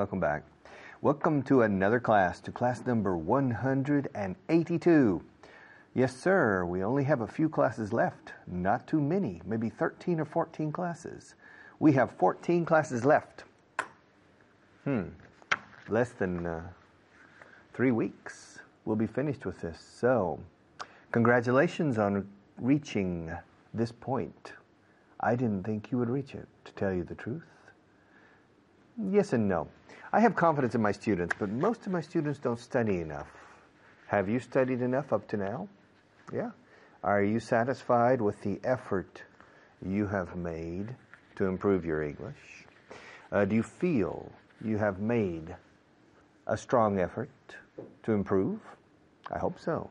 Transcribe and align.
Welcome 0.00 0.18
back. 0.18 0.42
Welcome 1.02 1.42
to 1.42 1.60
another 1.60 2.00
class, 2.00 2.40
to 2.40 2.50
class 2.50 2.86
number 2.86 3.18
182. 3.18 5.22
Yes, 5.92 6.16
sir, 6.16 6.64
we 6.64 6.82
only 6.82 7.04
have 7.04 7.20
a 7.20 7.26
few 7.26 7.50
classes 7.50 7.92
left. 7.92 8.32
Not 8.46 8.86
too 8.86 8.98
many, 8.98 9.42
maybe 9.44 9.68
13 9.68 10.18
or 10.18 10.24
14 10.24 10.72
classes. 10.72 11.34
We 11.80 11.92
have 11.92 12.12
14 12.12 12.64
classes 12.64 13.04
left. 13.04 13.44
Hmm, 14.84 15.08
less 15.90 16.12
than 16.12 16.46
uh, 16.46 16.62
three 17.74 17.90
weeks. 17.90 18.60
We'll 18.86 18.96
be 18.96 19.06
finished 19.06 19.44
with 19.44 19.60
this. 19.60 19.78
So, 19.78 20.40
congratulations 21.12 21.98
on 21.98 22.26
reaching 22.56 23.30
this 23.74 23.92
point. 23.92 24.54
I 25.20 25.36
didn't 25.36 25.64
think 25.64 25.92
you 25.92 25.98
would 25.98 26.08
reach 26.08 26.34
it, 26.34 26.48
to 26.64 26.72
tell 26.72 26.90
you 26.90 27.04
the 27.04 27.16
truth. 27.16 27.44
Yes 28.96 29.34
and 29.34 29.46
no. 29.46 29.68
I 30.12 30.18
have 30.18 30.34
confidence 30.34 30.74
in 30.74 30.82
my 30.82 30.90
students, 30.90 31.36
but 31.38 31.50
most 31.50 31.86
of 31.86 31.92
my 31.92 32.00
students 32.00 32.40
don't 32.40 32.58
study 32.58 33.00
enough. 33.00 33.28
Have 34.08 34.28
you 34.28 34.40
studied 34.40 34.82
enough 34.82 35.12
up 35.12 35.28
to 35.28 35.36
now? 35.36 35.68
Yeah. 36.32 36.50
Are 37.04 37.22
you 37.22 37.38
satisfied 37.38 38.20
with 38.20 38.40
the 38.42 38.58
effort 38.64 39.22
you 39.80 40.08
have 40.08 40.34
made 40.34 40.96
to 41.36 41.46
improve 41.46 41.84
your 41.84 42.02
English? 42.02 42.66
Uh, 43.30 43.44
do 43.44 43.54
you 43.54 43.62
feel 43.62 44.32
you 44.64 44.78
have 44.78 44.98
made 44.98 45.54
a 46.48 46.56
strong 46.56 46.98
effort 46.98 47.30
to 48.02 48.12
improve? 48.12 48.58
I 49.30 49.38
hope 49.38 49.60
so, 49.60 49.88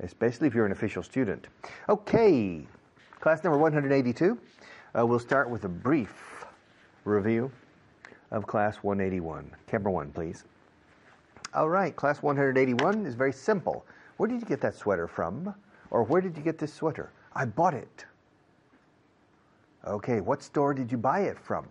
especially 0.00 0.46
if 0.46 0.54
you're 0.54 0.64
an 0.64 0.72
official 0.72 1.02
student. 1.02 1.48
Okay, 1.90 2.66
class 3.20 3.44
number 3.44 3.58
182. 3.58 4.38
Uh, 4.98 5.04
we'll 5.04 5.18
start 5.18 5.50
with 5.50 5.64
a 5.64 5.68
brief 5.68 6.46
review 7.04 7.52
of 8.34 8.48
class 8.48 8.78
181. 8.78 9.48
Camera 9.68 9.92
one, 9.92 10.10
please. 10.10 10.44
All 11.54 11.68
right, 11.68 11.94
class 11.94 12.20
181 12.20 13.06
is 13.06 13.14
very 13.14 13.32
simple. 13.32 13.86
Where 14.16 14.28
did 14.28 14.40
you 14.40 14.46
get 14.46 14.60
that 14.62 14.74
sweater 14.74 15.06
from? 15.06 15.54
Or 15.90 16.02
where 16.02 16.20
did 16.20 16.36
you 16.36 16.42
get 16.42 16.58
this 16.58 16.74
sweater? 16.74 17.12
I 17.32 17.44
bought 17.44 17.74
it. 17.74 18.04
Okay, 19.86 20.20
what 20.20 20.42
store 20.42 20.74
did 20.74 20.90
you 20.90 20.98
buy 20.98 21.20
it 21.20 21.38
from? 21.38 21.66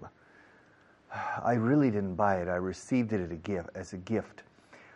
I 1.43 1.53
really 1.53 1.91
didn't 1.91 2.15
buy 2.15 2.37
it. 2.37 2.47
I 2.47 2.55
received 2.55 3.11
it 3.11 3.19
as 3.19 3.31
a 3.31 3.35
gift. 3.35 3.69
As 3.75 3.91
a 3.91 3.97
gift. 3.97 4.43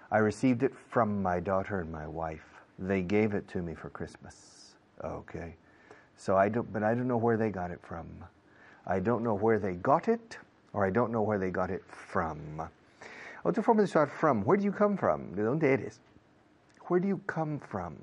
I 0.10 0.20
received 0.20 0.64
it 0.64 0.74
from 0.90 1.22
my 1.22 1.42
daughter 1.42 1.82
and 1.82 1.92
my 1.92 2.08
wife. 2.08 2.46
They 2.80 3.02
gave 3.02 3.34
it 3.34 3.46
to 3.50 3.62
me 3.62 3.74
for 3.74 3.90
Christmas. 3.90 4.76
Okay. 5.04 5.56
So 6.16 6.38
I 6.38 6.48
don't 6.48 6.72
but 6.72 6.82
I 6.82 6.96
don't 6.96 7.10
know 7.10 7.18
where 7.18 7.36
they 7.36 7.50
got 7.50 7.72
it 7.72 7.80
from. 7.84 8.08
I 8.86 9.00
don't 9.00 9.22
know 9.22 9.36
where 9.36 9.60
they 9.60 9.74
got 9.74 10.08
it 10.08 10.38
or 10.74 10.86
I 10.86 10.90
don't 10.90 11.12
know 11.12 11.22
where 11.22 11.40
they 11.40 11.50
got 11.50 11.70
it 11.70 11.84
from. 11.88 12.70
Otra 13.46 13.64
forma 13.64 13.86
de 13.86 13.88
usar 13.88 14.10
from. 14.10 14.44
Where 14.44 14.58
do 14.58 14.64
you 14.64 14.72
come 14.72 14.98
from? 14.98 15.34
¿De 15.34 15.68
eres? 15.68 16.00
Where 16.88 17.00
do 17.00 17.08
you 17.08 17.22
come 17.28 17.60
from? 17.60 17.96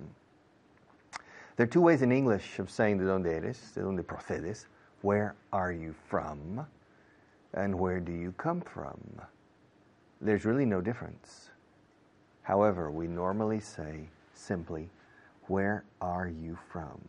There 1.57 1.65
are 1.65 1.69
two 1.69 1.81
ways 1.81 2.03
in 2.03 2.11
English 2.11 2.59
of 2.59 2.71
saying 2.71 2.99
de 2.99 3.05
dónde 3.05 3.27
eres, 3.27 3.73
de 3.75 3.81
dónde 3.81 4.05
procedes. 4.05 4.67
Where 5.03 5.35
are 5.53 5.73
you 5.73 5.95
from? 6.09 6.67
And 7.53 7.79
where 7.79 8.01
do 8.01 8.13
you 8.13 8.33
come 8.33 8.61
from? 8.61 8.99
There's 10.21 10.45
really 10.45 10.65
no 10.65 10.81
difference. 10.81 11.51
However, 12.43 12.91
we 12.91 13.07
normally 13.07 13.61
say 13.61 14.09
simply, 14.35 14.89
Where 15.47 15.85
are 16.01 16.29
you 16.29 16.59
from? 16.73 17.01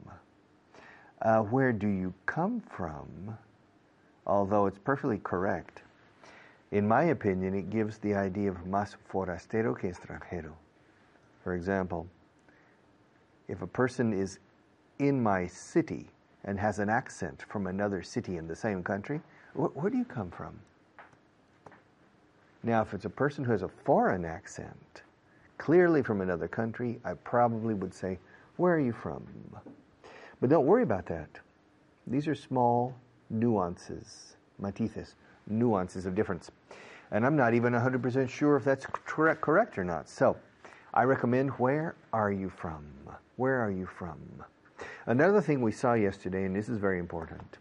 Uh, 1.21 1.39
where 1.39 1.71
do 1.71 1.87
you 1.87 2.13
come 2.25 2.61
from? 2.61 3.37
Although 4.25 4.65
it's 4.65 4.79
perfectly 4.79 5.19
correct, 5.23 5.81
in 6.71 6.87
my 6.87 7.03
opinion, 7.03 7.53
it 7.53 7.69
gives 7.69 7.97
the 7.99 8.15
idea 8.15 8.49
of 8.49 8.57
más 8.65 8.95
forastero 9.11 9.77
que 9.79 9.89
extranjero. 9.89 10.53
For 11.43 11.53
example, 11.53 12.07
if 13.47 13.61
a 13.61 13.67
person 13.67 14.13
is 14.13 14.39
in 14.99 15.21
my 15.21 15.47
city 15.47 16.09
and 16.43 16.59
has 16.59 16.79
an 16.79 16.89
accent 16.89 17.43
from 17.47 17.67
another 17.67 18.01
city 18.01 18.37
in 18.37 18.47
the 18.47 18.55
same 18.55 18.83
country, 18.83 19.21
wh- 19.53 19.75
where 19.75 19.89
do 19.89 19.97
you 19.97 20.05
come 20.05 20.31
from? 20.31 20.59
Now, 22.63 22.81
if 22.81 22.93
it's 22.93 23.05
a 23.05 23.09
person 23.09 23.43
who 23.43 23.51
has 23.51 23.61
a 23.61 23.67
foreign 23.67 24.25
accent, 24.25 25.03
clearly 25.59 26.01
from 26.01 26.21
another 26.21 26.47
country, 26.47 26.99
I 27.05 27.13
probably 27.13 27.75
would 27.75 27.93
say, 27.93 28.17
Where 28.57 28.73
are 28.73 28.79
you 28.79 28.91
from? 28.91 29.25
But 30.41 30.49
don't 30.49 30.65
worry 30.65 30.83
about 30.83 31.05
that. 31.05 31.29
These 32.07 32.27
are 32.27 32.35
small 32.35 32.95
nuances, 33.29 34.35
matices, 34.59 35.15
nuances 35.47 36.05
of 36.05 36.15
difference. 36.15 36.51
And 37.11 37.25
I'm 37.25 37.35
not 37.35 37.53
even 37.53 37.73
100% 37.73 38.29
sure 38.29 38.55
if 38.55 38.63
that's 38.63 38.85
correct, 39.05 39.41
correct 39.41 39.77
or 39.77 39.83
not. 39.83 40.09
So 40.09 40.37
I 40.93 41.03
recommend 41.03 41.51
where 41.51 41.95
are 42.13 42.31
you 42.31 42.49
from? 42.49 42.85
Where 43.35 43.61
are 43.61 43.71
you 43.71 43.85
from? 43.85 44.17
Another 45.05 45.41
thing 45.41 45.61
we 45.61 45.71
saw 45.71 45.93
yesterday, 45.93 46.45
and 46.45 46.55
this 46.55 46.69
is 46.69 46.77
very 46.77 46.99
important 46.99 47.57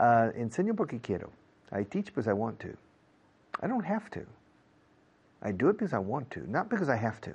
uh, 0.00 0.30
enseño 0.36 0.76
porque 0.76 1.00
quiero. 1.02 1.30
I 1.72 1.82
teach 1.84 2.06
because 2.06 2.28
I 2.28 2.32
want 2.32 2.60
to. 2.60 2.76
I 3.62 3.66
don't 3.66 3.84
have 3.84 4.10
to. 4.10 4.26
I 5.42 5.52
do 5.52 5.68
it 5.68 5.78
because 5.78 5.92
I 5.92 5.98
want 5.98 6.30
to, 6.32 6.50
not 6.50 6.68
because 6.68 6.88
I 6.88 6.96
have 6.96 7.20
to. 7.22 7.34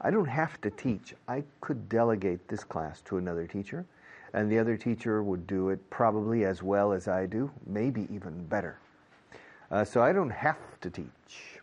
I 0.00 0.10
don't 0.10 0.28
have 0.28 0.60
to 0.62 0.70
teach. 0.70 1.14
I 1.28 1.44
could 1.60 1.88
delegate 1.88 2.48
this 2.48 2.64
class 2.64 3.00
to 3.02 3.18
another 3.18 3.46
teacher 3.46 3.84
and 4.34 4.50
the 4.50 4.58
other 4.58 4.76
teacher 4.76 5.22
would 5.22 5.46
do 5.46 5.68
it 5.70 5.90
probably 5.90 6.44
as 6.44 6.62
well 6.62 6.92
as 6.92 7.08
I 7.08 7.26
do, 7.26 7.50
maybe 7.66 8.08
even 8.10 8.46
better. 8.46 8.78
Uh, 9.70 9.84
so 9.84 10.02
I 10.02 10.12
don't 10.12 10.30
have 10.30 10.58
to 10.80 10.90
teach. 10.90 11.60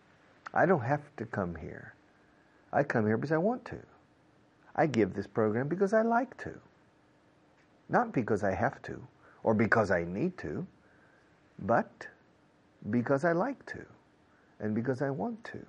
I 0.53 0.65
don't 0.65 0.81
have 0.81 1.01
to 1.17 1.25
come 1.25 1.55
here. 1.55 1.93
I 2.71 2.83
come 2.83 3.05
here 3.05 3.17
because 3.17 3.31
I 3.31 3.37
want 3.37 3.65
to. 3.65 3.79
I 4.75 4.85
give 4.85 5.13
this 5.13 5.27
program 5.27 5.67
because 5.67 5.93
I 5.93 6.01
like 6.01 6.37
to. 6.37 6.53
Not 7.89 8.13
because 8.13 8.43
I 8.43 8.53
have 8.53 8.81
to 8.83 9.01
or 9.43 9.53
because 9.53 9.89
I 9.91 10.03
need 10.03 10.37
to, 10.39 10.65
but 11.59 12.07
because 12.89 13.25
I 13.25 13.31
like 13.31 13.65
to 13.67 13.85
and 14.59 14.75
because 14.75 15.01
I 15.01 15.09
want 15.09 15.43
to. 15.45 15.59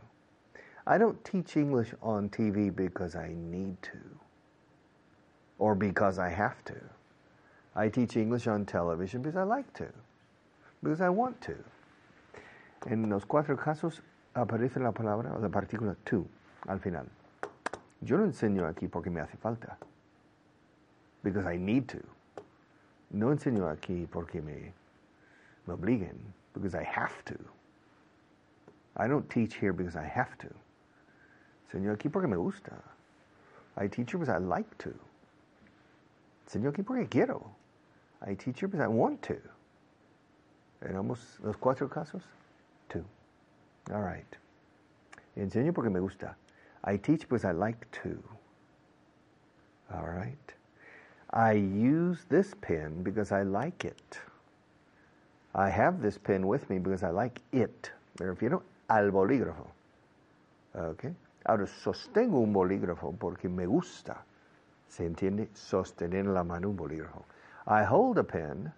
I 0.87 0.99
don't 0.99 1.23
teach 1.25 1.57
English 1.57 1.95
on 2.03 2.29
TV 2.31 2.75
because 2.75 3.17
I 3.17 3.33
need 3.35 3.81
to 3.83 3.99
or 5.61 5.75
because 5.77 6.19
I 6.19 6.31
have 6.31 6.65
to. 6.65 6.75
I 7.77 7.89
teach 7.89 8.17
English 8.17 8.49
on 8.49 8.65
television 8.65 9.23
because 9.23 9.37
I 9.37 9.45
like 9.45 9.73
to, 9.75 9.87
because 10.83 11.01
I 11.01 11.11
want 11.11 11.41
to. 11.43 11.55
En 12.87 13.09
los 13.09 13.25
cuatro 13.25 13.57
casos 13.57 14.01
aparece 14.35 14.81
la 14.81 14.91
palabra 14.91 15.37
o 15.37 15.39
la 15.39 15.49
partícula 15.49 15.95
to 16.07 16.27
al 16.67 16.79
final. 16.79 17.07
Yo 18.03 18.17
no 18.17 18.25
enseño 18.25 18.67
aquí 18.67 18.91
porque 18.91 19.11
me 19.11 19.21
hace 19.21 19.37
falta, 19.37 19.77
because 21.23 21.47
I 21.47 21.57
need 21.59 21.87
to. 21.89 22.01
No 23.13 23.27
enseño 23.27 23.71
aquí 23.71 24.09
porque 24.11 24.43
me, 24.43 24.73
me 25.67 25.75
obliguen, 25.75 26.17
because 26.55 26.75
I 26.75 26.83
have 26.83 27.23
to. 27.27 27.39
I 28.97 29.07
don't 29.07 29.29
teach 29.29 29.55
here 29.55 29.75
because 29.75 29.95
I 29.95 30.07
have 30.07 30.39
to. 30.39 30.49
Enseño 31.71 31.95
aquí 31.95 32.11
porque 32.11 32.29
me 32.29 32.37
gusta. 32.37 32.73
I 33.77 33.87
teach 33.89 34.13
here 34.13 34.19
because 34.19 34.35
I 34.35 34.39
like 34.39 34.79
to. 34.79 34.95
Enseño 36.51 36.71
aquí 36.71 36.83
porque 36.83 37.07
quiero. 37.07 37.55
I 38.27 38.35
teach 38.35 38.61
here 38.61 38.69
because 38.69 38.85
I 38.85 38.89
want 38.89 39.23
to. 39.23 39.37
En 40.83 40.97
ambos, 40.97 41.39
los 41.45 41.57
cuatro 41.57 41.89
casos, 41.89 42.23
two. 42.89 43.05
All 43.93 44.03
right. 44.03 44.37
Enseño 45.37 45.73
porque 45.73 45.91
me 45.91 46.01
gusta. 46.01 46.35
I 46.83 46.97
teach 46.97 47.29
because 47.29 47.45
I 47.45 47.53
like 47.53 47.87
to. 48.03 48.21
All 49.95 50.07
right. 50.07 50.55
I 51.33 51.53
use 51.53 52.25
this 52.29 52.53
pen 52.61 53.05
because 53.05 53.31
I 53.31 53.43
like 53.43 53.85
it. 53.85 54.19
I 55.55 55.69
have 55.69 56.03
this 56.03 56.19
pen 56.19 56.49
with 56.49 56.69
me 56.69 56.79
because 56.79 57.05
I 57.05 57.11
like 57.11 57.41
it 57.53 57.93
Me 58.19 58.27
refiero 58.27 58.63
al 58.89 59.13
bolígrafo. 59.13 59.67
Okay. 60.75 61.15
Ahora 61.47 61.67
sostengo 61.67 62.41
un 62.41 62.53
bolígrafo 62.53 63.15
porque 63.17 63.49
me 63.49 63.67
gusta. 63.67 64.25
¿Se 64.91 65.07
entiende? 65.07 65.49
Sostener 65.55 66.27
la 66.27 66.43
mano 66.43 66.69
un 66.69 66.77
bolígrafo. 66.77 67.25
I 67.67 67.85
hold 67.85 68.19
a 68.19 68.25
pen, 68.25 68.73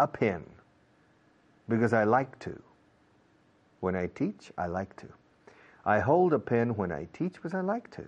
a 0.00 0.08
pen, 0.08 0.44
because 1.68 1.92
I 1.92 2.02
like 2.04 2.36
to. 2.40 2.60
When 3.80 3.94
I 3.94 4.08
teach, 4.08 4.50
I 4.58 4.66
like 4.66 4.96
to. 4.96 5.06
I 5.84 6.00
hold 6.00 6.32
a 6.32 6.38
pen 6.38 6.74
when 6.76 6.90
I 6.90 7.06
teach 7.12 7.34
because 7.34 7.54
I 7.54 7.60
like 7.60 7.88
to. 7.92 8.02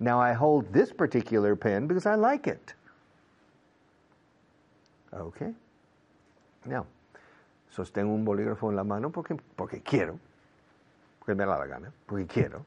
Now 0.00 0.20
I 0.20 0.34
hold 0.34 0.70
this 0.72 0.92
particular 0.92 1.56
pen 1.56 1.86
because 1.86 2.04
I 2.04 2.14
like 2.14 2.46
it. 2.46 2.74
Okay. 5.14 5.54
Now, 6.66 6.86
sostengo 7.74 8.14
un 8.14 8.24
bolígrafo 8.24 8.68
en 8.68 8.76
la 8.76 8.84
mano 8.84 9.08
porque, 9.08 9.34
porque 9.56 9.82
quiero, 9.82 10.18
porque 11.18 11.34
me 11.34 11.46
da 11.46 11.56
la 11.56 11.66
gana, 11.66 11.90
porque 12.06 12.26
quiero. 12.26 12.64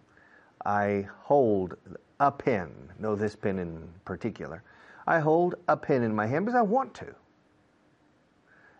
I 0.65 1.07
hold 1.27 1.77
a 2.19 2.31
pen, 2.31 2.71
no 2.99 3.15
this 3.15 3.35
pen 3.35 3.59
in 3.59 3.87
particular. 4.05 4.63
I 5.05 5.19
hold 5.19 5.55
a 5.67 5.75
pen 5.75 6.03
in 6.03 6.15
my 6.15 6.27
hand 6.27 6.45
because 6.45 6.57
I 6.57 6.61
want 6.61 6.93
to. 6.95 7.13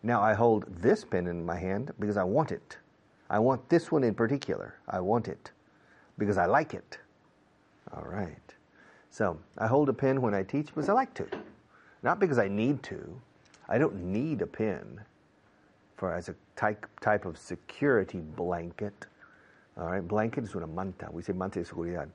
Now 0.02 0.22
I 0.22 0.34
hold 0.34 0.66
this 0.70 1.04
pen 1.04 1.28
in 1.28 1.46
my 1.46 1.58
hand 1.58 1.92
because 2.00 2.18
I 2.18 2.24
want 2.24 2.52
it. 2.52 2.78
I 3.30 3.40
want 3.40 3.68
this 3.70 3.92
one 3.92 4.04
in 4.04 4.14
particular. 4.14 4.76
I 4.88 5.00
want 5.00 5.28
it 5.28 5.52
because 6.18 6.38
I 6.38 6.46
like 6.46 6.74
it. 6.74 6.98
All 7.96 8.04
right. 8.04 8.54
So 9.10 9.38
I 9.58 9.68
hold 9.68 9.90
a 9.90 9.94
pen 9.94 10.22
when 10.22 10.34
I 10.34 10.44
teach 10.44 10.68
because 10.68 10.90
I 10.90 10.94
like 10.94 11.14
to, 11.16 11.28
not 12.02 12.20
because 12.20 12.38
I 12.38 12.48
need 12.48 12.84
to. 12.84 13.22
I 13.70 13.78
don't 13.78 14.04
need 14.04 14.42
a 14.42 14.48
pen 14.48 15.02
for 15.98 16.14
as 16.14 16.30
a 16.30 16.36
type 16.56 16.86
type 17.00 17.26
of 17.26 17.38
security 17.38 18.20
blanket. 18.20 19.06
All 19.78 19.88
right, 19.88 20.06
blanket 20.06 20.44
is 20.44 20.56
una 20.56 20.68
manta. 20.68 21.10
We 21.12 21.22
say 21.22 21.34
manta 21.34 21.60
de 21.60 21.66
seguridad. 21.66 22.10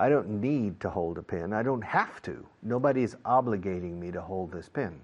I 0.00 0.08
don't 0.08 0.40
need 0.40 0.80
to 0.80 0.88
hold 0.88 1.18
a 1.18 1.22
pen. 1.22 1.52
I 1.52 1.62
don't 1.62 1.84
have 1.84 2.22
to. 2.22 2.46
Nobody 2.62 3.02
is 3.02 3.16
obligating 3.26 3.98
me 3.98 4.10
to 4.12 4.22
hold 4.22 4.50
this 4.50 4.66
pen. 4.66 4.98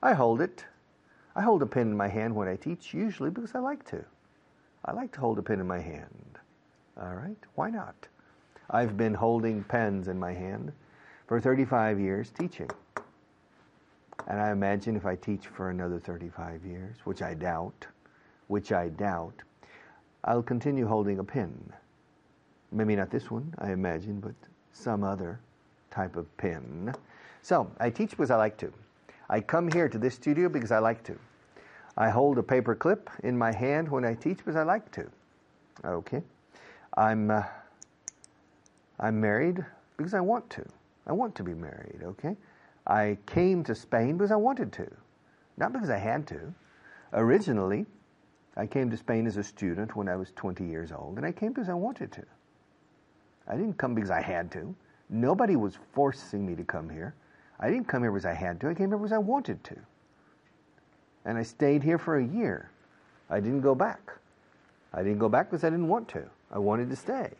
I 0.00 0.14
hold 0.14 0.40
it. 0.40 0.64
I 1.34 1.42
hold 1.42 1.60
a 1.60 1.66
pen 1.66 1.88
in 1.88 1.96
my 1.96 2.06
hand 2.06 2.36
when 2.36 2.46
I 2.46 2.54
teach, 2.54 2.94
usually 2.94 3.30
because 3.30 3.56
I 3.56 3.58
like 3.58 3.84
to. 3.86 4.04
I 4.84 4.92
like 4.92 5.10
to 5.14 5.20
hold 5.20 5.40
a 5.40 5.42
pen 5.42 5.58
in 5.58 5.66
my 5.66 5.80
hand. 5.80 6.38
All 7.02 7.16
right? 7.16 7.36
Why 7.56 7.68
not? 7.68 8.06
I've 8.70 8.96
been 8.96 9.12
holding 9.12 9.64
pens 9.64 10.06
in 10.06 10.20
my 10.20 10.34
hand 10.34 10.70
for 11.26 11.40
35 11.40 11.98
years 11.98 12.30
teaching. 12.30 12.70
And 14.28 14.40
I 14.40 14.52
imagine 14.52 14.94
if 14.94 15.04
I 15.04 15.16
teach 15.16 15.48
for 15.48 15.70
another 15.70 15.98
35 15.98 16.64
years, 16.64 16.98
which 17.02 17.22
I 17.22 17.34
doubt, 17.34 17.88
which 18.46 18.70
I 18.70 18.88
doubt, 18.88 19.42
I'll 20.22 20.44
continue 20.44 20.86
holding 20.86 21.18
a 21.18 21.24
pen. 21.24 21.72
Maybe 22.70 22.96
not 22.96 23.10
this 23.10 23.30
one, 23.30 23.54
I 23.58 23.72
imagine, 23.72 24.20
but 24.20 24.34
some 24.72 25.02
other 25.02 25.40
type 25.90 26.16
of 26.16 26.34
pen. 26.36 26.94
So 27.42 27.70
I 27.80 27.90
teach 27.90 28.10
because 28.10 28.30
I 28.30 28.36
like 28.36 28.56
to. 28.58 28.72
I 29.30 29.40
come 29.40 29.70
here 29.70 29.88
to 29.88 29.98
this 29.98 30.14
studio 30.14 30.48
because 30.48 30.70
I 30.70 30.78
like 30.78 31.02
to. 31.04 31.18
I 31.96 32.10
hold 32.10 32.38
a 32.38 32.42
paper 32.42 32.74
clip 32.74 33.10
in 33.22 33.36
my 33.36 33.52
hand 33.52 33.88
when 33.88 34.04
I 34.04 34.14
teach 34.14 34.38
because 34.38 34.56
I 34.56 34.62
like 34.62 34.90
to. 34.92 35.06
Okay. 35.84 36.22
I'm 36.96 37.30
uh, 37.30 37.42
I'm 39.00 39.20
married 39.20 39.64
because 39.96 40.14
I 40.14 40.20
want 40.20 40.48
to. 40.50 40.64
I 41.06 41.12
want 41.12 41.34
to 41.36 41.42
be 41.42 41.54
married, 41.54 42.00
okay? 42.02 42.36
I 42.86 43.16
came 43.26 43.62
to 43.64 43.74
Spain 43.74 44.16
because 44.16 44.30
I 44.30 44.36
wanted 44.36 44.72
to, 44.74 44.90
not 45.56 45.72
because 45.72 45.90
I 45.90 45.98
had 45.98 46.26
to. 46.28 46.52
Originally, 47.12 47.86
I 48.56 48.66
came 48.66 48.90
to 48.90 48.96
Spain 48.96 49.26
as 49.26 49.36
a 49.36 49.44
student 49.44 49.94
when 49.94 50.08
I 50.08 50.16
was 50.16 50.32
20 50.32 50.64
years 50.64 50.92
old, 50.92 51.16
and 51.16 51.24
I 51.24 51.32
came 51.32 51.52
because 51.52 51.68
I 51.68 51.74
wanted 51.74 52.12
to. 52.12 52.24
I 53.48 53.56
didn't 53.56 53.78
come 53.78 53.94
because 53.94 54.10
I 54.10 54.20
had 54.20 54.50
to. 54.52 54.74
Nobody 55.08 55.56
was 55.56 55.78
forcing 55.92 56.46
me 56.46 56.54
to 56.54 56.64
come 56.64 56.90
here. 56.90 57.14
I 57.58 57.70
didn't 57.70 57.88
come 57.88 58.02
here 58.02 58.12
because 58.12 58.26
I 58.26 58.34
had 58.34 58.60
to. 58.60 58.68
I 58.68 58.74
came 58.74 58.90
here 58.90 58.98
because 58.98 59.12
I 59.12 59.18
wanted 59.18 59.64
to. 59.64 59.76
And 61.24 61.38
I 61.38 61.42
stayed 61.42 61.82
here 61.82 61.98
for 61.98 62.18
a 62.18 62.24
year. 62.24 62.70
I 63.30 63.40
didn't 63.40 63.62
go 63.62 63.74
back. 63.74 64.12
I 64.92 65.02
didn't 65.02 65.18
go 65.18 65.28
back 65.28 65.50
because 65.50 65.64
I 65.64 65.70
didn't 65.70 65.88
want 65.88 66.08
to. 66.08 66.24
I 66.50 66.58
wanted 66.58 66.90
to 66.90 66.96
stay. 66.96 67.30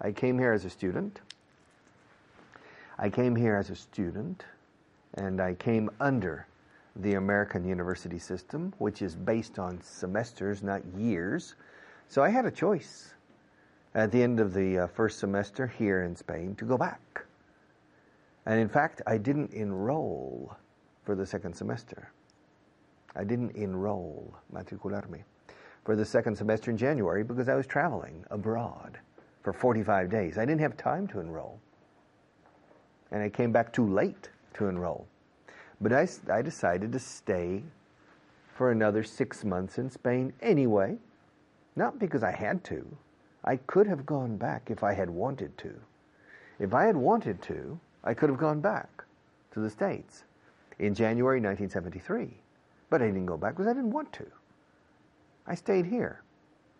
I 0.00 0.10
came 0.12 0.38
here 0.38 0.52
as 0.52 0.64
a 0.64 0.70
student. 0.70 1.20
I 2.98 3.08
came 3.08 3.36
here 3.36 3.56
as 3.56 3.70
a 3.70 3.76
student, 3.76 4.44
and 5.14 5.40
I 5.40 5.54
came 5.54 5.90
under 6.00 6.46
the 6.96 7.14
American 7.14 7.64
university 7.64 8.18
system, 8.18 8.72
which 8.78 9.02
is 9.02 9.16
based 9.16 9.58
on 9.58 9.80
semesters, 9.82 10.62
not 10.62 10.84
years. 10.96 11.54
So 12.08 12.22
I 12.22 12.28
had 12.28 12.44
a 12.44 12.50
choice 12.50 13.13
at 13.94 14.10
the 14.10 14.22
end 14.22 14.40
of 14.40 14.52
the 14.52 14.80
uh, 14.80 14.86
first 14.88 15.18
semester 15.18 15.66
here 15.66 16.02
in 16.02 16.16
Spain 16.16 16.54
to 16.56 16.64
go 16.64 16.76
back. 16.76 17.24
And 18.46 18.60
in 18.60 18.68
fact, 18.68 19.02
I 19.06 19.18
didn't 19.18 19.52
enroll 19.52 20.56
for 21.04 21.14
the 21.14 21.26
second 21.26 21.54
semester. 21.54 22.10
I 23.16 23.24
didn't 23.24 23.52
enroll, 23.52 24.34
matricularme, 24.52 25.22
for 25.84 25.96
the 25.96 26.04
second 26.04 26.36
semester 26.36 26.70
in 26.70 26.76
January 26.76 27.22
because 27.22 27.48
I 27.48 27.54
was 27.54 27.66
traveling 27.66 28.24
abroad 28.30 28.98
for 29.42 29.52
45 29.52 30.10
days. 30.10 30.38
I 30.38 30.44
didn't 30.44 30.60
have 30.60 30.76
time 30.76 31.06
to 31.08 31.20
enroll. 31.20 31.60
And 33.12 33.22
I 33.22 33.28
came 33.28 33.52
back 33.52 33.72
too 33.72 33.86
late 33.86 34.30
to 34.54 34.66
enroll. 34.66 35.06
But 35.80 35.92
I, 35.92 36.08
I 36.32 36.42
decided 36.42 36.92
to 36.92 36.98
stay 36.98 37.62
for 38.56 38.70
another 38.70 39.02
six 39.04 39.44
months 39.44 39.78
in 39.78 39.90
Spain 39.90 40.32
anyway, 40.40 40.96
not 41.76 41.98
because 41.98 42.22
I 42.22 42.32
had 42.32 42.64
to. 42.64 42.96
I 43.44 43.56
could 43.56 43.86
have 43.86 44.06
gone 44.06 44.36
back 44.38 44.70
if 44.70 44.82
I 44.82 44.94
had 44.94 45.10
wanted 45.10 45.56
to. 45.58 45.74
If 46.58 46.72
I 46.72 46.84
had 46.84 46.96
wanted 46.96 47.42
to, 47.42 47.78
I 48.02 48.14
could 48.14 48.30
have 48.30 48.38
gone 48.38 48.60
back 48.60 49.04
to 49.52 49.60
the 49.60 49.68
States 49.68 50.24
in 50.78 50.94
January 50.94 51.40
1973. 51.40 52.30
But 52.88 53.02
I 53.02 53.06
didn't 53.06 53.26
go 53.26 53.36
back 53.36 53.54
because 53.54 53.66
I 53.66 53.74
didn't 53.74 53.90
want 53.90 54.12
to. 54.14 54.26
I 55.46 55.54
stayed 55.54 55.84
here. 55.84 56.22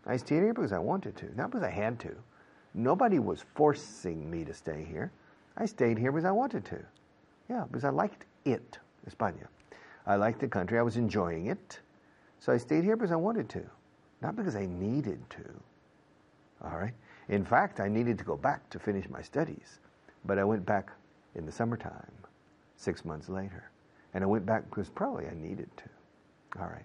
I 0.06 0.16
stayed 0.16 0.42
here 0.42 0.54
because 0.54 0.72
I 0.72 0.78
wanted 0.78 1.16
to, 1.16 1.36
not 1.36 1.50
because 1.50 1.64
I 1.64 1.70
had 1.70 1.98
to. 2.00 2.14
Nobody 2.72 3.18
was 3.18 3.44
forcing 3.54 4.30
me 4.30 4.44
to 4.44 4.54
stay 4.54 4.86
here. 4.88 5.12
I 5.56 5.66
stayed 5.66 5.98
here 5.98 6.12
because 6.12 6.24
I 6.24 6.30
wanted 6.30 6.64
to. 6.66 6.78
Yeah, 7.48 7.64
because 7.70 7.84
I 7.84 7.90
liked 7.90 8.24
it, 8.44 8.78
España. 9.08 9.46
I 10.06 10.16
liked 10.16 10.40
the 10.40 10.48
country. 10.48 10.78
I 10.78 10.82
was 10.82 10.96
enjoying 10.96 11.46
it. 11.46 11.80
So 12.40 12.52
I 12.52 12.56
stayed 12.56 12.84
here 12.84 12.96
because 12.96 13.12
I 13.12 13.16
wanted 13.16 13.48
to, 13.50 13.62
not 14.22 14.36
because 14.36 14.56
I 14.56 14.66
needed 14.66 15.18
to. 15.30 15.44
All 16.64 16.78
right? 16.78 16.94
In 17.28 17.44
fact, 17.44 17.80
I 17.80 17.88
needed 17.88 18.18
to 18.18 18.24
go 18.24 18.36
back 18.36 18.68
to 18.70 18.78
finish 18.78 19.08
my 19.08 19.22
studies, 19.22 19.80
but 20.24 20.38
I 20.38 20.44
went 20.44 20.64
back 20.64 20.90
in 21.34 21.46
the 21.46 21.52
summertime, 21.52 22.12
six 22.76 23.04
months 23.04 23.28
later. 23.28 23.70
And 24.14 24.22
I 24.22 24.26
went 24.26 24.46
back 24.46 24.68
because 24.70 24.88
probably 24.88 25.26
I 25.26 25.34
needed 25.34 25.68
to. 25.76 26.60
All 26.60 26.68
right. 26.68 26.84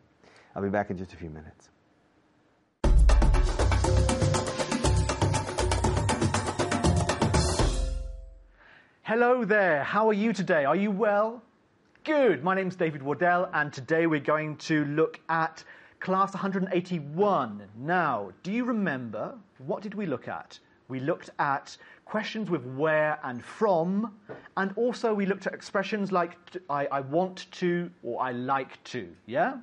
I'll 0.56 0.64
be 0.64 0.70
back 0.70 0.90
in 0.90 0.98
just 0.98 1.14
a 1.14 1.18
few 1.18 1.30
minutes. 1.30 1.70
Hello 9.04 9.44
there, 9.44 9.84
how 9.84 10.08
are 10.08 10.14
you 10.14 10.34
today? 10.34 10.66
Are 10.66 10.76
you 10.76 10.92
well? 10.92 11.42
Good, 12.04 12.44
my 12.44 12.54
name's 12.54 12.76
David 12.76 13.02
Wardell, 13.02 13.50
and 13.54 13.74
today 13.74 14.06
we're 14.06 14.20
going 14.20 14.56
to 14.58 14.86
look 14.86 15.20
at 15.30 15.64
class 16.00 16.34
181. 16.34 17.64
Now, 17.76 18.32
do 18.44 18.52
you 18.52 18.66
remember 18.66 19.36
what 19.60 19.82
did 19.82 19.94
we 19.94 20.06
look 20.06 20.28
at? 20.28 20.60
We 20.88 21.00
looked 21.00 21.30
at 21.38 21.78
questions 22.06 22.50
with 22.50 22.66
where 22.66 23.20
and 23.24 23.44
from, 23.44 24.16
and 24.58 24.74
also 24.76 25.14
we 25.14 25.26
looked 25.26 25.46
at 25.46 25.54
expressions 25.54 26.12
like 26.12 26.36
I, 26.70 26.88
I 26.88 27.02
want 27.02 27.46
to 27.52 27.92
or 28.02 28.22
I 28.22 28.32
like 28.32 28.84
to, 28.86 29.08
yeah? 29.28 29.58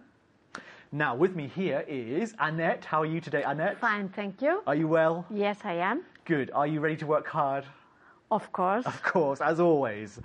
Now, 0.93 1.17
with 1.17 1.35
me 1.35 1.49
here 1.49 1.85
is 1.88 2.35
Annette. 2.38 2.85
How 2.85 3.03
are 3.03 3.07
you 3.07 3.21
today, 3.21 3.43
Annette? 3.43 3.81
Fine, 3.81 4.09
thank 4.11 4.41
you. 4.41 4.62
Are 4.69 4.76
you 4.76 4.87
well? 4.87 5.26
Yes, 5.31 5.59
I 5.65 5.75
am. 5.75 6.05
Good. 6.25 6.53
Are 6.55 6.67
you 6.67 6.79
ready 6.81 6.97
to 6.97 7.07
work 7.07 7.26
hard? 7.26 7.65
Of 8.31 8.53
course. 8.53 8.87
Of 8.87 9.03
course, 9.03 9.41
as 9.41 9.59
always. 9.59 10.21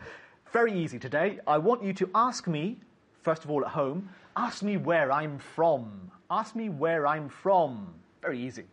Very 0.51 0.74
easy 0.74 1.00
today. 1.00 1.40
I 1.48 1.58
want 1.58 1.84
you 1.84 1.94
to 1.94 2.10
ask 2.13 2.48
me, 2.48 2.78
first 3.24 3.44
of 3.44 3.50
all 3.50 3.66
at 3.66 3.72
home, 3.72 4.08
ask 4.38 4.62
me 4.62 4.78
where 4.78 5.12
I'm 5.12 5.40
from. 5.40 6.12
Ask 6.30 6.56
me 6.56 6.70
where 6.70 7.08
I'm 7.08 7.28
from. 7.28 7.88
Very 8.22 8.40
easy. 8.40 8.66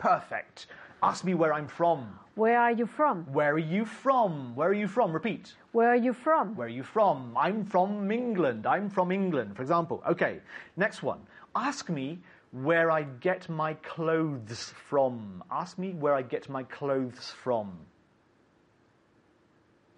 Perfect. 0.00 0.66
Ask 1.02 1.24
me 1.24 1.34
where 1.34 1.52
I'm 1.52 1.68
from. 1.68 2.18
Where 2.34 2.58
are 2.58 2.72
you 2.72 2.86
from? 2.86 3.30
Where 3.34 3.52
are 3.52 3.58
you 3.58 3.84
from? 3.84 4.56
Where 4.56 4.70
are 4.70 4.72
you 4.72 4.88
from? 4.88 5.12
Repeat. 5.12 5.54
Where 5.72 5.90
are 5.90 6.02
you 6.06 6.14
from? 6.14 6.56
Where 6.56 6.68
are 6.68 6.70
you 6.70 6.82
from? 6.82 7.36
I'm 7.36 7.66
from 7.66 8.10
England. 8.10 8.66
I'm 8.66 8.88
from 8.88 9.12
England, 9.12 9.54
for 9.54 9.60
example. 9.60 10.02
Okay, 10.08 10.40
next 10.78 11.02
one. 11.02 11.20
Ask 11.54 11.90
me 11.90 12.18
where 12.52 12.90
I 12.90 13.02
get 13.02 13.46
my 13.50 13.74
clothes 13.74 14.72
from. 14.88 15.44
Ask 15.50 15.78
me 15.78 15.92
where 15.92 16.14
I 16.14 16.22
get 16.22 16.48
my 16.48 16.62
clothes 16.62 17.34
from. 17.42 17.78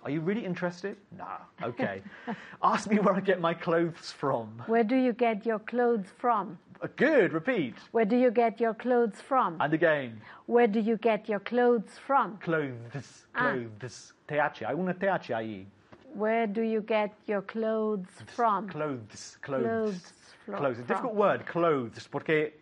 Are 0.04 0.11
you 0.11 0.21
really 0.21 0.44
interested? 0.44 0.97
No. 1.16 1.26
Okay. 1.62 2.02
Ask 2.62 2.90
me 2.90 2.99
where 2.99 3.14
I 3.14 3.21
get 3.21 3.40
my 3.40 3.54
clothes 3.54 4.11
from. 4.11 4.62
Where 4.66 4.85
do 4.85 4.97
you 4.97 5.12
get 5.12 5.47
your 5.47 5.61
clothes 5.61 6.09
from? 6.18 6.59
Uh, 6.80 6.88
Good. 6.97 7.32
Repeat. 7.32 7.76
Where 7.92 8.04
do 8.04 8.16
you 8.16 8.30
get 8.32 8.61
your 8.61 8.75
clothes 8.75 9.21
from? 9.21 9.56
And 9.61 9.73
again. 9.73 10.21
Where 10.47 10.66
do 10.66 10.80
you 10.80 10.97
get 10.97 11.28
your 11.28 11.40
clothes 11.40 11.99
from? 12.04 12.38
Clothes. 12.38 13.26
Ah. 13.35 13.52
Clothes. 13.52 14.12
TH. 14.26 14.64
Hay 14.66 14.75
una 14.75 14.94
TH 14.94 15.30
ahí. 15.30 15.66
Where 16.14 16.47
do 16.47 16.62
you 16.62 16.80
get 16.82 17.14
your 17.26 17.42
clothes 17.42 18.11
from? 18.26 18.68
Clothes. 18.68 19.38
Clothes. 19.40 19.62
Clothes 19.62 20.12
Clothes. 20.47 20.78
It's 20.78 20.85
a 20.85 20.88
difficult 20.88 21.14
word. 21.14 21.47
Clothes. 21.47 22.09
Porque 22.11 22.52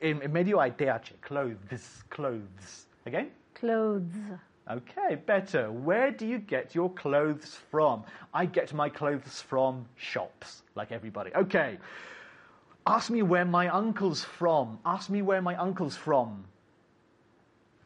in, 0.00 0.22
en 0.22 0.32
medio 0.32 0.60
hay 0.60 0.70
TH. 0.70 1.14
Clothes. 1.22 2.04
Clothes. 2.10 2.86
Again. 3.06 3.30
Clothes. 3.54 4.38
Okay, 4.68 5.14
better. 5.14 5.70
Where 5.70 6.10
do 6.10 6.26
you 6.26 6.38
get 6.38 6.74
your 6.74 6.90
clothes 6.90 7.58
from? 7.70 8.02
I 8.34 8.46
get 8.46 8.74
my 8.74 8.88
clothes 8.88 9.40
from 9.40 9.86
shops, 9.96 10.62
like 10.74 10.90
everybody. 10.90 11.32
Okay. 11.34 11.78
Ask 12.84 13.10
me 13.10 13.22
where 13.22 13.44
my 13.44 13.68
uncle's 13.68 14.24
from. 14.24 14.78
Ask 14.84 15.08
me 15.08 15.22
where 15.22 15.42
my 15.42 15.56
uncle's 15.56 15.96
from. 15.96 16.44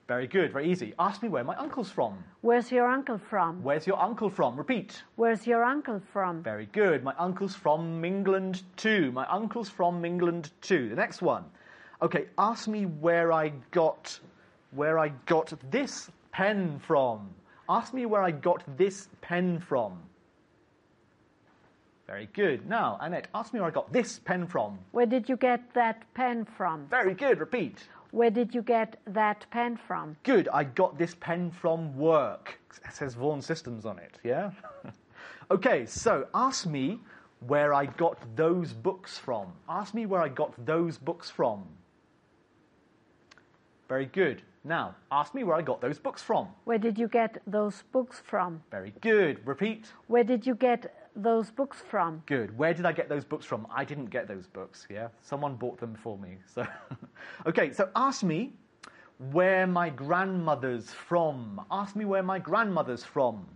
Very 0.08 0.26
good, 0.26 0.52
very 0.52 0.70
easy. 0.70 0.92
Ask 0.98 1.22
me 1.22 1.28
where 1.28 1.44
my 1.44 1.54
uncle's 1.56 1.90
from. 1.90 2.24
Where's 2.40 2.72
your 2.72 2.90
uncle 2.90 3.16
from? 3.16 3.62
Where's 3.62 3.86
your 3.86 4.00
uncle 4.00 4.28
from? 4.28 4.56
Repeat. 4.56 5.02
Where's 5.16 5.46
your 5.46 5.62
uncle 5.62 6.02
from? 6.12 6.42
Very 6.42 6.66
good. 6.72 7.04
My 7.04 7.14
uncle's 7.18 7.54
from 7.54 8.04
England 8.04 8.62
too. 8.76 9.12
My 9.12 9.26
uncle's 9.26 9.68
from 9.68 10.04
England 10.04 10.50
too. 10.62 10.88
The 10.88 10.96
next 10.96 11.22
one. 11.22 11.44
Okay, 12.02 12.26
ask 12.38 12.66
me 12.68 12.86
where 12.86 13.32
I 13.32 13.50
got 13.70 14.18
where 14.72 14.98
I 14.98 15.08
got 15.26 15.52
this 15.70 16.10
pen 16.32 16.78
from. 16.78 17.30
Ask 17.68 17.94
me 17.94 18.06
where 18.06 18.22
I 18.22 18.30
got 18.30 18.62
this 18.76 19.08
pen 19.20 19.60
from. 19.60 19.98
Very 22.06 22.28
good. 22.32 22.68
Now, 22.68 22.98
Annette, 23.00 23.28
ask 23.34 23.54
me 23.54 23.60
where 23.60 23.68
I 23.68 23.72
got 23.72 23.92
this 23.92 24.18
pen 24.18 24.46
from. 24.48 24.78
Where 24.90 25.06
did 25.06 25.28
you 25.28 25.36
get 25.36 25.72
that 25.74 26.02
pen 26.14 26.44
from? 26.44 26.86
Very 26.88 27.14
good. 27.14 27.38
Repeat. 27.38 27.88
Where 28.10 28.30
did 28.30 28.52
you 28.52 28.62
get 28.62 28.96
that 29.06 29.46
pen 29.52 29.76
from? 29.76 30.16
Good. 30.24 30.48
I 30.52 30.64
got 30.64 30.98
this 30.98 31.14
pen 31.14 31.52
from 31.52 31.96
work. 31.96 32.58
It 32.84 32.92
says 32.92 33.14
Vaughan 33.14 33.40
Systems 33.40 33.86
on 33.86 34.00
it, 34.00 34.18
yeah? 34.24 34.50
okay, 35.52 35.86
so 35.86 36.26
ask 36.34 36.66
me 36.66 36.98
where 37.46 37.72
I 37.72 37.86
got 37.86 38.18
those 38.34 38.72
books 38.72 39.16
from. 39.16 39.52
Ask 39.68 39.94
me 39.94 40.06
where 40.06 40.20
I 40.20 40.28
got 40.28 40.66
those 40.66 40.98
books 40.98 41.30
from. 41.30 41.64
Very 43.88 44.06
good. 44.06 44.42
Now, 44.64 44.94
ask 45.10 45.34
me 45.34 45.42
where 45.42 45.56
I 45.56 45.62
got 45.62 45.80
those 45.80 45.98
books 45.98 46.22
from. 46.22 46.48
Where 46.64 46.78
did 46.78 46.98
you 46.98 47.08
get 47.08 47.40
those 47.46 47.82
books 47.92 48.20
from? 48.24 48.62
Very 48.70 48.92
good. 49.00 49.40
Repeat. 49.46 49.86
Where 50.08 50.24
did 50.24 50.46
you 50.46 50.54
get 50.54 50.94
those 51.16 51.50
books 51.50 51.82
from? 51.88 52.22
Good. 52.26 52.56
Where 52.58 52.74
did 52.74 52.84
I 52.84 52.92
get 52.92 53.08
those 53.08 53.24
books 53.24 53.46
from? 53.46 53.66
I 53.70 53.84
didn't 53.84 54.10
get 54.10 54.28
those 54.28 54.46
books, 54.46 54.86
yeah? 54.90 55.08
Someone 55.22 55.56
bought 55.56 55.80
them 55.80 55.94
for 55.94 56.18
me. 56.18 56.36
So 56.46 56.66
Okay, 57.46 57.72
so 57.72 57.88
ask 57.96 58.22
me 58.22 58.52
where 59.32 59.66
my 59.66 59.88
grandmother's 59.88 60.90
from. 60.90 61.60
Ask 61.70 61.96
me 61.96 62.04
where 62.04 62.22
my 62.22 62.38
grandmother's 62.38 63.04
from. 63.04 63.46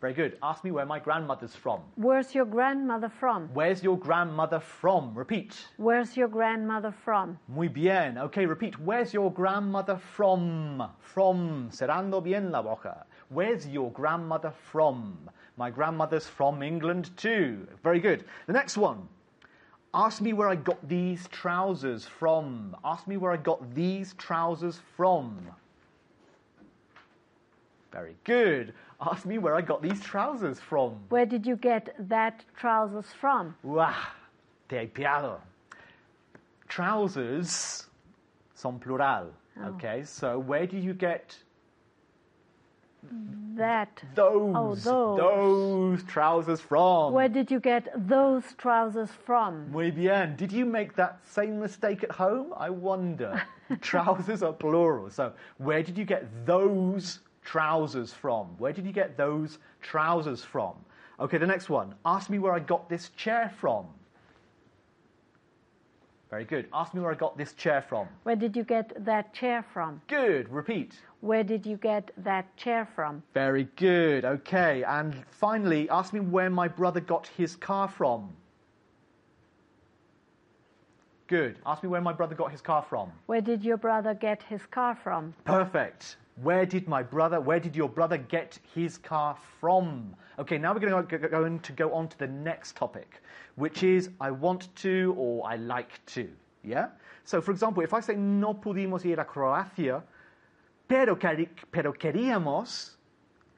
Very 0.00 0.14
good. 0.14 0.38
Ask 0.44 0.62
me 0.62 0.70
where 0.70 0.86
my 0.86 1.00
grandmother's 1.00 1.56
from. 1.56 1.80
Where's 1.96 2.32
your 2.32 2.44
grandmother 2.44 3.08
from? 3.08 3.48
Where's 3.52 3.82
your 3.82 3.98
grandmother 3.98 4.60
from? 4.60 5.12
Repeat. 5.12 5.56
Where's 5.76 6.16
your 6.16 6.28
grandmother 6.28 6.94
from? 7.04 7.36
Muy 7.48 7.66
bien. 7.66 8.16
Okay, 8.16 8.46
repeat. 8.46 8.78
Where's 8.78 9.12
your 9.12 9.32
grandmother 9.32 9.96
from? 9.96 10.88
From. 11.00 11.70
Cerrando 11.72 12.22
bien 12.22 12.52
la 12.52 12.62
boca. 12.62 13.06
Where's 13.28 13.66
your 13.66 13.90
grandmother 13.90 14.52
from? 14.70 15.28
My 15.56 15.68
grandmother's 15.68 16.28
from 16.28 16.62
England 16.62 17.16
too. 17.16 17.66
Very 17.82 17.98
good. 17.98 18.24
The 18.46 18.52
next 18.52 18.76
one. 18.76 19.08
Ask 19.94 20.20
me 20.20 20.32
where 20.32 20.48
I 20.48 20.54
got 20.54 20.86
these 20.88 21.26
trousers 21.28 22.06
from. 22.06 22.76
Ask 22.84 23.08
me 23.08 23.16
where 23.16 23.32
I 23.32 23.36
got 23.36 23.74
these 23.74 24.14
trousers 24.14 24.80
from. 24.96 25.40
Very 27.90 28.16
good. 28.24 28.74
Ask 29.00 29.26
me 29.26 29.38
where 29.38 29.54
I 29.54 29.60
got 29.60 29.80
these 29.80 30.00
trousers 30.00 30.58
from. 30.58 30.96
Where 31.08 31.26
did 31.26 31.46
you 31.46 31.56
get 31.56 31.94
that 32.08 32.44
trousers 32.56 33.06
from? 33.20 33.54
Uah, 33.64 33.94
te 34.68 34.86
piado. 34.86 35.38
Trousers 36.66 37.86
son 38.54 38.78
plural. 38.80 39.32
Oh. 39.60 39.68
Okay, 39.74 40.02
so 40.04 40.38
where 40.38 40.66
do 40.66 40.76
you 40.76 40.94
get 40.94 41.36
That. 43.54 44.02
those 44.16 44.54
Oh, 44.56 44.74
those. 44.74 45.18
those 45.18 46.02
trousers 46.04 46.60
from? 46.60 47.12
Where 47.12 47.28
did 47.28 47.50
you 47.52 47.60
get 47.60 47.88
those 48.08 48.42
trousers 48.54 49.10
from? 49.24 49.70
Muy 49.70 49.90
bien. 49.92 50.34
Did 50.36 50.50
you 50.52 50.64
make 50.66 50.96
that 50.96 51.20
same 51.24 51.60
mistake 51.60 52.02
at 52.02 52.10
home? 52.10 52.52
I 52.56 52.70
wonder. 52.70 53.42
trousers 53.80 54.42
are 54.42 54.52
plural. 54.52 55.10
So, 55.10 55.32
where 55.58 55.82
did 55.84 55.96
you 55.96 56.04
get 56.04 56.26
those 56.46 57.20
trousers 57.48 58.12
from? 58.12 58.46
Where 58.58 58.72
did 58.74 58.84
you 58.84 58.92
get 58.92 59.16
those 59.16 59.58
trousers 59.80 60.44
from? 60.44 60.74
Okay, 61.18 61.38
the 61.38 61.46
next 61.46 61.70
one. 61.70 61.94
Ask 62.04 62.28
me 62.28 62.38
where 62.38 62.52
I 62.52 62.58
got 62.58 62.88
this 62.90 63.08
chair 63.16 63.50
from. 63.58 63.86
Very 66.30 66.44
good. 66.44 66.68
Ask 66.74 66.92
me 66.92 67.00
where 67.00 67.10
I 67.10 67.14
got 67.14 67.38
this 67.38 67.54
chair 67.54 67.80
from. 67.80 68.06
Where 68.24 68.36
did 68.36 68.54
you 68.54 68.64
get 68.64 68.92
that 69.06 69.32
chair 69.32 69.64
from? 69.72 70.02
Good. 70.08 70.50
Repeat. 70.50 71.00
Where 71.20 71.42
did 71.42 71.64
you 71.64 71.78
get 71.78 72.10
that 72.18 72.54
chair 72.58 72.86
from? 72.94 73.22
Very 73.32 73.66
good. 73.76 74.26
Okay. 74.26 74.84
And 74.84 75.24
finally, 75.30 75.88
ask 75.88 76.12
me 76.12 76.20
where 76.20 76.50
my 76.50 76.68
brother 76.68 77.00
got 77.00 77.26
his 77.38 77.56
car 77.56 77.88
from. 77.88 78.28
Good. 81.28 81.56
Ask 81.64 81.82
me 81.82 81.88
where 81.88 82.02
my 82.02 82.12
brother 82.12 82.34
got 82.34 82.52
his 82.52 82.60
car 82.60 82.84
from. 82.86 83.10
Where 83.24 83.40
did 83.40 83.64
your 83.64 83.78
brother 83.78 84.12
get 84.12 84.42
his 84.42 84.60
car 84.70 84.98
from? 85.02 85.34
Perfect. 85.44 86.16
Where 86.42 86.66
did 86.66 86.86
my 86.86 87.02
brother, 87.02 87.40
where 87.40 87.58
did 87.58 87.74
your 87.74 87.88
brother 87.88 88.16
get 88.16 88.58
his 88.74 88.98
car 88.98 89.36
from? 89.60 90.14
Okay, 90.38 90.56
now 90.56 90.72
we're 90.72 90.80
going 90.80 91.06
to 91.06 91.72
go, 91.72 91.94
on 91.94 92.08
to 92.08 92.18
the 92.18 92.26
next 92.28 92.76
topic, 92.76 93.20
which 93.56 93.82
is 93.82 94.10
I 94.20 94.30
want 94.30 94.74
to 94.76 95.14
or 95.18 95.44
I 95.48 95.56
like 95.56 96.04
to. 96.06 96.28
Yeah? 96.62 96.88
So, 97.24 97.40
for 97.40 97.50
example, 97.50 97.82
if 97.82 97.92
I 97.92 98.00
say 98.00 98.14
no 98.14 98.54
pudimos 98.54 99.04
ir 99.04 99.18
a 99.18 99.24
Croacia, 99.24 100.02
pero, 100.86 101.16
pero 101.16 101.92
queríamos, 101.92 102.90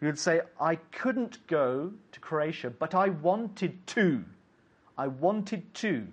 you'd 0.00 0.18
say 0.18 0.40
I 0.58 0.76
couldn't 0.76 1.46
go 1.46 1.92
to 2.12 2.20
Croatia, 2.20 2.70
but 2.70 2.94
I 2.94 3.10
wanted 3.10 3.86
to. 3.88 4.24
I 4.96 5.08
wanted 5.08 5.74
to. 5.74 6.06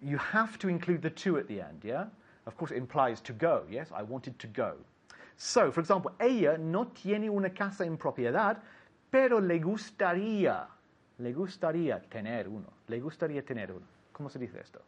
You 0.00 0.18
have 0.18 0.58
to 0.60 0.68
include 0.68 1.02
the 1.02 1.10
to 1.10 1.38
at 1.38 1.48
the 1.48 1.60
end, 1.60 1.80
yeah? 1.82 2.04
Of 2.46 2.56
course, 2.56 2.70
it 2.70 2.76
implies 2.76 3.20
to 3.22 3.32
go, 3.32 3.64
yes? 3.68 3.88
I 3.92 4.02
wanted 4.02 4.38
to 4.38 4.46
go. 4.46 4.74
So, 5.36 5.70
for 5.70 5.80
example, 5.80 6.12
ella 6.18 6.56
no 6.58 6.86
tiene 6.88 7.28
una 7.28 7.50
casa 7.50 7.84
en 7.84 7.96
propiedad, 7.98 8.58
pero 9.10 9.38
le 9.40 9.58
gustaría, 9.60 10.66
le 11.18 11.32
gustaría 11.32 12.00
tener 12.00 12.48
uno. 12.48 12.68
Le 12.88 13.00
gustaría 13.00 13.42
tener 13.44 13.70
uno. 13.72 13.84
¿Cómo 14.12 14.30
se 14.30 14.38
dice 14.38 14.58
esto? 14.60 14.80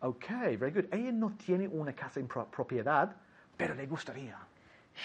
Okay, 0.00 0.56
very 0.56 0.72
good. 0.72 0.86
Ella 0.92 1.12
no 1.12 1.30
tiene 1.30 1.66
una 1.68 1.92
casa 1.94 2.20
en 2.20 2.26
pro- 2.26 2.46
propiedad, 2.50 3.14
pero 3.56 3.74
le 3.74 3.86
gustaría. 3.86 4.36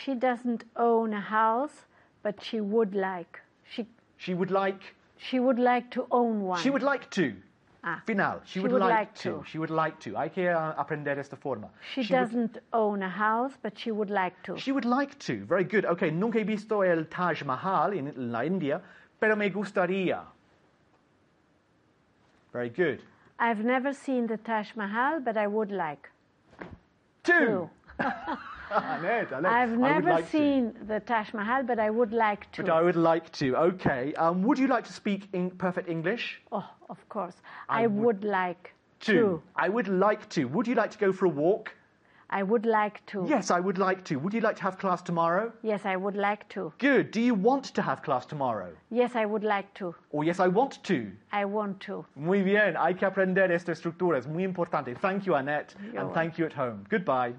She 0.04 0.14
doesn't 0.16 0.66
own 0.76 1.14
a 1.14 1.22
house, 1.22 1.86
but 2.24 2.42
she 2.42 2.60
would 2.60 2.94
like. 2.94 3.40
She 3.64 3.88
She 4.18 4.34
would 4.34 4.52
like, 4.52 4.82
she 5.18 5.40
would 5.40 5.58
like 5.60 5.90
to 5.92 6.06
own 6.12 6.42
one. 6.44 6.60
she 6.62 6.70
would 6.70 6.84
like 6.84 7.10
to. 7.12 7.36
Ah. 7.84 8.02
Final. 8.06 8.42
She, 8.44 8.54
She 8.54 8.60
would, 8.60 8.72
would 8.74 8.82
like, 8.82 8.90
like 8.92 9.14
to. 9.16 9.30
to. 9.40 9.44
She 9.48 9.58
would 9.58 9.70
like 9.70 10.00
to. 10.02 10.16
Hay 10.16 10.30
que 10.30 10.50
aprender 10.50 11.18
esta 11.18 11.38
forma. 11.38 11.70
She, 11.94 12.02
would- 12.02 12.10
doesn't 12.10 12.58
own 12.74 13.02
a 13.04 13.10
house, 13.10 13.54
but 13.62 13.78
she 13.80 13.92
would 13.92 14.10
like 14.10 14.34
to. 14.44 14.58
She 14.58 14.72
would 14.74 14.84
like 14.86 15.18
to. 15.20 15.46
Very 15.46 15.64
good. 15.64 15.86
Okay, 15.86 16.12
nunca 16.12 16.40
he 16.40 16.44
visto 16.44 16.82
el 16.82 17.06
Taj 17.06 17.44
Mahal 17.44 17.94
en 17.94 18.32
la 18.32 18.42
India, 18.44 18.82
pero 19.20 19.36
me 19.38 19.50
gustaría. 19.50 20.24
Very 22.52 22.70
good. 22.70 23.00
I've 23.40 23.64
never 23.64 23.94
seen 23.94 24.28
the 24.28 24.38
Taj 24.38 24.76
Mahal, 24.76 25.22
but 25.22 25.38
I 25.38 25.48
would 25.48 25.72
like 25.72 26.10
Two. 27.24 27.70
to. 28.00 28.38
Annette, 28.72 29.32
Annette, 29.32 29.52
I've 29.52 29.78
never 29.78 30.10
like 30.12 30.26
to. 30.26 30.32
seen 30.32 30.74
the 30.88 31.00
Taj 31.00 31.34
Mahal, 31.34 31.64
but 31.64 31.80
I 31.80 31.90
would 31.90 32.12
like 32.14 32.52
to. 32.54 32.64
But 32.64 32.72
I 32.72 32.82
would 32.82 32.96
like 32.96 33.32
to. 33.34 33.56
Okay. 33.56 34.14
Um, 34.16 34.44
would 34.44 34.60
you 34.60 34.68
like 34.68 34.86
to 34.86 34.94
speak 34.94 35.28
in 35.34 35.50
perfect 35.52 35.90
English? 35.90 36.42
Oh, 36.52 36.70
of 36.90 37.08
course. 37.10 37.36
I 37.68 37.84
I, 37.84 37.88
would- 37.88 38.06
would, 38.06 38.24
like 38.24 38.74
To. 39.02 39.14
to. 39.14 39.42
I 39.56 39.70
would 39.70 39.88
like 39.88 40.28
to. 40.30 40.46
Would 40.46 40.68
you 40.68 40.76
like 40.76 40.92
to 40.92 40.98
go 40.98 41.12
for 41.12 41.26
a 41.26 41.30
walk? 41.30 41.74
I 42.32 42.44
would 42.44 42.68
like 42.68 43.04
to. 43.08 43.26
Yes, 43.28 43.50
I 43.50 43.60
would 43.60 43.80
like 43.80 44.04
to. 44.06 44.18
Would 44.20 44.36
you 44.36 44.42
like 44.42 44.56
to 44.58 44.62
have 44.62 44.78
class 44.78 45.02
tomorrow? 45.02 45.52
Yes, 45.64 45.84
I 45.84 45.96
would 45.96 46.16
like 46.16 46.48
to. 46.50 46.72
Good. 46.78 47.10
Do 47.10 47.22
you 47.22 47.34
want 47.34 47.74
to 47.74 47.82
have 47.82 48.04
class 48.04 48.28
tomorrow? 48.28 48.70
Yes, 48.92 49.16
I 49.16 49.26
would 49.26 49.44
like 49.44 49.74
to. 49.80 49.96
Or 50.12 50.24
yes, 50.24 50.40
I 50.40 50.48
want 50.48 50.84
to. 50.84 51.12
I 51.32 51.46
want 51.46 51.80
to. 51.88 52.06
Muy 52.16 52.44
bien. 52.44 52.76
Hay 52.76 52.94
que 52.94 53.08
aprender 53.08 53.50
estas 53.52 53.80
estructuras. 53.80 54.26
Es 54.26 54.28
muy 54.28 54.44
importante. 54.44 54.94
Thank 54.96 55.26
you, 55.26 55.34
Annette. 55.34 55.74
You're 55.92 56.04
and 56.04 56.14
thank 56.14 56.38
you 56.38 56.46
at 56.46 56.54
home. 56.54 56.86
Goodbye. 56.88 57.34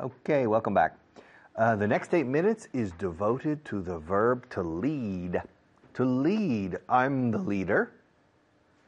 Okay, 0.00 0.46
welcome 0.46 0.74
back. 0.74 0.96
Uh, 1.56 1.74
the 1.74 1.88
next 1.88 2.14
eight 2.14 2.28
minutes 2.28 2.68
is 2.72 2.92
devoted 2.92 3.64
to 3.64 3.82
the 3.82 3.98
verb 3.98 4.48
to 4.50 4.62
lead. 4.62 5.42
To 5.94 6.04
lead, 6.04 6.78
I'm 6.88 7.32
the 7.32 7.38
leader, 7.38 7.90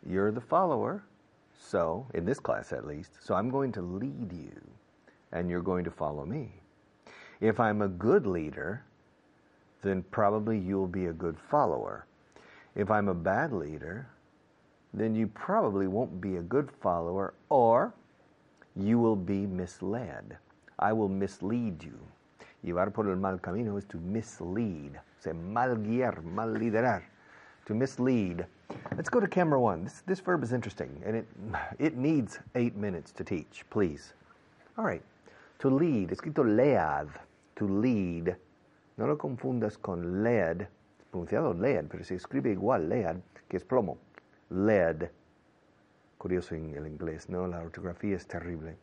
you're 0.09 0.31
the 0.31 0.41
follower. 0.41 1.03
So, 1.59 2.07
in 2.15 2.25
this 2.25 2.39
class 2.39 2.73
at 2.73 2.87
least, 2.87 3.19
so 3.21 3.35
I'm 3.35 3.51
going 3.51 3.73
to 3.73 3.83
lead 3.83 4.33
you, 4.33 4.61
and 5.33 5.51
you're 5.51 5.63
going 5.63 5.83
to 5.83 5.91
follow 5.91 6.25
me. 6.25 6.53
If 7.41 7.59
I'm 7.59 7.83
a 7.83 7.89
good 7.89 8.25
leader, 8.25 8.85
then 9.83 10.05
probably 10.13 10.61
you'll 10.61 10.87
be 10.87 11.07
a 11.07 11.13
good 11.13 11.41
follower. 11.51 12.07
If 12.77 12.89
I'm 12.89 13.09
a 13.09 13.15
bad 13.15 13.53
leader, 13.53 14.07
then 14.95 15.17
you 15.17 15.27
probably 15.27 15.89
won't 15.89 16.21
be 16.21 16.37
a 16.37 16.43
good 16.43 16.71
follower, 16.81 17.35
or 17.49 17.95
you 18.77 19.01
will 19.01 19.17
be 19.17 19.45
misled. 19.45 20.39
I 20.81 20.95
will 20.95 21.11
mislead 21.11 21.85
you. 21.85 21.99
Llevar 22.65 22.93
por 22.93 23.07
el 23.09 23.17
mal 23.17 23.39
camino 23.39 23.77
is 23.77 23.85
to 23.87 23.99
mislead. 23.99 24.99
Se 25.19 25.33
mal 25.35 25.77
guiar, 25.77 26.23
mal 26.25 26.55
liderar. 26.55 27.03
To 27.67 27.75
mislead. 27.75 28.47
Let's 28.97 29.11
go 29.11 29.21
to 29.21 29.29
camera 29.29 29.61
one. 29.61 29.85
This, 29.85 30.03
this 30.07 30.21
verb 30.21 30.43
is 30.43 30.53
interesting, 30.53 31.03
and 31.05 31.17
it, 31.17 31.27
it 31.79 31.97
needs 31.97 32.39
eight 32.55 32.77
minutes 32.77 33.13
to 33.13 33.25
teach, 33.25 33.65
please. 33.69 34.15
All 34.79 34.85
right. 34.85 35.03
To 35.59 35.69
lead, 35.69 36.11
escrito 36.11 36.43
lead. 36.43 37.09
To 37.57 37.69
lead. 37.69 38.37
No 38.97 39.07
lo 39.07 39.17
confundas 39.17 39.77
con 39.77 40.23
lead, 40.23 40.67
pronunciado 41.13 41.53
lead, 41.53 41.89
pero 41.89 42.05
se 42.05 42.15
escribe 42.15 42.53
igual 42.53 42.89
lead, 42.89 43.17
que 43.49 43.59
es 43.59 43.65
plomo. 43.65 43.99
Lead. 44.49 45.11
Curioso 46.17 46.55
en 46.55 46.75
el 46.75 46.87
inglés, 46.87 47.29
¿no? 47.29 47.47
La 47.47 47.61
ortografía 47.61 48.17
es 48.17 48.27
terrible. 48.27 48.77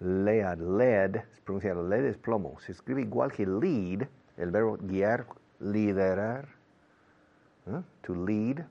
Lead, 0.00 0.58
lead, 0.58 1.16
es 1.16 1.40
pronunciado 1.40 1.88
lead, 1.88 2.04
es 2.04 2.16
plomo. 2.16 2.58
Se 2.60 2.72
escribe 2.72 3.02
igual 3.02 3.32
que 3.32 3.46
lead, 3.46 4.08
el 4.36 4.50
verbo 4.50 4.76
guiar, 4.80 5.26
liderar. 5.60 6.48
¿eh? 7.66 7.82
To 8.02 8.14
lead, 8.14 8.64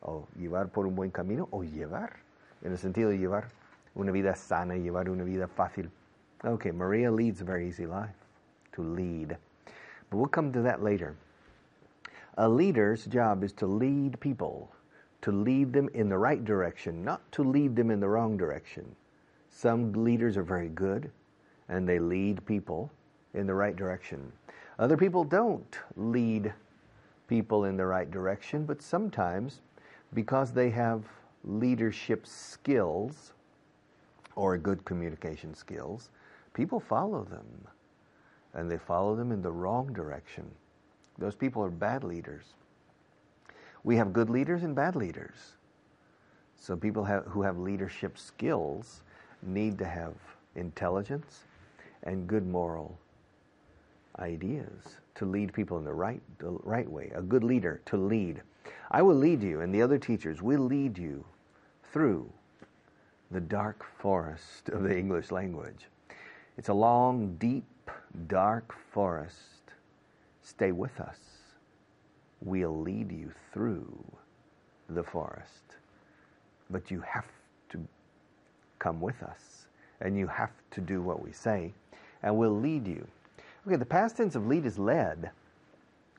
o 0.00 0.26
llevar 0.36 0.68
por 0.68 0.86
un 0.86 0.94
buen 0.94 1.10
camino, 1.10 1.48
o 1.50 1.62
llevar, 1.62 2.16
en 2.62 2.72
el 2.72 2.78
sentido 2.78 3.10
de 3.10 3.18
llevar 3.18 3.48
una 3.94 4.12
vida 4.12 4.34
sana, 4.34 4.76
llevar 4.76 5.10
una 5.10 5.24
vida 5.24 5.48
fácil. 5.48 5.90
Okay, 6.44 6.72
Maria 6.72 7.10
leads 7.10 7.40
a 7.40 7.44
very 7.44 7.68
easy 7.68 7.86
life. 7.86 8.16
To 8.72 8.82
lead. 8.82 9.36
But 10.10 10.16
we'll 10.16 10.28
come 10.28 10.52
to 10.52 10.62
that 10.62 10.82
later. 10.82 11.14
A 12.38 12.48
leader's 12.48 13.04
job 13.06 13.44
is 13.44 13.52
to 13.54 13.66
lead 13.66 14.18
people, 14.18 14.72
to 15.20 15.30
lead 15.30 15.72
them 15.72 15.88
in 15.92 16.08
the 16.08 16.16
right 16.16 16.42
direction, 16.42 17.04
not 17.04 17.20
to 17.32 17.44
lead 17.44 17.76
them 17.76 17.90
in 17.90 18.00
the 18.00 18.08
wrong 18.08 18.36
direction. 18.36 18.96
Some 19.52 19.92
leaders 19.92 20.36
are 20.36 20.42
very 20.42 20.70
good 20.70 21.10
and 21.68 21.88
they 21.88 21.98
lead 21.98 22.44
people 22.46 22.90
in 23.34 23.46
the 23.46 23.54
right 23.54 23.76
direction. 23.76 24.32
Other 24.78 24.96
people 24.96 25.22
don't 25.22 25.78
lead 25.94 26.52
people 27.28 27.66
in 27.66 27.76
the 27.76 27.86
right 27.86 28.10
direction, 28.10 28.64
but 28.64 28.82
sometimes 28.82 29.60
because 30.14 30.52
they 30.52 30.70
have 30.70 31.04
leadership 31.44 32.26
skills 32.26 33.34
or 34.34 34.56
good 34.56 34.84
communication 34.84 35.54
skills, 35.54 36.10
people 36.54 36.80
follow 36.80 37.22
them 37.24 37.46
and 38.54 38.70
they 38.70 38.78
follow 38.78 39.14
them 39.14 39.30
in 39.32 39.42
the 39.42 39.52
wrong 39.52 39.92
direction. 39.92 40.50
Those 41.18 41.34
people 41.36 41.62
are 41.62 41.70
bad 41.70 42.04
leaders. 42.04 42.54
We 43.84 43.96
have 43.96 44.12
good 44.12 44.30
leaders 44.30 44.62
and 44.62 44.74
bad 44.74 44.96
leaders. 44.96 45.56
So 46.56 46.74
people 46.74 47.04
have, 47.04 47.26
who 47.26 47.42
have 47.42 47.58
leadership 47.58 48.16
skills 48.16 49.02
need 49.42 49.78
to 49.78 49.84
have 49.84 50.14
intelligence 50.54 51.40
and 52.04 52.26
good 52.26 52.46
moral 52.46 52.98
ideas 54.18 54.98
to 55.14 55.24
lead 55.24 55.52
people 55.52 55.78
in 55.78 55.84
the 55.84 55.92
right, 55.92 56.20
the 56.38 56.50
right 56.62 56.90
way. 56.90 57.10
A 57.14 57.22
good 57.22 57.44
leader 57.44 57.80
to 57.86 57.96
lead. 57.96 58.42
I 58.90 59.02
will 59.02 59.14
lead 59.14 59.42
you, 59.42 59.60
and 59.60 59.74
the 59.74 59.82
other 59.82 59.98
teachers 59.98 60.42
will 60.42 60.60
lead 60.60 60.98
you 60.98 61.24
through 61.92 62.30
the 63.30 63.40
dark 63.40 63.84
forest 63.98 64.68
of 64.68 64.82
the 64.82 64.96
English 64.96 65.30
language. 65.30 65.86
It's 66.58 66.68
a 66.68 66.74
long, 66.74 67.36
deep, 67.36 67.90
dark 68.28 68.74
forest. 68.92 69.38
Stay 70.42 70.72
with 70.72 71.00
us. 71.00 71.18
We'll 72.40 72.78
lead 72.78 73.10
you 73.10 73.30
through 73.52 74.04
the 74.88 75.02
forest. 75.02 75.76
But 76.68 76.90
you 76.90 77.00
have 77.00 77.24
come 78.82 79.00
with 79.00 79.22
us, 79.22 79.68
and 80.00 80.18
you 80.18 80.26
have 80.26 80.50
to 80.72 80.80
do 80.80 81.00
what 81.00 81.24
we 81.24 81.30
say, 81.30 81.72
and 82.24 82.36
we'll 82.36 82.58
lead 82.58 82.86
you. 82.86 83.06
Okay, 83.64 83.76
the 83.76 83.86
past 83.86 84.16
tense 84.16 84.34
of 84.34 84.48
lead 84.48 84.66
is 84.66 84.76
led. 84.76 85.30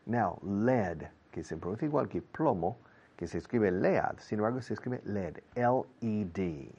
Now, 0.08 0.40
led, 0.42 1.10
que 1.34 1.44
se 1.44 1.56
pronuncia 1.58 1.90
igual 1.90 2.10
que 2.10 2.22
plomo, 2.34 2.76
que 3.18 3.28
se 3.28 3.38
escribe 3.38 3.70
lead, 3.70 4.20
sin 4.20 4.40
embargo 4.40 4.62
se 4.62 4.76
escribe 4.76 5.02
led, 5.06 5.42
L-E-D. 5.58 6.70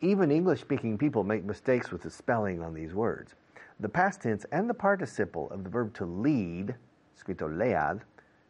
Even 0.00 0.32
English-speaking 0.32 0.98
people 0.98 1.22
make 1.22 1.44
mistakes 1.44 1.92
with 1.92 2.02
the 2.02 2.10
spelling 2.10 2.60
on 2.60 2.74
these 2.74 2.92
words. 2.92 3.36
The 3.78 3.88
past 3.88 4.22
tense 4.22 4.44
and 4.50 4.68
the 4.68 4.74
participle 4.74 5.48
of 5.52 5.62
the 5.62 5.70
verb 5.70 5.94
to 5.94 6.06
lead, 6.06 6.74
escrito 7.16 7.48
lead, 7.48 8.00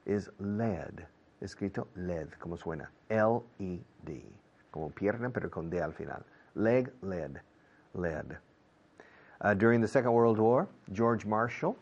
is 0.06 0.30
led, 0.40 1.06
escrito 1.42 1.86
led, 1.94 2.28
como 2.38 2.56
suena, 2.56 2.86
L-E-D, 3.10 4.22
como 4.72 4.90
pierna 4.90 5.30
pero 5.30 5.48
con 5.48 5.70
D 5.70 5.80
al 5.80 5.92
final. 5.92 6.24
Leg, 6.54 6.90
led, 7.02 7.40
led. 7.94 8.36
Uh, 9.40 9.54
during 9.54 9.80
the 9.80 9.88
Second 9.88 10.12
World 10.12 10.38
War, 10.38 10.68
George 10.92 11.24
Marshall 11.24 11.76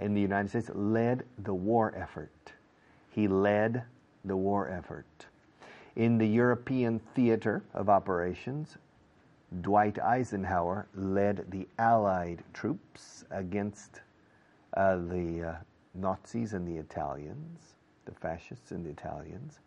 in 0.00 0.14
the 0.14 0.20
United 0.20 0.48
States 0.48 0.70
led 0.74 1.24
the 1.42 1.54
war 1.54 1.94
effort. 1.96 2.52
He 3.10 3.26
led 3.28 3.82
the 4.24 4.36
war 4.36 4.68
effort. 4.68 5.26
In 5.96 6.18
the 6.18 6.26
European 6.26 7.00
theater 7.14 7.62
of 7.74 7.88
operations, 7.88 8.76
Dwight 9.62 9.98
Eisenhower 9.98 10.86
led 10.94 11.46
the 11.50 11.66
Allied 11.78 12.42
troops 12.52 13.24
against 13.30 14.02
uh, 14.76 14.96
the 14.96 15.42
uh, 15.42 15.56
Nazis 15.94 16.52
and 16.52 16.68
the 16.68 16.76
Italians, 16.76 17.74
the 18.04 18.12
fascists 18.12 18.70
and 18.70 18.84
the 18.84 18.90
Italians. 18.90 19.58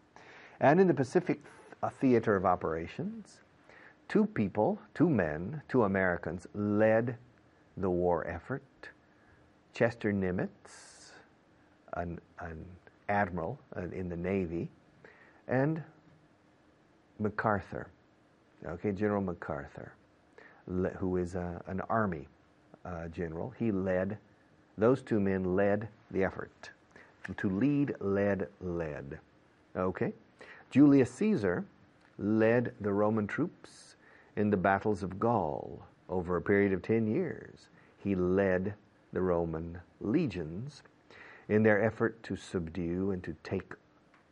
And 0.59 0.79
in 0.79 0.87
the 0.87 0.93
Pacific 0.93 1.41
uh, 1.83 1.89
theater 1.89 2.35
of 2.35 2.45
operations, 2.45 3.39
two 4.07 4.25
people, 4.25 4.79
two 4.93 5.09
men, 5.09 5.61
two 5.67 5.83
Americans 5.83 6.47
led 6.53 7.17
the 7.77 7.89
war 7.89 8.27
effort. 8.27 8.63
Chester 9.73 10.11
Nimitz, 10.11 11.11
an, 11.93 12.19
an 12.39 12.65
admiral 13.09 13.57
uh, 13.75 13.81
in 13.93 14.09
the 14.09 14.17
Navy, 14.17 14.69
and 15.47 15.81
MacArthur, 17.19 17.87
okay, 18.65 18.91
General 18.91 19.21
MacArthur, 19.21 19.93
who 20.97 21.17
is 21.17 21.35
a, 21.35 21.61
an 21.67 21.81
army 21.89 22.27
uh, 22.85 23.07
general. 23.07 23.53
He 23.57 23.71
led, 23.71 24.17
those 24.77 25.01
two 25.01 25.19
men 25.19 25.55
led 25.55 25.87
the 26.11 26.23
effort. 26.23 26.71
To 27.37 27.49
lead, 27.49 27.95
led, 27.99 28.47
led. 28.61 29.19
Okay? 29.75 30.13
Julius 30.71 31.11
Caesar 31.15 31.65
led 32.17 32.73
the 32.79 32.93
Roman 32.93 33.27
troops 33.27 33.97
in 34.37 34.49
the 34.49 34.57
battles 34.57 35.03
of 35.03 35.19
Gaul 35.19 35.85
over 36.07 36.37
a 36.37 36.41
period 36.41 36.71
of 36.71 36.81
10 36.81 37.07
years. 37.07 37.67
He 37.97 38.15
led 38.15 38.73
the 39.11 39.21
Roman 39.21 39.79
legions 39.99 40.81
in 41.49 41.61
their 41.61 41.83
effort 41.83 42.23
to 42.23 42.37
subdue 42.37 43.11
and 43.11 43.21
to 43.21 43.35
take 43.43 43.73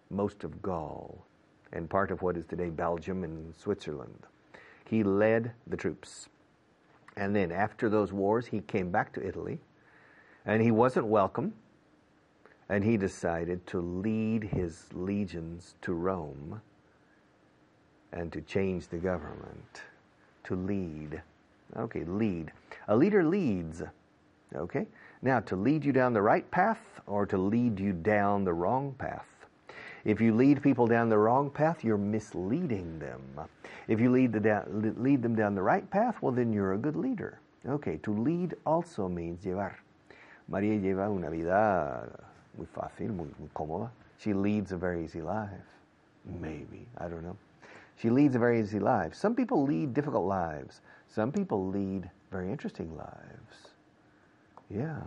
most 0.09 0.45
of 0.45 0.61
Gaul 0.61 1.25
and 1.73 1.89
part 1.89 2.09
of 2.09 2.21
what 2.21 2.37
is 2.37 2.45
today 2.45 2.69
Belgium 2.69 3.25
and 3.25 3.53
Switzerland. 3.53 4.25
He 4.89 5.03
led 5.03 5.51
the 5.67 5.75
troops. 5.75 6.29
And 7.17 7.35
then 7.35 7.51
after 7.51 7.89
those 7.89 8.13
wars, 8.13 8.47
he 8.47 8.61
came 8.61 8.91
back 8.91 9.11
to 9.13 9.27
Italy 9.27 9.59
and 10.45 10.61
he 10.61 10.71
wasn't 10.71 11.07
welcome. 11.07 11.53
And 12.69 12.83
he 12.83 12.97
decided 12.97 13.65
to 13.67 13.81
lead 13.81 14.43
his 14.43 14.85
legions 14.93 15.75
to 15.81 15.93
Rome 15.93 16.61
and 18.11 18.31
to 18.31 18.41
change 18.41 18.87
the 18.87 18.97
government. 18.97 19.81
To 20.45 20.55
lead. 20.55 21.21
Okay, 21.75 22.03
lead. 22.05 22.51
A 22.87 22.95
leader 22.95 23.23
leads. 23.23 23.81
Okay? 24.55 24.85
Now, 25.21 25.39
to 25.41 25.55
lead 25.55 25.83
you 25.83 25.91
down 25.91 26.13
the 26.13 26.21
right 26.21 26.49
path 26.51 27.01
or 27.07 27.25
to 27.25 27.37
lead 27.37 27.79
you 27.79 27.91
down 27.91 28.43
the 28.43 28.53
wrong 28.53 28.95
path. 28.97 29.25
If 30.05 30.21
you 30.21 30.33
lead 30.33 30.63
people 30.63 30.87
down 30.87 31.09
the 31.09 31.17
wrong 31.17 31.49
path, 31.49 31.83
you're 31.83 31.97
misleading 31.97 32.99
them. 32.99 33.21
If 33.87 33.99
you 33.99 34.11
lead, 34.11 34.31
the 34.31 34.63
lead 34.69 35.21
them 35.21 35.35
down 35.35 35.55
the 35.55 35.61
right 35.61 35.89
path, 35.89 36.21
well, 36.21 36.31
then 36.31 36.53
you're 36.53 36.73
a 36.73 36.77
good 36.77 36.95
leader. 36.95 37.39
Okay, 37.67 37.97
to 38.03 38.13
lead 38.13 38.55
also 38.65 39.09
means 39.09 39.43
llevar. 39.43 39.73
María 40.49 40.79
lleva 40.81 41.09
una 41.09 41.29
vida 41.29 42.28
muy 42.57 42.67
fácil, 42.67 43.09
muy, 43.09 43.29
muy 43.39 43.49
cómoda. 43.53 43.89
She 44.17 44.33
leads 44.33 44.71
a 44.71 44.77
very 44.77 45.03
easy 45.03 45.21
life. 45.21 45.65
Maybe, 46.25 46.85
I 46.97 47.07
don't 47.07 47.23
know. 47.23 47.37
She 47.95 48.09
leads 48.09 48.35
a 48.35 48.39
very 48.39 48.59
easy 48.59 48.79
life. 48.79 49.13
Some 49.13 49.35
people 49.35 49.63
lead 49.63 49.93
difficult 49.93 50.25
lives. 50.25 50.81
Some 51.07 51.31
people 51.31 51.67
lead 51.67 52.09
very 52.31 52.51
interesting 52.51 52.95
lives. 52.95 53.73
Yeah. 54.69 55.01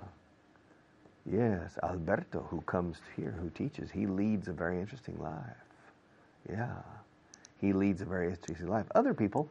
Yes, 1.25 1.79
Alberto, 1.83 2.47
who 2.51 2.61
comes 2.63 2.99
here, 3.17 3.35
who 3.41 3.49
teaches, 3.51 3.91
he 3.91 4.07
leads 4.07 4.49
a 4.49 4.53
very 4.53 4.81
interesting 4.81 5.19
life. 5.21 5.57
Yeah. 6.51 6.83
He 7.61 7.73
leads 7.73 8.03
a 8.03 8.05
very 8.05 8.31
interesting 8.31 8.69
life. 8.69 8.87
Other 8.95 9.15
people 9.15 9.49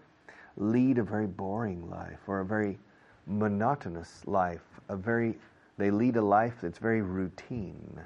lead 0.58 0.98
a 0.98 1.04
very 1.04 1.28
boring 1.28 1.90
life 1.90 2.20
or 2.28 2.42
a 2.42 2.46
very 2.46 2.78
monotonous 3.26 4.22
life, 4.28 4.66
a 4.90 4.98
very 4.98 5.38
they 5.82 5.92
lead 5.92 6.16
a 6.16 6.22
life 6.22 6.60
that's 6.62 6.78
very 6.78 7.02
routine. 7.02 8.00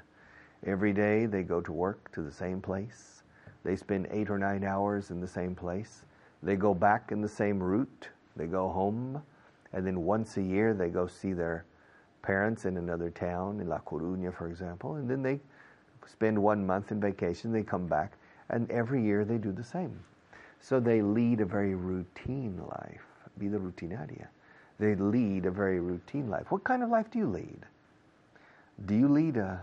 Every 0.64 0.92
day 0.92 1.26
they 1.26 1.42
go 1.42 1.60
to 1.60 1.72
work 1.72 2.10
to 2.12 2.22
the 2.22 2.32
same 2.32 2.60
place. 2.60 3.22
They 3.64 3.76
spend 3.76 4.08
8 4.10 4.30
or 4.30 4.38
9 4.38 4.64
hours 4.64 5.10
in 5.10 5.20
the 5.20 5.28
same 5.28 5.54
place. 5.54 6.02
They 6.42 6.56
go 6.56 6.72
back 6.72 7.12
in 7.12 7.20
the 7.20 7.28
same 7.28 7.62
route. 7.62 8.08
They 8.36 8.46
go 8.46 8.70
home 8.70 9.22
and 9.72 9.86
then 9.86 10.04
once 10.04 10.38
a 10.38 10.42
year 10.42 10.72
they 10.72 10.88
go 10.88 11.06
see 11.06 11.32
their 11.32 11.66
parents 12.22 12.64
in 12.64 12.78
another 12.78 13.10
town, 13.10 13.60
in 13.60 13.68
La 13.68 13.78
Coruña, 13.80 14.34
for 14.34 14.48
example, 14.48 14.94
and 14.94 15.08
then 15.08 15.22
they 15.22 15.38
spend 16.06 16.40
one 16.40 16.66
month 16.66 16.92
in 16.92 17.00
vacation, 17.00 17.52
they 17.52 17.62
come 17.62 17.86
back, 17.86 18.12
and 18.48 18.70
every 18.70 19.02
year 19.02 19.24
they 19.24 19.38
do 19.38 19.52
the 19.52 19.62
same. 19.62 19.98
So 20.60 20.80
they 20.80 21.02
lead 21.02 21.40
a 21.40 21.44
very 21.44 21.74
routine 21.74 22.60
life. 22.68 23.04
Be 23.38 23.48
Vida 23.48 23.58
rutinaria. 23.58 24.28
They 24.78 24.94
lead 24.94 25.46
a 25.46 25.50
very 25.50 25.80
routine 25.80 26.28
life. 26.28 26.50
What 26.50 26.64
kind 26.64 26.82
of 26.82 26.90
life 26.90 27.10
do 27.10 27.18
you 27.18 27.26
lead? 27.26 27.60
Do 28.84 28.94
you 28.94 29.08
lead 29.08 29.38
a, 29.38 29.60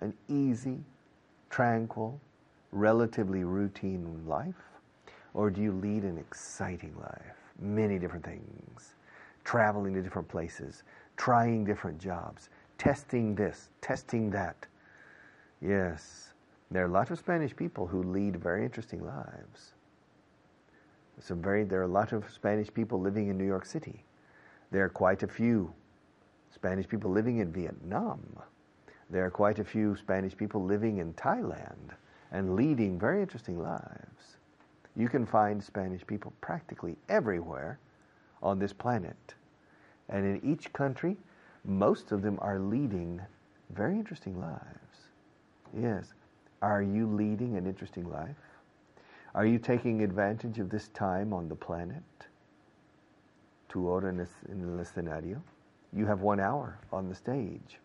an 0.00 0.14
easy, 0.28 0.78
tranquil, 1.50 2.20
relatively 2.72 3.44
routine 3.44 4.24
life? 4.26 4.54
Or 5.34 5.48
do 5.48 5.62
you 5.62 5.72
lead 5.72 6.02
an 6.02 6.18
exciting 6.18 6.94
life? 7.00 7.36
Many 7.60 7.98
different 7.98 8.24
things. 8.24 8.94
Traveling 9.44 9.94
to 9.94 10.02
different 10.02 10.28
places, 10.28 10.82
trying 11.16 11.64
different 11.64 11.98
jobs, 11.98 12.48
testing 12.78 13.34
this, 13.34 13.68
testing 13.80 14.30
that. 14.30 14.66
Yes, 15.60 16.32
there 16.70 16.82
are 16.82 16.88
a 16.88 16.92
lot 16.92 17.10
of 17.10 17.18
Spanish 17.18 17.54
people 17.54 17.86
who 17.86 18.02
lead 18.02 18.36
very 18.36 18.64
interesting 18.64 19.04
lives. 19.04 19.74
Some 21.20 21.40
very, 21.40 21.64
there 21.64 21.80
are 21.80 21.84
a 21.84 21.88
lot 21.88 22.12
of 22.12 22.28
Spanish 22.30 22.72
people 22.72 23.00
living 23.00 23.28
in 23.28 23.38
New 23.38 23.46
York 23.46 23.64
City. 23.64 24.04
There 24.72 24.86
are 24.86 24.88
quite 24.88 25.22
a 25.22 25.28
few 25.28 25.70
Spanish 26.50 26.88
people 26.88 27.10
living 27.10 27.38
in 27.38 27.52
Vietnam. 27.52 28.20
There 29.10 29.22
are 29.26 29.30
quite 29.30 29.58
a 29.58 29.64
few 29.64 29.94
Spanish 29.96 30.34
people 30.34 30.64
living 30.64 30.96
in 30.96 31.12
Thailand 31.12 31.90
and 32.30 32.56
leading 32.56 32.98
very 32.98 33.20
interesting 33.20 33.60
lives. 33.60 34.38
You 34.96 35.10
can 35.10 35.26
find 35.26 35.62
Spanish 35.62 36.06
people 36.06 36.32
practically 36.40 36.96
everywhere 37.10 37.78
on 38.42 38.58
this 38.58 38.72
planet. 38.72 39.34
And 40.08 40.24
in 40.24 40.50
each 40.50 40.72
country, 40.72 41.18
most 41.66 42.10
of 42.10 42.22
them 42.22 42.38
are 42.40 42.58
leading 42.58 43.20
very 43.74 43.96
interesting 43.98 44.40
lives. 44.40 45.10
Yes. 45.78 46.14
Are 46.62 46.82
you 46.82 47.06
leading 47.06 47.58
an 47.58 47.66
interesting 47.66 48.10
life? 48.10 48.36
Are 49.34 49.44
you 49.44 49.58
taking 49.58 50.02
advantage 50.02 50.58
of 50.58 50.70
this 50.70 50.88
time 50.88 51.34
on 51.34 51.50
the 51.50 51.56
planet? 51.56 52.02
Tu 53.72 53.88
hora 53.88 54.10
en 54.10 54.20
el 54.20 54.80
escenario. 54.80 55.40
You 55.94 56.04
have 56.04 56.20
one 56.20 56.40
hour 56.40 56.78
on 56.92 57.08
the 57.08 57.14
stage. 57.14 57.78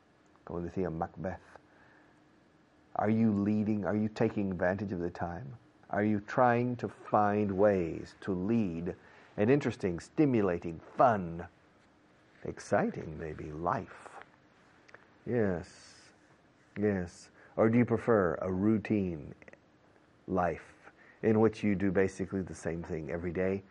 Como 0.44 0.60
decía 0.60 0.92
Macbeth. 0.92 1.40
Are 2.98 3.10
you 3.10 3.32
leading? 3.32 3.86
Are 3.86 3.96
you 3.96 4.10
taking 4.10 4.52
advantage 4.52 4.92
of 4.92 5.00
the 5.00 5.10
time? 5.10 5.48
Are 5.90 6.04
you 6.04 6.20
trying 6.28 6.76
to 6.78 6.90
find 6.90 7.50
ways 7.50 8.16
to 8.22 8.34
lead 8.34 8.96
an 9.38 9.50
interesting, 9.50 10.02
stimulating, 10.02 10.82
fun, 10.98 11.48
exciting, 12.44 13.18
maybe, 13.18 13.54
life? 13.54 14.10
Yes. 15.26 15.70
Yes. 16.78 17.30
Or 17.56 17.70
do 17.70 17.78
you 17.78 17.86
prefer 17.86 18.38
a 18.42 18.52
routine 18.52 19.34
life 20.28 20.92
in 21.24 21.40
which 21.40 21.64
you 21.64 21.76
do 21.76 21.92
basically 21.92 22.42
the 22.42 22.54
same 22.54 22.84
thing 22.84 23.10
every 23.10 23.32
day, 23.32 23.64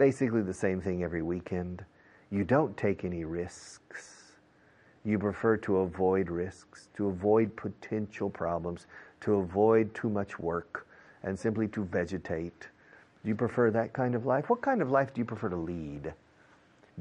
basically 0.00 0.40
the 0.40 0.54
same 0.54 0.80
thing 0.80 1.02
every 1.02 1.20
weekend? 1.20 1.84
You 2.30 2.42
don't 2.42 2.74
take 2.74 3.04
any 3.04 3.26
risks. 3.26 4.32
You 5.04 5.18
prefer 5.18 5.58
to 5.58 5.80
avoid 5.80 6.30
risks, 6.30 6.88
to 6.96 7.08
avoid 7.08 7.54
potential 7.54 8.30
problems, 8.30 8.86
to 9.20 9.34
avoid 9.34 9.94
too 9.94 10.08
much 10.08 10.38
work, 10.38 10.86
and 11.22 11.38
simply 11.38 11.68
to 11.68 11.84
vegetate. 11.84 12.68
Do 13.22 13.28
you 13.28 13.34
prefer 13.34 13.70
that 13.72 13.92
kind 13.92 14.14
of 14.14 14.24
life? 14.24 14.48
What 14.48 14.62
kind 14.62 14.80
of 14.80 14.90
life 14.90 15.12
do 15.12 15.20
you 15.20 15.26
prefer 15.26 15.50
to 15.50 15.56
lead? 15.56 16.14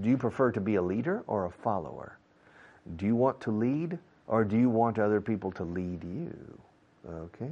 Do 0.02 0.10
you 0.10 0.18
prefer 0.18 0.52
to 0.52 0.60
be 0.60 0.76
a 0.76 0.82
leader 0.82 1.24
or 1.26 1.46
a 1.46 1.52
follower? 1.52 2.18
Do 2.98 3.06
you 3.06 3.16
want 3.16 3.40
to 3.42 3.52
lead 3.52 3.98
or 4.28 4.44
do 4.44 4.58
you 4.58 4.70
want 4.70 5.00
other 5.00 5.22
people 5.22 5.54
to 5.54 5.64
lead 5.64 6.04
you? 6.04 6.34
Okay? 7.10 7.52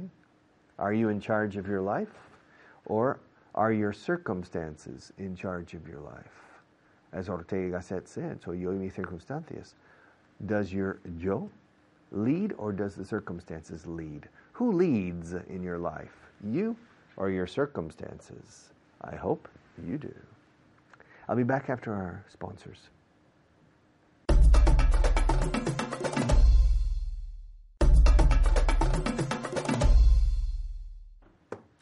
Are 0.78 0.92
you 0.92 1.08
in 1.08 1.20
charge 1.22 1.56
of 1.56 1.66
your 1.66 1.80
life 1.80 2.12
or 2.84 3.18
are 3.54 3.72
your 3.72 3.92
circumstances 3.92 5.12
in 5.18 5.34
charge 5.34 5.74
of 5.74 5.88
your 5.88 6.00
life? 6.00 6.60
As 7.12 7.28
Ortega 7.28 7.80
said, 7.80 8.08
so 8.08 8.52
yo 8.52 8.70
y 8.70 8.76
mis 8.76 8.94
circunstancias. 8.94 9.74
Does 10.46 10.72
your 10.72 11.00
yo 11.18 11.50
lead 12.12 12.54
or 12.58 12.72
does 12.72 12.94
the 12.94 13.04
circumstances 13.04 13.86
lead? 13.86 14.28
Who 14.52 14.72
leads 14.72 15.32
in 15.32 15.62
your 15.62 15.78
life? 15.78 16.14
You 16.44 16.76
or 17.16 17.30
your 17.30 17.46
circumstances? 17.46 18.70
I 19.02 19.16
hope 19.16 19.48
you 19.84 19.98
do. 19.98 20.14
I'll 21.28 21.36
be 21.36 21.42
back 21.42 21.70
after 21.70 21.92
our 21.92 22.24
sponsors. 22.28 22.88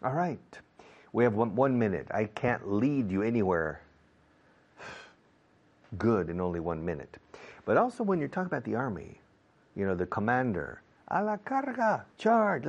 All 0.02 0.12
right. 0.12 0.58
We 1.16 1.24
have 1.24 1.32
one, 1.32 1.56
one 1.56 1.78
minute. 1.78 2.08
I 2.10 2.26
can't 2.26 2.70
lead 2.70 3.10
you 3.10 3.22
anywhere 3.22 3.80
good 5.96 6.28
in 6.28 6.42
only 6.42 6.60
one 6.60 6.84
minute. 6.84 7.16
But 7.64 7.78
also, 7.78 8.04
when 8.04 8.18
you're 8.18 8.28
talking 8.28 8.48
about 8.48 8.64
the 8.64 8.74
army, 8.74 9.18
you 9.74 9.86
know, 9.86 9.94
the 9.94 10.04
commander, 10.04 10.82
a 11.08 11.24
la 11.24 11.38
carga, 11.38 12.04
charge, 12.18 12.64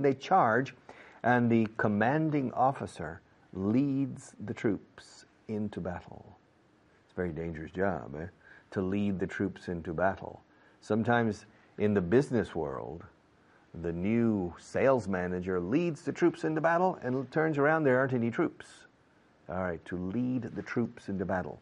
they 0.00 0.14
charge, 0.14 0.74
and 1.22 1.50
the 1.50 1.68
commanding 1.76 2.50
officer 2.54 3.20
leads 3.52 4.34
the 4.46 4.54
troops 4.54 5.26
into 5.48 5.80
battle. 5.80 6.38
It's 7.04 7.12
a 7.12 7.16
very 7.16 7.32
dangerous 7.32 7.72
job, 7.72 8.14
eh? 8.18 8.28
To 8.70 8.80
lead 8.80 9.18
the 9.18 9.26
troops 9.26 9.68
into 9.68 9.92
battle. 9.92 10.40
Sometimes 10.80 11.44
in 11.76 11.92
the 11.92 12.00
business 12.00 12.54
world, 12.54 13.04
the 13.82 13.92
new 13.92 14.54
sales 14.58 15.06
manager 15.06 15.60
leads 15.60 16.02
the 16.02 16.12
troops 16.12 16.44
into 16.44 16.60
battle 16.60 16.98
and 17.02 17.30
turns 17.30 17.58
around, 17.58 17.84
there 17.84 17.98
aren't 17.98 18.12
any 18.12 18.30
troops. 18.30 18.66
All 19.48 19.62
right, 19.62 19.84
to 19.84 19.96
lead 19.96 20.42
the 20.42 20.62
troops 20.62 21.08
into 21.08 21.24
battle. 21.24 21.60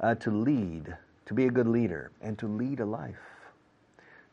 Uh, 0.00 0.14
to 0.16 0.30
lead, 0.30 0.96
to 1.26 1.34
be 1.34 1.46
a 1.46 1.50
good 1.50 1.68
leader, 1.68 2.10
and 2.20 2.38
to 2.38 2.46
lead 2.46 2.80
a 2.80 2.84
life. 2.84 3.14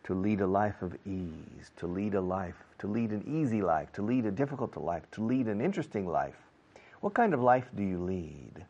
To 0.06 0.16
lead 0.16 0.42
a 0.42 0.48
life 0.48 0.82
of 0.82 0.98
ease, 1.06 1.72
to 1.78 1.88
lead 1.88 2.16
a 2.16 2.22
life, 2.22 2.56
to 2.80 2.88
lead 2.88 3.12
an 3.12 3.24
easy 3.28 3.62
life, 3.62 3.92
to 3.94 4.02
lead 4.02 4.26
a 4.26 4.32
difficult 4.32 4.76
life, 4.76 5.04
to 5.12 5.24
lead 5.24 5.46
an 5.46 5.62
interesting 5.62 6.08
life. 6.08 6.36
What 7.02 7.14
kind 7.14 7.34
of 7.34 7.42
life 7.42 7.70
do 7.76 7.84
you 7.84 8.00
lead? 8.00 8.66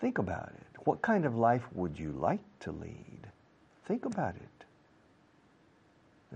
Think 0.00 0.18
about 0.18 0.52
it. 0.54 0.86
What 0.86 1.02
kind 1.02 1.24
of 1.24 1.36
life 1.36 1.62
would 1.74 1.98
you 1.98 2.12
like 2.12 2.40
to 2.60 2.72
lead? 2.72 3.28
Think 3.86 4.04
about 4.04 4.36
it. 4.36 4.64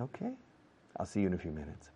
Okay? 0.00 0.32
I'll 0.98 1.06
see 1.06 1.20
you 1.20 1.26
in 1.26 1.34
a 1.34 1.38
few 1.38 1.52
minutes. 1.52 1.90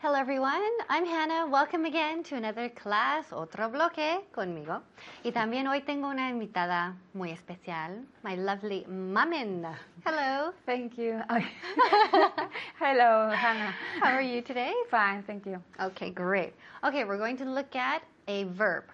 Hello 0.00 0.14
everyone, 0.14 0.62
I'm 0.88 1.04
Hannah. 1.04 1.46
Welcome 1.48 1.84
again 1.84 2.22
to 2.24 2.36
another 2.36 2.68
class, 2.70 3.26
otro 3.32 3.68
bloque 3.68 4.24
conmigo. 4.32 4.80
Y 5.24 5.30
también 5.32 5.68
hoy 5.68 5.82
tengo 5.82 6.08
una 6.08 6.30
invitada 6.30 6.96
muy 7.14 7.30
especial, 7.30 8.04
my 8.24 8.34
lovely 8.34 8.84
Mamen. 8.88 9.64
Hello. 10.04 10.52
Thank 10.66 10.98
you. 10.98 11.20
Hello, 12.80 13.30
Hannah. 13.30 13.74
How 14.00 14.14
are 14.14 14.22
you 14.22 14.40
today? 14.40 14.72
Fine, 14.90 15.24
thank 15.24 15.46
you. 15.46 15.62
Okay, 15.80 16.10
great. 16.10 16.54
Okay, 16.84 17.04
we're 17.04 17.18
going 17.18 17.36
to 17.36 17.44
look 17.44 17.76
at 17.76 18.02
a 18.26 18.44
verb. 18.44 18.84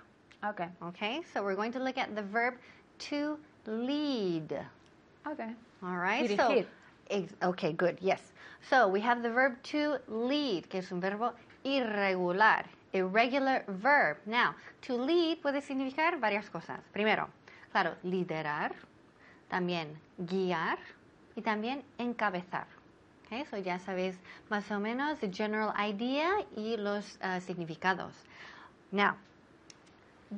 Okay. 0.45 0.69
Okay, 0.83 1.21
so 1.33 1.43
we're 1.43 1.55
going 1.55 1.73
to 1.73 1.79
look 1.79 1.97
at 1.97 2.15
the 2.15 2.23
verb 2.23 2.55
to 2.99 3.39
lead. 3.67 4.53
Okay. 5.27 5.51
All 5.83 5.97
right. 5.97 6.31
It 6.31 6.37
so, 6.37 6.65
okay, 7.43 7.73
good. 7.73 7.99
Yes. 8.01 8.21
So 8.69 8.89
we 8.89 9.01
have 9.01 9.23
the 9.23 9.31
verb 9.31 9.63
to 9.65 9.99
lead, 10.09 10.69
que 10.69 10.81
es 10.81 10.93
un 10.93 11.01
verbo 11.01 11.33
irregular, 11.65 12.65
irregular 12.93 13.65
verb. 13.69 14.19
Now, 14.27 14.55
to 14.83 14.97
lead 14.97 15.41
puede 15.43 15.63
significar 15.63 16.21
varias 16.21 16.51
cosas. 16.51 16.81
Primero, 16.93 17.29
claro, 17.73 17.95
liderar, 18.05 18.73
también 19.51 19.97
guiar, 20.19 20.79
y 21.37 21.43
también 21.43 21.83
encabezar. 21.99 22.67
Okay, 23.27 23.45
so 23.51 23.57
ya 23.57 23.79
sabes 23.79 24.17
más 24.51 24.71
o 24.71 24.79
menos 24.79 25.19
the 25.21 25.29
general 25.29 25.73
idea 25.79 26.45
y 26.57 26.77
los 26.77 27.19
uh, 27.23 27.41
significados. 27.41 28.13
Now, 28.93 29.17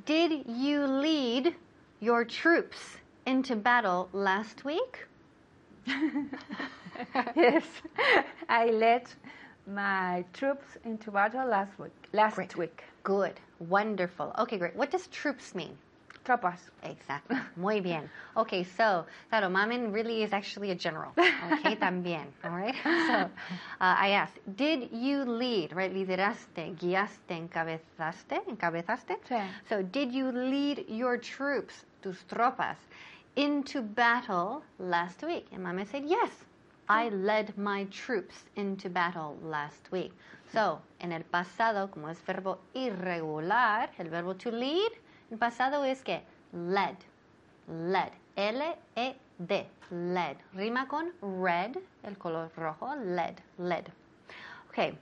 did 0.05 0.47
you 0.49 0.85
lead 0.87 1.55
your 2.01 2.25
troops 2.25 2.99
into 3.25 3.57
battle 3.57 4.09
last 4.13 4.65
week? 4.65 5.07
yes, 7.37 7.65
I 8.49 8.67
led 8.71 9.05
my 9.67 10.25
troops 10.33 10.67
into 10.85 11.11
battle 11.11 11.47
last 11.47 11.79
week. 11.79 11.93
Last 12.13 12.35
Great. 12.37 12.57
week. 12.57 12.85
Good, 13.03 13.41
wonderful. 13.59 14.33
Okay, 14.39 14.59
great. 14.59 14.75
What 14.77 14.91
does 14.91 15.07
troops 15.09 15.55
mean? 15.55 15.79
Tropas. 16.27 16.59
Exactly. 16.83 17.37
Muy 17.57 17.81
bien. 17.81 18.11
Okay, 18.37 18.65
so, 18.65 19.07
claro, 19.31 19.49
Mamen 19.49 19.93
really 19.93 20.25
is 20.25 20.33
actually 20.33 20.73
a 20.73 20.75
general. 20.75 21.13
Okay, 21.17 21.77
también. 21.81 22.27
All 22.43 22.51
right? 22.51 22.75
So, 22.83 23.15
uh, 23.15 23.29
I 23.79 24.09
asked, 24.11 24.41
did 24.57 24.91
you 24.93 25.25
lead, 25.25 25.73
right? 25.73 25.93
Lideraste, 25.95 26.75
guiaste, 26.77 27.31
encabezaste, 27.31 28.45
encabezaste? 28.49 29.17
Sí. 29.29 29.41
So, 29.69 29.83
did 29.83 30.13
you 30.13 30.33
lead 30.33 30.87
your 30.89 31.17
troops, 31.17 31.85
tus 32.03 32.25
tropas, 32.29 32.77
into 33.37 33.81
battle 33.81 34.65
last 34.81 35.23
week? 35.23 35.47
And 35.53 35.65
Mamen 35.65 35.87
said, 35.89 36.05
yes. 36.07 36.31
I 36.89 37.09
led 37.09 37.57
my 37.57 37.85
troops 37.91 38.35
into 38.57 38.89
battle 38.89 39.37
last 39.43 39.91
week. 39.93 40.13
So, 40.53 40.81
en 41.01 41.13
el 41.13 41.23
pasado, 41.23 41.91
como 41.91 42.09
es 42.09 42.19
verbo 42.27 42.59
irregular, 42.75 43.91
el 43.99 44.09
verbo 44.09 44.35
to 44.35 44.51
lead, 44.51 44.93
en 45.31 45.39
pasado 45.39 45.85
es 45.85 46.03
que 46.03 46.23
led, 46.53 46.97
led, 47.69 48.13
L-E-D, 48.37 49.67
led. 49.91 50.37
Rima 50.55 50.87
con 50.87 51.13
red, 51.21 51.77
el 52.05 52.17
color 52.17 52.51
rojo, 52.57 52.95
led, 52.97 53.41
led. 53.59 53.91
Okay, 54.71 54.97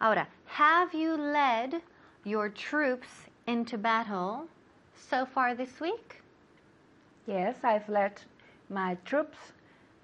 ahora, 0.00 0.28
have 0.46 0.94
you 0.94 1.16
led 1.16 1.80
your 2.24 2.50
troops 2.50 3.08
into 3.46 3.78
battle 3.78 4.46
so 4.94 5.24
far 5.24 5.54
this 5.54 5.80
week? 5.80 6.22
Yes, 7.26 7.56
I've 7.64 7.88
led 7.88 8.20
my 8.68 8.96
troops 9.04 9.38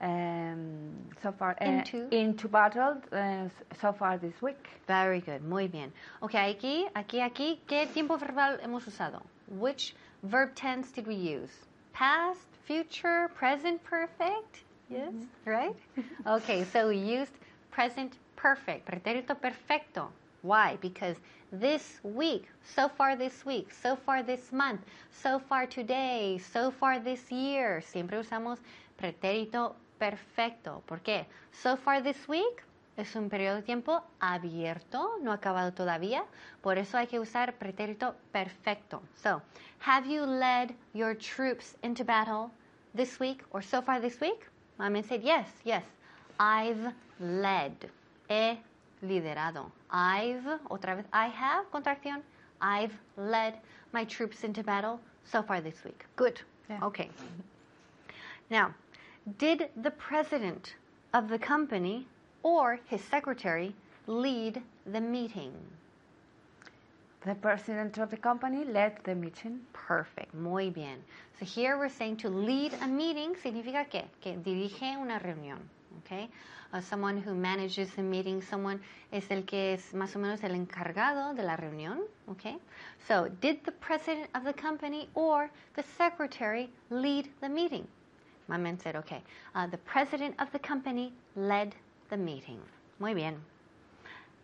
um, 0.00 0.92
so 1.22 1.32
far 1.32 1.56
uh, 1.60 1.64
Into? 1.64 2.08
into 2.10 2.48
battle 2.48 2.96
uh, 3.12 3.48
so 3.80 3.92
far 3.92 4.18
this 4.18 4.40
week. 4.42 4.68
Very 4.88 5.20
good, 5.20 5.42
muy 5.42 5.68
bien. 5.68 5.92
Ok, 6.20 6.34
aquí, 6.34 6.86
aquí, 6.94 7.20
aquí, 7.20 7.60
¿qué 7.68 7.86
tiempo 7.86 8.18
verbal 8.18 8.58
hemos 8.62 8.86
usado? 8.86 9.22
Which 9.52 9.94
verb 10.22 10.54
tense 10.54 10.90
did 10.90 11.06
we 11.06 11.14
use? 11.14 11.50
Past, 11.92 12.40
future, 12.64 13.30
present 13.34 13.84
perfect? 13.84 14.64
Yes, 14.88 15.12
mm-hmm. 15.12 15.50
right? 15.50 15.76
Okay, 16.26 16.64
so 16.64 16.88
we 16.88 16.96
used 16.96 17.32
present 17.70 18.16
perfect, 18.36 18.86
pretérito 18.86 19.38
perfecto. 19.38 20.10
Why? 20.40 20.78
Because 20.80 21.16
this 21.52 22.00
week, 22.02 22.48
so 22.64 22.88
far 22.88 23.14
this 23.14 23.44
week, 23.44 23.70
so 23.82 23.94
far 23.94 24.22
this 24.22 24.52
month, 24.52 24.80
so 25.10 25.38
far 25.38 25.66
today, 25.66 26.40
so 26.52 26.70
far 26.70 26.98
this 26.98 27.30
year, 27.30 27.82
siempre 27.82 28.18
usamos 28.18 28.58
pretérito 28.98 29.74
perfecto. 29.98 30.82
¿Por 30.86 31.00
qué? 31.00 31.26
So 31.52 31.76
far 31.76 32.00
this 32.00 32.26
week 32.26 32.62
es 32.96 33.16
un 33.16 33.28
periodo 33.28 33.56
de 33.56 33.62
tiempo 33.62 34.02
abierto, 34.20 35.18
no 35.22 35.32
acabado 35.32 35.72
todavía, 35.72 36.24
por 36.60 36.78
eso 36.78 36.98
hay 36.98 37.06
que 37.06 37.18
usar 37.18 37.54
pretérito 37.54 38.14
perfecto. 38.32 39.02
So, 39.22 39.42
have 39.80 40.06
you 40.06 40.24
led 40.24 40.74
your 40.92 41.14
troops 41.14 41.76
into 41.82 42.04
battle 42.04 42.50
this 42.94 43.18
week 43.18 43.42
or 43.50 43.62
so 43.62 43.82
far 43.82 44.00
this 44.00 44.20
week? 44.20 44.48
Mamen 44.78 45.04
said 45.04 45.22
yes, 45.22 45.48
yes. 45.64 45.84
I've 46.38 46.92
led. 47.20 47.90
He 48.28 48.58
liderado. 49.02 49.70
I've, 49.90 50.60
otra 50.70 50.96
vez, 50.96 51.04
I 51.12 51.28
have, 51.28 51.70
contracción. 51.70 52.22
I've 52.60 52.92
led 53.16 53.54
my 53.92 54.04
troops 54.04 54.44
into 54.44 54.62
battle 54.62 55.00
so 55.24 55.42
far 55.42 55.60
this 55.60 55.82
week. 55.84 56.04
Good. 56.16 56.40
Yeah. 56.68 56.84
Okay. 56.84 57.10
Now, 58.50 58.74
did 59.38 59.68
the 59.82 59.90
president 59.90 60.74
of 61.12 61.28
the 61.28 61.38
company 61.38 62.06
or 62.42 62.78
his 62.86 63.02
secretary 63.04 63.74
lead 64.06 64.62
the 64.86 65.00
meeting? 65.00 65.52
The 67.24 67.34
president 67.36 67.98
of 67.98 68.10
the 68.10 68.16
company 68.16 68.64
led 68.64 68.98
the 69.04 69.14
meeting. 69.14 69.60
Perfect, 69.72 70.34
muy 70.34 70.70
bien. 70.70 70.98
So 71.38 71.44
here 71.44 71.78
we're 71.78 71.88
saying 71.88 72.16
to 72.18 72.28
lead 72.28 72.74
a 72.82 72.88
meeting 72.88 73.36
significa 73.36 73.88
que, 73.88 74.02
que 74.20 74.32
dirige 74.38 74.96
una 75.00 75.20
reunión, 75.20 75.58
okay? 75.98 76.28
Uh, 76.72 76.80
someone 76.80 77.18
who 77.18 77.34
manages 77.34 77.90
the 77.90 78.02
meeting, 78.02 78.42
someone 78.42 78.80
es 79.12 79.24
el 79.30 79.42
que 79.42 79.74
es 79.74 79.92
más 79.92 80.16
o 80.16 80.18
menos 80.18 80.42
el 80.42 80.52
encargado 80.52 81.36
de 81.36 81.42
la 81.42 81.56
reunión, 81.56 81.98
okay? 82.28 82.56
So, 83.06 83.28
did 83.40 83.62
the 83.64 83.72
president 83.72 84.28
of 84.34 84.42
the 84.42 84.52
company 84.52 85.08
or 85.14 85.48
the 85.76 85.84
secretary 85.96 86.70
lead 86.90 87.28
the 87.40 87.48
meeting? 87.48 87.86
Mamen 88.48 88.82
said, 88.82 88.96
okay. 88.96 89.22
Uh, 89.54 89.66
the 89.68 89.78
president 89.78 90.34
of 90.40 90.50
the 90.50 90.58
company 90.58 91.12
led 91.36 91.74
the 92.12 92.18
meeting. 92.18 92.60
Muy 93.00 93.14
bien. 93.14 93.40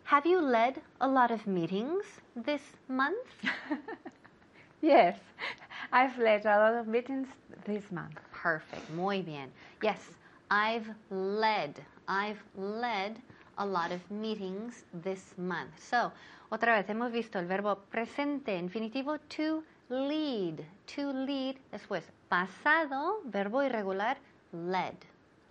Have 0.05 0.25
you 0.25 0.41
led 0.41 0.81
a 0.99 1.07
lot 1.07 1.29
of 1.29 1.45
meetings 1.45 2.03
this 2.35 2.63
month? 2.87 3.29
Yes, 4.81 5.19
I've 5.91 6.17
led 6.17 6.45
a 6.45 6.57
lot 6.57 6.73
of 6.73 6.87
meetings 6.87 7.27
this 7.65 7.83
month. 7.91 8.15
Perfect. 8.31 8.89
Muy 8.91 9.21
bien. 9.21 9.51
Yes, 9.83 9.99
I've 10.49 10.87
led. 11.11 11.81
I've 12.07 12.41
led 12.55 13.17
a 13.57 13.65
lot 13.65 13.91
of 13.91 13.99
meetings 14.09 14.85
this 15.03 15.33
month. 15.37 15.71
So, 15.77 16.13
otra 16.49 16.77
vez 16.77 16.87
hemos 16.87 17.11
visto 17.11 17.39
el 17.39 17.45
verbo 17.47 17.75
presente 17.91 18.57
infinitivo 18.57 19.19
to 19.35 19.65
lead. 19.89 20.63
To 20.95 21.11
lead. 21.11 21.57
Después, 21.73 22.03
pasado, 22.29 23.19
verbo 23.25 23.61
irregular, 23.61 24.15
led. 24.53 24.95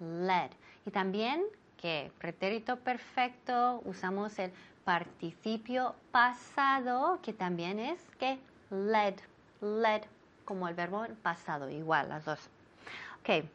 Led. 0.00 0.50
Y 0.86 0.90
también 0.90 1.44
que 1.80 2.10
pretérito 2.18 2.76
perfecto 2.76 3.80
usamos 3.84 4.38
el 4.38 4.50
participio 4.84 5.94
pasado, 6.12 7.20
que 7.22 7.32
también 7.32 7.78
es 7.78 8.00
que 8.18 8.38
led. 8.70 9.14
Led 9.60 10.02
como 10.44 10.68
el 10.68 10.74
verbo 10.74 11.06
pasado, 11.22 11.68
igual 11.68 12.08
las 12.08 12.24
dos. 12.24 12.38
Okay. 13.20 13.48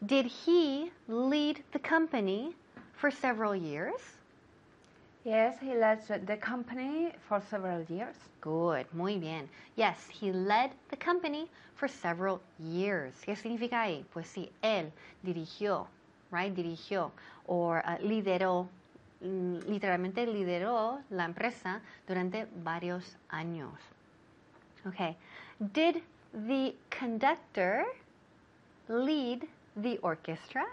Did 0.00 0.26
he 0.46 0.90
lead 1.08 1.56
the 1.72 1.80
company 1.80 2.54
for 2.94 3.10
several 3.12 3.54
years? 3.54 4.00
Yes, 5.24 5.60
he 5.60 5.74
led 5.74 5.98
the- 6.06 6.18
the 6.18 6.38
company 6.38 7.12
for 7.28 7.42
several 7.42 7.84
years. 7.88 8.16
Good, 8.40 8.86
muy 8.92 9.18
bien. 9.18 9.50
Yes, 9.76 10.08
he 10.08 10.32
led 10.32 10.70
the 10.88 10.96
company 10.96 11.48
for 11.74 11.90
several 11.90 12.40
years. 12.58 13.12
¿Qué 13.26 13.36
significa 13.36 13.82
ahí? 13.82 14.04
Pues 14.14 14.26
sí, 14.28 14.50
él 14.62 14.90
dirigió, 15.22 15.88
right? 16.30 16.54
Dirigió 16.54 17.12
o 17.46 17.74
uh, 17.74 17.80
lideró, 18.02 18.68
mm, 19.20 19.68
literalmente 19.68 20.26
lideró 20.26 21.00
la 21.10 21.24
empresa 21.24 21.80
durante 22.06 22.46
varios 22.62 23.16
años. 23.28 23.72
Okay. 24.86 25.16
Did 25.58 26.02
the 26.32 26.74
conductor 26.88 27.84
lead 28.88 29.46
the 29.76 29.98
orchestra? 30.02 30.64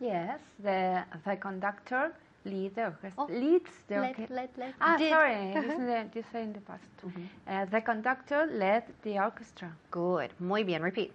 Yes, 0.00 0.40
the 0.58 1.04
the 1.24 1.38
conductor 1.38 2.12
lead 2.44 2.74
the 2.74 2.86
orchestra. 2.86 3.12
Oh, 3.18 3.26
leads 3.30 3.70
the 3.86 3.98
orchestra. 3.98 4.36
led, 4.36 4.48
led. 4.56 4.74
Ah, 4.80 4.96
Did. 4.96 5.10
sorry, 5.10 5.52
this 6.12 6.26
is 6.26 6.34
in 6.34 6.52
the 6.52 6.60
past. 6.60 6.82
Uh, 7.46 7.64
the 7.66 7.80
conductor 7.80 8.46
led 8.50 8.84
the 9.02 9.18
orchestra. 9.18 9.70
Good, 9.90 10.30
muy 10.40 10.64
bien. 10.64 10.82
Repeat. 10.82 11.12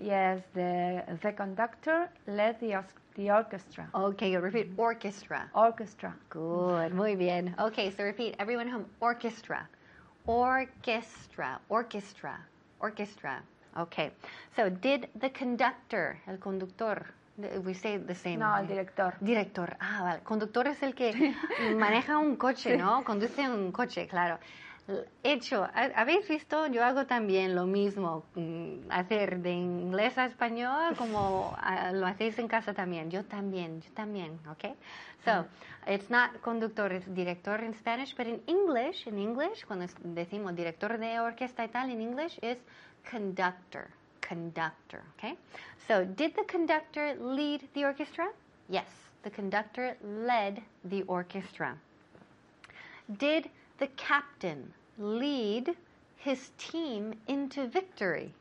Yes, 0.00 0.40
the 0.54 1.04
the 1.22 1.32
conductor 1.32 2.08
led 2.26 2.58
the 2.60 2.82
the 3.14 3.30
orchestra. 3.30 3.88
Okay. 3.94 4.36
Repeat. 4.36 4.72
Orchestra. 4.76 5.50
Orchestra. 5.54 6.14
Good, 6.30 6.92
muy 6.92 7.14
bien. 7.16 7.54
Okay, 7.58 7.90
so 7.90 8.04
repeat. 8.04 8.34
Everyone 8.38 8.68
home. 8.68 8.86
Orchestra. 9.00 9.68
Orchestra. 10.26 11.60
Orchestra. 11.68 12.38
Orchestra. 12.80 13.42
Okay. 13.76 14.10
So 14.56 14.68
did 14.68 15.08
the 15.20 15.30
conductor, 15.30 16.18
el 16.26 16.38
conductor, 16.38 17.06
we 17.64 17.74
say 17.74 17.96
the 17.96 18.14
same. 18.14 18.38
No, 18.38 18.54
el 18.56 18.66
director. 18.66 19.14
Director. 19.20 19.76
Ah, 19.80 20.02
vale. 20.02 20.20
Conductor 20.22 20.68
es 20.68 20.82
el 20.82 20.94
que 20.94 21.34
maneja 21.76 22.18
un 22.18 22.36
coche, 22.36 22.76
¿no? 22.76 23.02
Conduce 23.04 23.48
un 23.48 23.72
coche, 23.72 24.06
claro. 24.06 24.38
Hecho, 25.22 25.62
¿ha- 25.62 25.92
¿habéis 25.94 26.28
visto? 26.28 26.66
Yo 26.66 26.84
hago 26.84 27.06
también 27.06 27.54
lo 27.54 27.66
mismo, 27.66 28.24
mm, 28.34 28.90
hacer 28.90 29.38
de 29.38 29.52
inglés 29.52 30.18
a 30.18 30.24
español 30.26 30.96
como 30.96 31.54
ah, 31.62 31.92
lo 31.92 32.04
hacéis 32.06 32.38
en 32.40 32.48
casa 32.48 32.74
también. 32.74 33.08
Yo 33.10 33.24
también, 33.24 33.80
yo 33.80 33.90
también, 33.92 34.38
¿ok? 34.50 34.74
So, 35.24 35.46
it's 35.86 36.10
not 36.10 36.40
conductor, 36.40 36.92
it's 36.92 37.06
director 37.14 37.62
in 37.62 37.74
Spanish, 37.74 38.12
but 38.16 38.26
in 38.26 38.42
English, 38.48 39.06
in 39.06 39.18
English, 39.18 39.64
cuando 39.64 39.86
decimos 40.02 40.56
director 40.56 40.98
de 40.98 41.20
orquesta 41.20 41.64
y 41.64 41.68
tal, 41.68 41.88
en 41.90 42.00
English 42.00 42.38
es 42.42 42.58
conductor, 43.08 43.86
conductor. 44.28 45.00
Okay? 45.16 45.38
So, 45.86 46.04
did 46.04 46.34
the 46.34 46.44
conductor 46.44 47.14
lead 47.20 47.60
the 47.74 47.84
orchestra? 47.84 48.26
Yes, 48.68 48.88
the 49.22 49.30
conductor 49.30 49.96
led 50.02 50.60
the 50.84 51.04
orchestra. 51.06 51.76
Did 53.08 53.48
the 53.78 53.88
captain 53.96 54.72
lead 54.98 55.76
his 56.16 56.50
team 56.58 57.14
into 57.26 57.66
victory? 57.66 58.32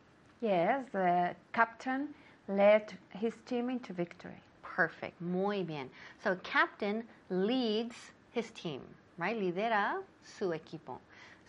Yes, 0.41 0.85
the 0.91 1.35
captain 1.53 2.09
led 2.47 2.93
his 3.09 3.33
team 3.45 3.69
into 3.69 3.93
victory. 3.93 4.41
Perfect. 4.61 5.19
Muy 5.21 5.63
bien. 5.63 5.89
So, 6.23 6.35
captain 6.43 7.03
leads 7.29 7.95
his 8.31 8.49
team, 8.51 8.81
right? 9.17 9.37
Lidera 9.37 10.01
su 10.23 10.51
equipo. 10.51 10.97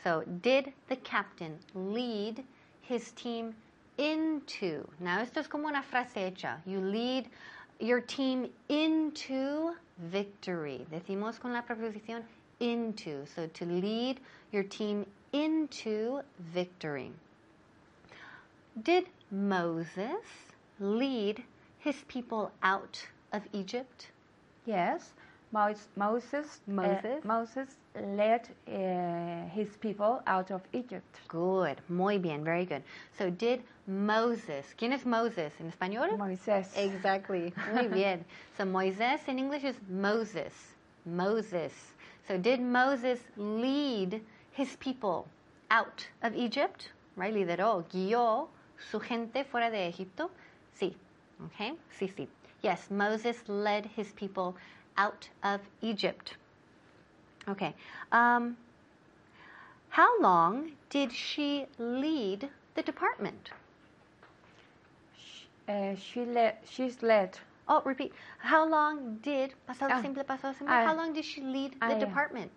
So, 0.03 0.25
did 0.43 0.73
the 0.89 0.97
captain 0.97 1.59
lead 1.75 2.45
his 2.83 3.13
team 3.13 3.55
into? 3.99 4.87
Now, 5.01 5.21
esto 5.21 5.41
es 5.41 5.47
como 5.47 5.69
una 5.69 5.83
frase 5.83 6.33
hecha. 6.33 6.57
You 6.67 6.81
lead 6.81 7.29
your 7.79 8.01
team 8.01 8.51
into 8.69 9.75
victory. 9.99 10.87
Decimos 10.91 11.39
con 11.39 11.53
la 11.53 11.63
preposición 11.63 12.23
into. 12.63 13.27
So, 13.35 13.49
to 13.49 13.65
lead 13.67 14.21
your 14.53 14.63
team 14.63 15.05
into 15.33 16.21
victory. 16.39 17.13
Did 18.83 19.07
Moses 19.31 20.25
lead 20.81 21.43
his 21.79 21.97
people 22.09 22.53
out 22.63 23.07
of 23.33 23.43
Egypt? 23.53 24.11
Yes, 24.65 25.11
Mos- 25.53 25.89
Moses, 25.97 26.61
uh, 26.69 26.73
Moses? 26.73 27.25
Moses 27.25 27.69
led 27.95 28.49
uh, 28.69 29.49
his 29.51 29.69
people 29.79 30.23
out 30.27 30.51
of 30.51 30.63
Egypt. 30.73 31.21
Good, 31.29 31.77
muy 31.89 32.19
bien, 32.19 32.45
very 32.45 32.65
good. 32.65 32.83
So, 33.19 33.29
did 33.31 33.63
Moses, 33.87 34.65
¿quién 34.79 34.93
es 34.93 35.05
Moses 35.05 35.53
en 35.61 35.71
español? 35.71 36.17
Moisés. 36.17 36.77
Exactly, 36.77 37.53
muy 37.75 37.89
bien. 37.89 38.25
So, 38.57 38.65
Moisés 38.65 39.21
in 39.29 39.39
English 39.39 39.65
is 39.65 39.77
Moses. 39.91 40.53
Moses. 41.05 41.73
So, 42.29 42.39
did 42.39 42.61
Moses 42.61 43.21
lead 43.37 44.23
his 44.53 44.77
people 44.77 45.27
out 45.71 46.09
of 46.23 46.35
Egypt? 46.37 46.93
Right, 47.17 47.35
lideró, 47.35 47.85
guió 47.91 48.49
su 48.91 49.01
gente 49.01 49.45
fuera 49.45 49.71
de 49.71 49.89
Egipto? 49.89 50.31
Sí. 50.79 50.95
Okay, 51.47 51.73
sí, 51.99 52.09
sí. 52.09 52.29
Yes, 52.63 52.91
Moses 52.91 53.37
led 53.49 53.87
his 53.87 54.13
people 54.13 54.57
out 54.97 55.29
of 55.43 55.61
Egypt. 55.81 56.37
Okay. 57.49 57.75
Um, 58.13 58.57
how 59.89 60.21
long 60.21 60.73
did 60.91 61.13
she 61.13 61.67
lead 61.79 62.49
the 62.75 62.83
department? 62.83 63.51
Uh, 65.69 65.95
she 65.97 66.25
led, 66.25 66.57
she's 66.65 67.03
led. 67.03 67.39
Oh, 67.73 67.81
repeat. 67.87 68.13
How 68.39 68.69
long 68.69 69.17
did 69.23 69.55
pasado 69.67 69.95
Ah. 69.95 70.03
simple, 70.03 70.23
pasado 70.25 70.55
simple? 70.55 70.75
Ah. 70.77 70.85
How 70.85 70.95
long 70.95 71.15
did 71.15 71.25
she 71.25 71.41
lead 71.41 71.75
Ah, 71.81 71.89
the 71.89 71.95
yeah. 71.95 72.05
department? 72.05 72.53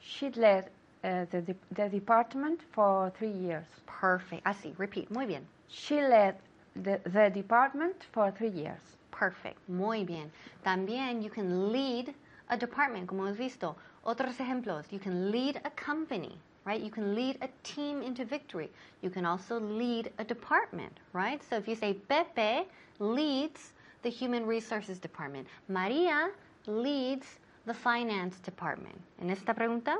She 0.00 0.30
led 0.30 0.70
uh, 1.04 1.26
the, 1.30 1.42
de- 1.42 1.64
the 1.72 1.88
department 1.90 2.62
for 2.72 3.10
three 3.18 3.36
years. 3.46 3.66
Perfect. 3.86 4.44
Así, 4.46 4.72
repeat. 4.78 5.10
Muy 5.10 5.26
bien. 5.26 5.46
She 5.68 6.00
led 6.00 6.36
the, 6.74 7.00
the 7.04 7.28
department 7.28 8.06
for 8.12 8.30
three 8.30 8.48
years. 8.62 8.80
Perfect. 9.10 9.58
Muy 9.68 10.04
bien. 10.04 10.32
También 10.64 11.22
you 11.22 11.28
can 11.28 11.70
lead 11.70 12.14
a 12.48 12.56
department, 12.56 13.08
como 13.08 13.24
hemos 13.24 13.36
visto. 13.36 13.76
Otros 14.06 14.38
ejemplos. 14.40 14.90
You 14.90 14.98
can 15.00 15.30
lead 15.30 15.60
a 15.66 15.70
company, 15.70 16.38
right? 16.64 16.80
You 16.80 16.90
can 16.90 17.14
lead 17.14 17.36
a 17.42 17.48
team 17.62 18.00
into 18.00 18.24
victory. 18.24 18.70
You 19.02 19.10
can 19.10 19.26
also 19.26 19.60
lead 19.60 20.12
a 20.18 20.24
department, 20.24 20.98
right? 21.12 21.42
So 21.50 21.56
if 21.56 21.68
you 21.68 21.74
say 21.74 21.92
Pepe 22.08 22.66
leads 23.00 23.74
the 24.06 24.10
human 24.10 24.46
resources 24.46 25.00
department, 25.00 25.48
Maria 25.66 26.30
leads 26.68 27.26
the 27.64 27.74
finance 27.74 28.38
department. 28.38 28.96
En 29.20 29.30
esta 29.30 29.52
pregunta, 29.52 29.96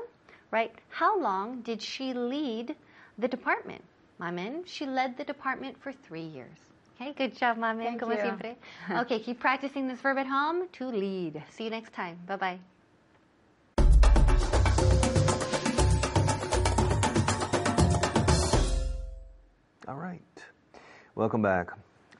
right? 0.49 0.71
How 0.87 1.19
long 1.19 1.59
did 1.61 1.81
she 1.81 2.13
lead 2.13 2.73
the 3.17 3.27
department? 3.27 3.83
Mamen, 4.17 4.65
she 4.65 4.85
led 4.85 5.17
the 5.17 5.25
department 5.25 5.75
for 5.83 5.91
three 5.91 6.21
years. 6.21 6.57
Okay, 6.95 7.11
good 7.11 7.35
job, 7.35 7.57
Mamen, 7.57 7.83
Thank 7.83 7.99
como 7.99 8.13
you. 8.13 8.21
siempre. 8.21 8.55
Okay, 9.01 9.19
keep 9.19 9.41
practicing 9.41 9.89
this 9.89 9.99
verb 9.99 10.17
at 10.17 10.25
home 10.25 10.69
to 10.79 10.87
lead. 10.87 11.43
See 11.49 11.65
you 11.65 11.69
next 11.69 11.91
time. 11.91 12.17
Bye 12.25 12.37
bye. 12.37 12.59
All 19.85 19.99
right. 19.99 20.21
Welcome 21.15 21.41
back. 21.41 21.71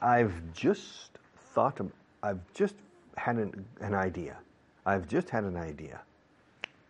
I've 0.01 0.35
just 0.53 1.16
thought 1.57 1.81
I've 2.21 2.39
just 2.53 2.75
had 3.15 3.37
an, 3.37 3.65
an 3.81 3.95
idea. 3.95 4.35
I've 4.85 5.07
just 5.07 5.27
had 5.27 5.43
an 5.43 5.57
idea. 5.57 5.99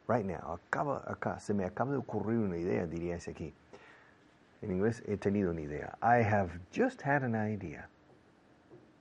Right 0.07 0.25
now, 0.25 0.59
acaba, 0.59 1.09
acá, 1.09 1.39
se 1.39 1.53
me 1.53 1.63
acaba 1.63 1.91
de 1.91 2.01
ocurrir 2.01 2.43
una 2.43 2.57
idea, 2.57 2.85
diría 2.85 3.15
ese 3.15 3.33
aquí. 3.33 3.53
En 4.61 4.71
inglés, 4.71 5.01
he 5.07 5.15
tenido 5.15 5.51
una 5.51 5.61
idea. 5.61 5.95
I 6.01 6.17
have 6.17 6.49
just 6.69 7.01
had 7.01 7.23
an 7.23 7.33
idea. 7.33 7.85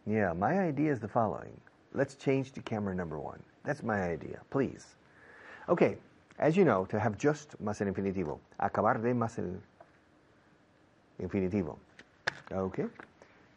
Yeah, 0.07 0.33
my 0.35 0.57
idea 0.57 0.92
is 0.92 1.00
the 1.00 1.09
following. 1.09 1.61
Let's 1.94 2.14
change 2.14 2.52
to 2.52 2.61
camera 2.62 2.94
number 2.94 3.18
one. 3.18 3.42
That's 3.64 3.83
my 3.83 4.00
idea, 4.02 4.38
please. 4.50 4.94
Okay, 5.68 5.96
as 6.38 6.57
you 6.57 6.64
know, 6.64 6.85
to 6.85 7.00
have 7.00 7.18
just 7.18 7.61
más 7.61 7.81
el 7.81 7.92
infinitivo. 7.92 8.38
Acabar 8.61 9.02
de 9.02 9.14
más 9.14 9.37
el 9.38 9.61
infinitivo. 11.20 11.76
Okay. 12.52 12.87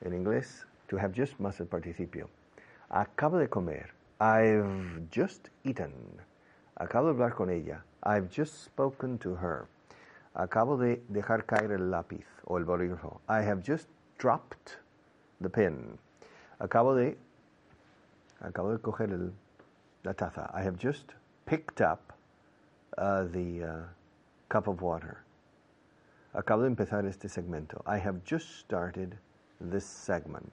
En 0.03 0.13
inglés, 0.13 0.65
to 0.89 0.97
have 0.97 1.13
just 1.13 1.39
más 1.39 1.61
participio. 1.69 2.27
Acabo 2.91 3.39
de 3.39 3.47
comer. 3.47 3.93
I've 4.19 5.09
just 5.11 5.49
eaten. 5.63 5.93
Acabo 6.77 7.07
de 7.07 7.13
hablar 7.13 7.35
con 7.35 7.49
ella. 7.49 7.83
I've 8.03 8.29
just 8.29 8.65
spoken 8.65 9.17
to 9.19 9.35
her. 9.35 9.67
Acabo 10.35 10.77
de 10.77 11.01
dejar 11.11 11.45
caer 11.45 11.71
el 11.71 11.89
lápiz 11.89 12.25
o 12.45 12.57
el 12.57 12.65
bolígrafo. 12.65 13.21
I 13.29 13.41
have 13.41 13.63
just 13.63 13.87
dropped 14.17 14.77
the 15.39 15.49
pen. 15.49 15.97
Acabo 16.59 16.95
de 16.95 17.17
acabo 18.41 18.71
de 18.71 18.79
coger 18.79 19.11
el, 19.11 19.31
la 20.03 20.13
taza. 20.13 20.49
I 20.53 20.63
have 20.63 20.77
just 20.77 21.13
picked 21.45 21.81
up 21.81 22.13
uh, 22.97 23.23
the 23.23 23.63
uh, 23.63 23.83
cup 24.49 24.67
of 24.67 24.81
water. 24.81 25.23
Acabo 26.33 26.63
de 26.63 26.69
empezar 26.69 27.05
este 27.05 27.29
segmento. 27.29 27.81
I 27.85 27.97
have 27.97 28.23
just 28.23 28.59
started 28.59 29.17
this 29.59 29.85
segment. 29.85 30.51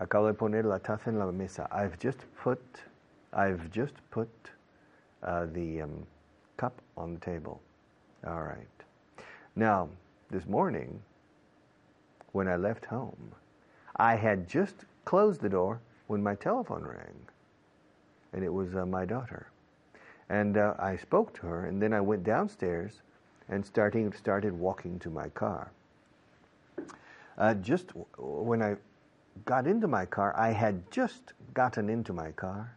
Acabo 0.00 0.28
de 0.28 0.34
poner 0.34 0.64
la 0.64 0.78
taza 0.78 1.08
en 1.08 1.18
la 1.18 1.30
mesa. 1.32 1.68
I've 1.72 1.98
just 1.98 2.18
put, 2.40 2.60
I've 3.32 3.70
just 3.70 3.94
put 4.10 4.30
uh, 5.22 5.46
the 5.52 5.82
um, 5.82 6.06
cup 6.56 6.80
on 6.96 7.14
the 7.14 7.20
table. 7.20 7.60
All 8.26 8.42
right. 8.42 8.66
Now, 9.56 9.88
this 10.30 10.46
morning, 10.46 11.00
when 12.32 12.46
I 12.46 12.56
left 12.56 12.84
home, 12.84 13.32
I 13.96 14.14
had 14.14 14.48
just 14.48 14.84
closed 15.04 15.40
the 15.40 15.48
door 15.48 15.80
when 16.06 16.22
my 16.22 16.36
telephone 16.36 16.84
rang, 16.84 17.26
and 18.32 18.44
it 18.44 18.52
was 18.52 18.76
uh, 18.76 18.86
my 18.86 19.04
daughter. 19.04 19.48
And 20.28 20.56
uh, 20.56 20.74
I 20.78 20.96
spoke 20.96 21.34
to 21.40 21.46
her, 21.46 21.66
and 21.66 21.82
then 21.82 21.92
I 21.92 22.00
went 22.00 22.22
downstairs 22.22 23.02
and 23.48 23.64
starting 23.64 24.12
started 24.12 24.52
walking 24.52 24.98
to 25.00 25.10
my 25.10 25.28
car. 25.30 25.72
Uh, 27.36 27.54
just 27.54 27.92
when 28.18 28.62
I 28.62 28.76
got 29.44 29.66
into 29.66 29.88
my 29.88 30.06
car, 30.06 30.34
I 30.36 30.50
had 30.50 30.90
just 30.90 31.32
gotten 31.54 31.88
into 31.88 32.12
my 32.12 32.30
car 32.32 32.76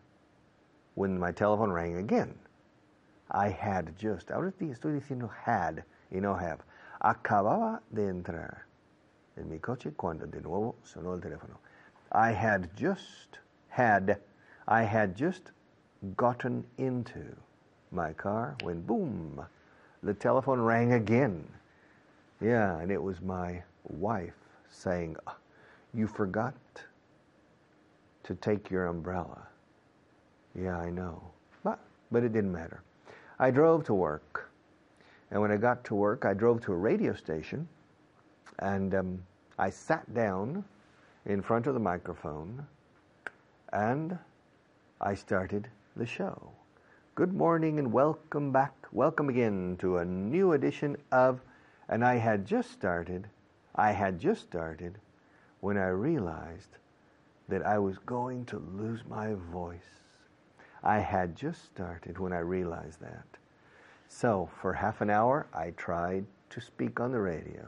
when 0.96 1.18
my 1.18 1.32
telephone 1.32 1.72
rang 1.72 1.98
again. 1.98 2.36
I 3.32 3.50
had 3.50 3.98
just, 3.98 4.30
ahora 4.30 4.52
estoy 4.60 5.00
diciendo 5.00 5.30
had 5.46 5.84
y 6.12 6.20
no 6.20 6.36
have. 6.36 6.60
Acababa 7.02 7.80
de 7.94 8.02
entrar 8.04 8.66
en 9.38 9.50
mi 9.50 9.58
coche 9.58 9.92
cuando 9.96 10.26
de 10.26 10.42
nuevo 10.42 10.76
sonó 10.84 11.14
el 11.14 11.22
teléfono. 11.22 11.58
I 12.12 12.32
had 12.32 12.76
just 12.76 13.40
had, 13.70 14.20
I 14.68 14.84
had 14.84 15.16
just 15.16 15.52
gotten 16.18 16.66
into 16.78 17.36
my 17.92 18.14
car 18.14 18.56
when 18.64 18.82
boom, 18.82 19.42
the 20.04 20.14
telephone 20.14 20.62
rang 20.62 20.94
again. 20.94 21.48
Yeah, 22.42 22.80
and 22.80 22.92
it 22.92 23.02
was 23.02 23.22
my 23.22 23.64
wife 23.88 24.34
saying, 24.70 25.16
"Ah, 25.28 25.38
You 25.94 26.08
forgot 26.08 26.56
to 28.24 28.36
take 28.36 28.70
your 28.70 28.88
umbrella. 28.88 29.48
Yeah, 30.56 30.78
I 30.78 30.90
know. 30.90 31.22
But, 31.64 31.80
but 32.12 32.24
it 32.24 32.32
didn't 32.34 32.52
matter. 32.52 32.82
I 33.40 33.52
drove 33.52 33.84
to 33.86 33.94
work. 33.94 34.50
And 35.32 35.42
when 35.42 35.52
I 35.52 35.58
got 35.58 35.84
to 35.86 35.96
work, 35.96 36.26
I 36.26 36.34
drove 36.34 36.62
to 36.62 36.74
a 36.74 36.78
radio 36.78 37.14
station 37.14 37.68
and 38.60 38.94
um, 38.96 39.24
I 39.58 39.70
sat 39.70 40.14
down 40.14 40.64
in 41.26 41.42
front 41.42 41.68
of 41.68 41.74
the 41.74 41.80
microphone 41.80 42.66
and 43.74 44.18
I 45.00 45.16
started 45.16 45.68
the 45.96 46.06
show. 46.06 46.52
Good 47.16 47.34
morning 47.34 47.80
and 47.80 47.92
welcome 47.92 48.52
back. 48.52 48.74
Welcome 48.92 49.30
again 49.30 49.78
to 49.80 49.98
a 49.98 50.06
new 50.06 50.54
edition 50.54 50.98
of, 51.12 51.42
and 51.90 52.04
I 52.04 52.16
had 52.16 52.46
just 52.46 52.72
started 52.72 53.28
I 53.76 53.92
had 53.92 54.20
just 54.20 54.42
started 54.42 54.98
when 55.62 55.78
I 55.78 55.88
realized 55.88 56.78
that 57.48 57.66
I 57.66 57.80
was 57.80 57.98
going 58.00 58.46
to 58.46 58.60
lose 58.76 59.02
my 59.08 59.34
voice. 59.52 60.02
I 60.84 61.00
had 61.00 61.36
just 61.36 61.66
started 61.66 62.18
when 62.18 62.34
I 62.34 62.40
realized 62.40 63.00
that. 63.02 63.26
So, 64.08 64.50
for 64.62 64.74
half 64.74 65.02
an 65.02 65.10
hour, 65.10 65.48
I 65.54 65.72
tried 65.72 66.26
to 66.50 66.60
speak 66.60 67.00
on 67.00 67.12
the 67.12 67.20
radio, 67.20 67.68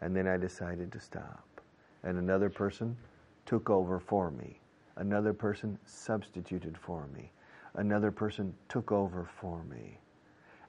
and 0.00 0.16
then 0.16 0.26
I 0.26 0.36
decided 0.36 0.92
to 0.92 1.00
stop. 1.00 1.60
And 2.04 2.18
another 2.18 2.48
person 2.48 2.96
took 3.44 3.68
over 3.68 3.98
for 3.98 4.30
me. 4.30 4.60
Another 4.96 5.32
person 5.32 5.78
substituted 5.84 6.78
for 6.78 7.06
me. 7.14 7.30
Another 7.74 8.10
person 8.10 8.54
took 8.68 8.92
over 8.92 9.28
for 9.40 9.62
me. 9.64 9.98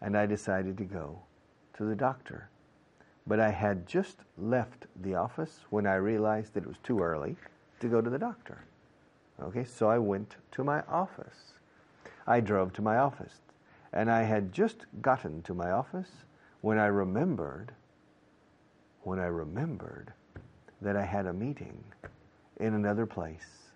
And 0.02 0.18
I 0.18 0.26
decided 0.26 0.78
to 0.78 0.84
go 0.84 1.20
to 1.78 1.86
the 1.86 1.95
doctor. 1.95 2.50
But 3.28 3.40
I 3.40 3.50
had 3.50 3.86
just 3.86 4.18
left 4.38 4.88
the 5.02 5.16
office 5.16 5.60
when 5.70 5.86
I 5.86 5.96
realized 5.96 6.54
that 6.54 6.64
it 6.64 6.68
was 6.68 6.80
too 6.84 7.02
early 7.02 7.36
to 7.80 7.88
go 7.88 8.02
to 8.02 8.10
the 8.10 8.18
doctor. 8.18 8.64
Okay, 9.42 9.64
so 9.64 9.90
I 9.90 9.98
went 9.98 10.36
to 10.52 10.64
my 10.64 10.82
office. 10.82 11.54
I 12.28 12.40
drove 12.40 12.74
to 12.74 12.82
my 12.82 12.98
office. 12.98 13.36
And 13.94 14.12
I 14.12 14.24
had 14.24 14.52
just 14.52 14.86
gotten 15.02 15.42
to 15.44 15.54
my 15.54 15.72
office 15.72 16.10
when 16.62 16.78
I 16.78 16.88
remembered, 16.88 17.72
when 19.04 19.20
I 19.20 19.26
remembered 19.26 20.14
that 20.82 20.96
I 20.96 21.06
had 21.06 21.26
a 21.26 21.34
meeting 21.34 21.84
in 22.60 22.74
another 22.74 23.06
place, 23.06 23.72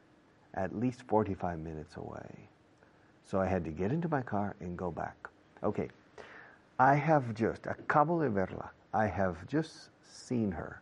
at 0.53 0.75
least 0.75 1.03
45 1.07 1.59
minutes 1.59 1.95
away. 1.97 2.47
So 3.25 3.39
I 3.39 3.47
had 3.47 3.63
to 3.65 3.71
get 3.71 3.91
into 3.91 4.09
my 4.09 4.21
car 4.21 4.55
and 4.59 4.77
go 4.77 4.91
back. 4.91 5.15
Okay, 5.63 5.89
I 6.77 6.95
have 6.95 7.33
just, 7.33 7.63
acabo 7.63 8.21
de 8.21 8.29
verla, 8.29 8.69
I 8.93 9.07
have 9.07 9.47
just 9.47 9.89
seen 10.01 10.51
her. 10.51 10.81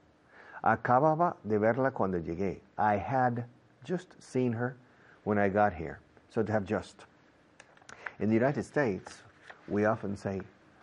Acababa 0.64 1.36
de 1.47 1.57
verla 1.57 1.93
cuando 1.93 2.20
llegué. 2.20 2.59
I 2.78 2.97
had 2.97 3.45
just 3.84 4.22
seen 4.22 4.53
her 4.53 4.76
when 5.24 5.38
I 5.38 5.49
got 5.49 5.74
here. 5.74 5.99
So 6.30 6.43
to 6.43 6.51
have 6.51 6.66
just. 6.66 7.05
In 8.20 8.30
the 8.30 8.36
United 8.36 8.64
States, 8.64 9.24
we 9.68 9.86
often 9.86 10.16
say, 10.16 10.41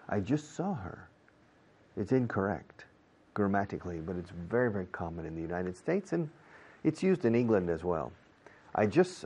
I 0.08 0.20
just 0.20 0.56
saw 0.56 0.74
her. 0.74 1.08
It's 1.96 2.12
incorrect 2.12 2.86
grammatically, 3.34 4.00
but 4.00 4.16
it's 4.16 4.30
very, 4.30 4.70
very 4.70 4.86
common 4.86 5.26
in 5.26 5.34
the 5.34 5.40
United 5.42 5.76
States 5.76 6.12
and 6.12 6.28
it's 6.82 7.02
used 7.02 7.24
in 7.24 7.34
England 7.34 7.70
as 7.70 7.84
well. 7.84 8.12
I 8.74 8.86
just, 8.86 9.24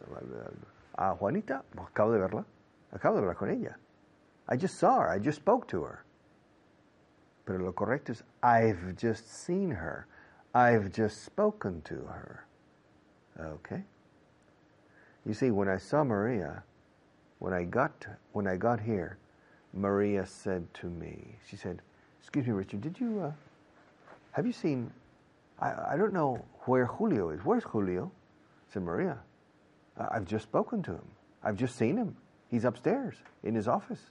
uh, 0.99 1.15
Juanita, 1.15 1.63
acabo 1.77 2.13
de 2.13 2.19
verla, 2.19 2.45
acabo 2.95 3.17
de 3.17 3.23
hablar 3.23 3.37
con 3.37 3.51
ella. 3.51 3.75
I 4.49 4.57
just 4.57 4.79
saw 4.79 5.01
her, 5.01 5.09
I 5.09 5.19
just 5.19 5.37
spoke 5.37 5.69
to 5.69 5.83
her. 5.83 6.05
Pero 7.45 7.59
lo 7.59 7.73
correcto 7.73 8.13
es, 8.13 8.23
I've 8.43 8.97
just 8.97 9.29
seen 9.29 9.71
her, 9.71 10.07
I've 10.55 10.93
just 10.93 11.25
spoken 11.25 11.83
to 11.83 11.95
her. 11.95 12.47
Okay? 13.39 13.83
You 15.25 15.35
see, 15.35 15.51
when 15.51 15.69
I 15.69 15.79
saw 15.79 16.05
Maria, 16.05 16.63
when 17.39 17.53
I 17.53 17.65
got 17.65 18.07
when 18.33 18.47
I 18.47 18.57
got 18.57 18.81
here, 18.81 19.19
Maria 19.73 20.27
said 20.27 20.73
to 20.75 20.87
me, 20.87 21.37
she 21.49 21.57
said, 21.57 21.81
"Excuse 22.21 22.47
me, 22.47 22.53
Richard, 22.53 22.81
did 22.81 23.01
you 23.01 23.21
uh, 23.21 23.33
have 24.33 24.47
you 24.47 24.53
seen? 24.53 24.93
I, 25.59 25.93
I 25.93 25.97
don't 25.97 26.13
know 26.13 26.45
where 26.67 26.87
Julio 26.87 27.31
is. 27.31 27.41
Where's 27.45 27.65
Julio?" 27.65 28.11
I 28.69 28.73
said, 28.73 28.83
"Maria, 28.83 29.19
I've 29.97 30.25
just 30.25 30.45
spoken 30.45 30.83
to 30.85 30.93
him. 30.93 31.07
I've 31.43 31.57
just 31.57 31.77
seen 31.77 31.97
him. 31.97 32.17
He's 32.49 32.65
upstairs 32.65 33.17
in 33.43 33.55
his 33.55 33.67
office. 33.67 34.11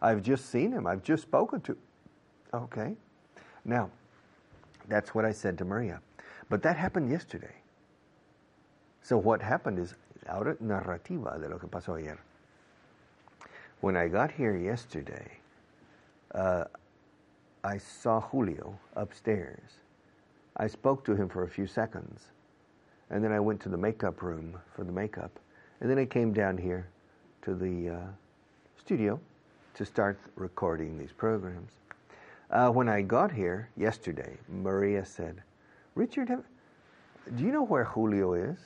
I've 0.00 0.22
just 0.22 0.50
seen 0.50 0.72
him. 0.72 0.86
I've 0.86 1.02
just 1.02 1.22
spoken 1.22 1.60
to." 1.62 1.76
Okay, 2.54 2.94
now 3.64 3.90
that's 4.88 5.12
what 5.12 5.24
I 5.24 5.32
said 5.32 5.58
to 5.58 5.64
Maria, 5.64 6.00
but 6.48 6.62
that 6.62 6.76
happened 6.76 7.10
yesterday. 7.10 7.56
So 9.02 9.18
what 9.18 9.42
happened 9.42 9.80
is 9.80 9.96
ahora 10.28 10.56
narrativa 10.60 11.36
de 11.40 11.48
lo 11.48 11.58
que 11.58 11.68
pasó 11.68 12.00
ayer. 12.00 12.20
When 13.80 13.96
I 13.96 14.06
got 14.06 14.30
here 14.30 14.56
yesterday, 14.56 15.32
uh, 16.32 16.64
I 17.64 17.76
saw 17.76 18.20
Julio 18.20 18.78
upstairs. 18.94 19.80
I 20.56 20.68
spoke 20.68 21.04
to 21.06 21.16
him 21.16 21.28
for 21.28 21.42
a 21.42 21.48
few 21.50 21.66
seconds, 21.66 22.30
and 23.10 23.24
then 23.24 23.32
I 23.32 23.40
went 23.40 23.60
to 23.62 23.68
the 23.68 23.76
makeup 23.76 24.22
room 24.22 24.56
for 24.76 24.84
the 24.84 24.92
makeup, 24.92 25.40
and 25.80 25.90
then 25.90 25.98
I 25.98 26.04
came 26.04 26.32
down 26.32 26.58
here 26.58 26.86
to 27.42 27.54
the 27.56 27.96
uh, 27.96 28.06
studio 28.78 29.18
to 29.74 29.84
start 29.84 30.20
recording 30.36 30.96
these 30.96 31.10
programs. 31.10 31.72
Uh, 32.50 32.70
when 32.70 32.88
I 32.88 33.02
got 33.02 33.32
here 33.32 33.70
yesterday, 33.76 34.36
Maria 34.48 35.04
said, 35.04 35.42
Richard, 35.94 36.28
have, 36.28 36.44
do 37.36 37.44
you 37.44 37.52
know 37.52 37.64
where 37.64 37.84
Julio 37.84 38.34
is? 38.34 38.58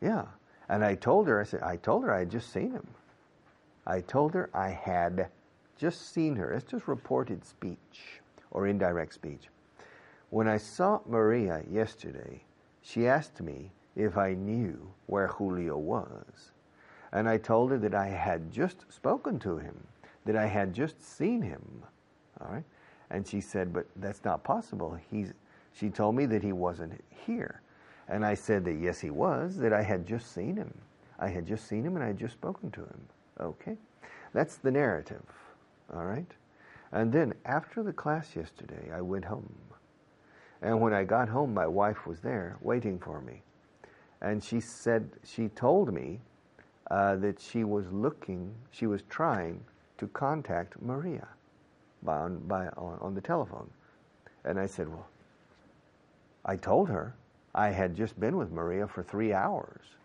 Yeah. 0.00 0.24
And 0.68 0.84
I 0.84 0.94
told 0.94 1.26
her, 1.28 1.40
I 1.40 1.44
said, 1.44 1.62
I 1.62 1.76
told 1.76 2.04
her 2.04 2.14
I 2.14 2.20
had 2.20 2.30
just 2.30 2.52
seen 2.52 2.72
him. 2.72 2.86
I 3.86 4.00
told 4.00 4.34
her 4.34 4.50
I 4.54 4.68
had 4.70 5.28
just 5.76 6.12
seen 6.12 6.36
her. 6.36 6.52
It's 6.52 6.70
just 6.70 6.88
reported 6.88 7.44
speech 7.44 8.20
or 8.50 8.66
indirect 8.66 9.14
speech. 9.14 9.48
When 10.30 10.46
I 10.46 10.58
saw 10.58 11.00
Maria 11.06 11.62
yesterday, 11.70 12.44
she 12.82 13.06
asked 13.06 13.40
me 13.40 13.72
if 13.96 14.16
I 14.16 14.34
knew 14.34 14.92
where 15.06 15.26
Julio 15.26 15.76
was. 15.76 16.52
And 17.12 17.28
I 17.28 17.38
told 17.38 17.72
her 17.72 17.78
that 17.78 17.94
I 17.94 18.06
had 18.06 18.52
just 18.52 18.84
spoken 18.92 19.38
to 19.40 19.58
him, 19.58 19.76
that 20.24 20.36
I 20.36 20.46
had 20.46 20.72
just 20.72 21.02
seen 21.02 21.42
him. 21.42 21.82
All 22.40 22.52
right? 22.52 22.64
And 23.10 23.26
she 23.26 23.40
said, 23.40 23.72
But 23.72 23.86
that's 23.96 24.24
not 24.24 24.44
possible. 24.44 24.98
He's, 25.10 25.32
she 25.72 25.90
told 25.90 26.14
me 26.14 26.26
that 26.26 26.42
he 26.42 26.52
wasn't 26.52 27.02
here. 27.26 27.60
And 28.08 28.24
I 28.24 28.34
said 28.34 28.64
that 28.64 28.74
yes, 28.74 29.00
he 29.00 29.10
was, 29.10 29.56
that 29.58 29.72
I 29.72 29.82
had 29.82 30.06
just 30.06 30.32
seen 30.32 30.56
him. 30.56 30.72
I 31.18 31.28
had 31.28 31.46
just 31.46 31.68
seen 31.68 31.84
him 31.84 31.96
and 31.96 32.04
I 32.04 32.08
had 32.08 32.18
just 32.18 32.34
spoken 32.34 32.70
to 32.72 32.80
him. 32.80 33.00
Okay? 33.40 33.76
That's 34.32 34.56
the 34.56 34.70
narrative. 34.70 35.22
All 35.94 36.04
right? 36.04 36.30
And 36.92 37.12
then 37.12 37.34
after 37.44 37.82
the 37.82 37.92
class 37.92 38.34
yesterday, 38.34 38.90
I 38.92 39.00
went 39.00 39.24
home. 39.24 39.52
And 40.62 40.80
when 40.80 40.92
I 40.92 41.04
got 41.04 41.28
home, 41.28 41.54
my 41.54 41.66
wife 41.66 42.06
was 42.06 42.20
there 42.20 42.56
waiting 42.60 42.98
for 42.98 43.20
me. 43.20 43.42
And 44.20 44.42
she 44.42 44.60
said, 44.60 45.08
she 45.24 45.48
told 45.48 45.92
me 45.92 46.20
uh, 46.90 47.16
that 47.16 47.40
she 47.40 47.64
was 47.64 47.90
looking, 47.92 48.52
she 48.70 48.86
was 48.86 49.02
trying 49.08 49.60
to 49.98 50.08
contact 50.08 50.80
Maria 50.82 51.28
by, 52.02 52.16
on, 52.16 52.38
by, 52.46 52.68
on, 52.76 52.98
on 53.00 53.14
the 53.14 53.20
telephone. 53.20 53.68
And 54.44 54.58
I 54.58 54.66
said, 54.66 54.88
well, 54.88 55.06
I 56.44 56.56
told 56.56 56.88
her 56.88 57.14
I 57.54 57.68
had 57.68 57.94
just 57.94 58.18
been 58.18 58.36
with 58.36 58.50
Maria 58.52 58.86
for 58.86 59.02
three 59.02 59.32
hours. 59.32 59.96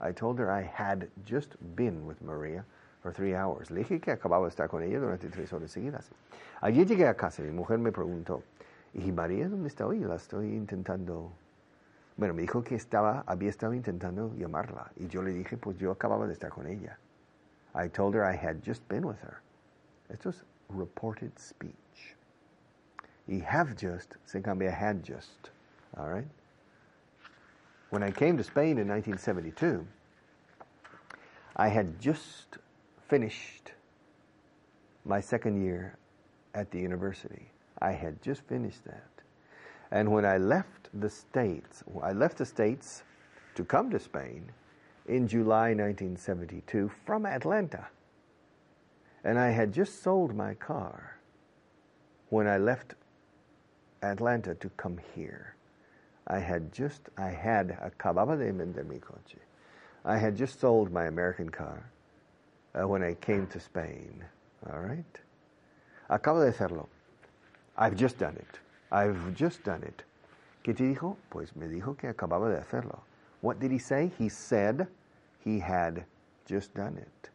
I 0.00 0.12
told 0.12 0.38
her 0.38 0.50
I 0.50 0.62
had 0.62 1.08
just 1.24 1.56
been 1.76 2.06
with 2.06 2.20
Maria 2.22 2.64
for 3.02 3.12
three 3.12 3.34
hours. 3.34 3.70
Le 3.70 3.82
dije 3.82 4.00
que 4.00 4.12
acababa 4.12 4.46
de 4.46 4.50
estar 4.50 4.68
con 4.68 4.82
ella 4.82 4.98
durante 4.98 5.28
tres 5.28 5.52
horas 5.52 5.70
seguidas. 5.70 6.10
Llegué 6.62 7.08
a 7.08 7.14
casa 7.14 7.42
y 7.42 7.46
mi 7.46 7.52
mujer 7.52 7.78
me 7.78 7.90
preguntó, 7.90 8.42
¿y 8.94 9.10
María 9.10 9.48
dónde 9.48 9.68
está 9.68 9.86
hoy? 9.86 10.00
La 10.00 10.16
estoy 10.16 10.54
intentando... 10.54 11.32
Bueno, 12.16 12.34
me 12.34 12.42
dijo 12.42 12.62
que 12.62 12.74
estaba, 12.74 13.24
había 13.26 13.48
estado 13.48 13.74
intentando 13.74 14.34
llamarla. 14.36 14.92
Y 14.96 15.08
yo 15.08 15.22
le 15.22 15.32
dije, 15.32 15.56
pues 15.56 15.78
yo 15.78 15.90
acababa 15.90 16.26
de 16.26 16.34
estar 16.34 16.50
con 16.50 16.66
ella. 16.66 16.98
I 17.74 17.88
told 17.88 18.14
her 18.14 18.22
I 18.22 18.36
had 18.36 18.62
just 18.62 18.86
been 18.88 19.04
with 19.04 19.16
her. 19.22 19.40
Esto 20.10 20.28
es 20.28 20.44
reported 20.74 21.38
speech. 21.38 22.16
Y 23.28 23.38
have 23.38 23.76
just 23.76 24.16
se 24.24 24.40
cambia 24.40 24.72
had 24.72 25.02
just. 25.02 25.50
All 25.96 26.08
right? 26.08 26.28
When 27.90 28.02
I 28.02 28.10
came 28.10 28.36
to 28.38 28.44
Spain 28.44 28.78
in 28.78 28.88
1972, 28.88 29.86
I 31.56 31.68
had 31.68 32.00
just 32.00 32.58
finished 33.08 33.72
my 35.04 35.20
second 35.20 35.62
year 35.62 35.96
at 36.54 36.70
the 36.70 36.78
university. 36.78 37.50
I 37.80 37.92
had 37.92 38.22
just 38.22 38.42
finished 38.42 38.84
that. 38.84 39.10
And 39.90 40.10
when 40.10 40.24
I 40.24 40.38
left 40.38 40.88
the 40.94 41.10
States, 41.10 41.84
I 42.02 42.12
left 42.12 42.38
the 42.38 42.46
States 42.46 43.02
to 43.54 43.64
come 43.64 43.90
to 43.90 43.98
Spain 43.98 44.50
in 45.06 45.28
July 45.28 45.74
1972 45.74 46.90
from 47.04 47.26
Atlanta. 47.26 47.88
And 49.24 49.38
I 49.38 49.50
had 49.50 49.72
just 49.72 50.02
sold 50.02 50.34
my 50.34 50.54
car 50.54 51.18
when 52.30 52.46
I 52.46 52.58
left 52.58 52.94
Atlanta 54.02 54.54
to 54.56 54.68
come 54.70 54.98
here. 55.14 55.54
I 56.26 56.38
had 56.38 56.72
just, 56.72 57.02
I 57.16 57.28
had, 57.28 57.78
acababa 57.80 58.36
de 58.38 58.52
vender 58.52 58.84
mi 58.84 58.98
coche. 58.98 59.38
I 60.04 60.16
had 60.16 60.36
just 60.36 60.60
sold 60.60 60.92
my 60.92 61.04
American 61.06 61.48
car 61.48 61.84
uh, 62.74 62.86
when 62.86 63.02
I 63.02 63.14
came 63.14 63.46
to 63.48 63.60
Spain. 63.60 64.24
All 64.70 64.80
right? 64.80 65.20
Acabo 66.10 66.44
de 66.44 66.52
hacerlo. 66.52 66.86
I've 67.76 67.96
just 67.96 68.18
done 68.18 68.36
it. 68.36 68.58
I've 68.90 69.34
just 69.34 69.62
done 69.62 69.82
it. 69.82 70.04
¿Qué 70.64 70.76
te 70.76 70.84
dijo? 70.84 71.16
Pues 71.30 71.56
me 71.56 71.66
dijo 71.66 71.96
que 71.96 72.08
acababa 72.12 72.50
de 72.50 72.60
hacerlo. 72.60 73.00
What 73.40 73.58
did 73.58 73.70
he 73.72 73.78
say? 73.78 74.12
He 74.18 74.28
said 74.28 74.86
he 75.44 75.58
had 75.58 76.04
just 76.46 76.74
done 76.74 76.96
it. 76.98 77.30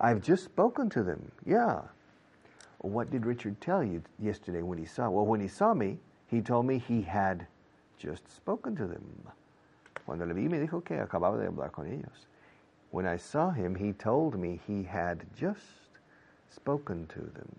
I've 0.00 0.22
just 0.22 0.44
spoken 0.44 0.88
to 0.90 1.02
them. 1.02 1.30
Yeah. 1.44 1.82
What 2.78 3.10
did 3.10 3.26
Richard 3.26 3.60
tell 3.60 3.84
you 3.84 4.02
yesterday 4.18 4.62
when 4.62 4.78
he 4.78 4.86
saw? 4.86 5.10
Well, 5.10 5.26
when 5.26 5.40
he 5.40 5.48
saw 5.48 5.74
me, 5.74 5.98
He 6.30 6.40
told 6.40 6.64
me 6.64 6.78
he 6.78 7.02
had 7.02 7.46
just 7.98 8.28
spoken 8.34 8.76
to 8.76 8.86
them. 8.86 9.04
Cuando 10.06 10.24
le 10.24 10.32
vi 10.32 10.48
me 10.48 10.58
dijo 10.58 10.84
que 10.84 10.96
acababa 10.96 11.38
de 11.38 11.50
hablar 11.50 11.72
con 11.72 11.86
ellos. 11.86 12.26
When 12.92 13.04
I 13.04 13.16
saw 13.16 13.50
him, 13.50 13.74
he 13.74 13.92
told 13.92 14.38
me 14.38 14.60
he 14.66 14.84
had 14.84 15.26
just 15.34 15.98
spoken 16.48 17.06
to 17.08 17.18
them. 17.20 17.56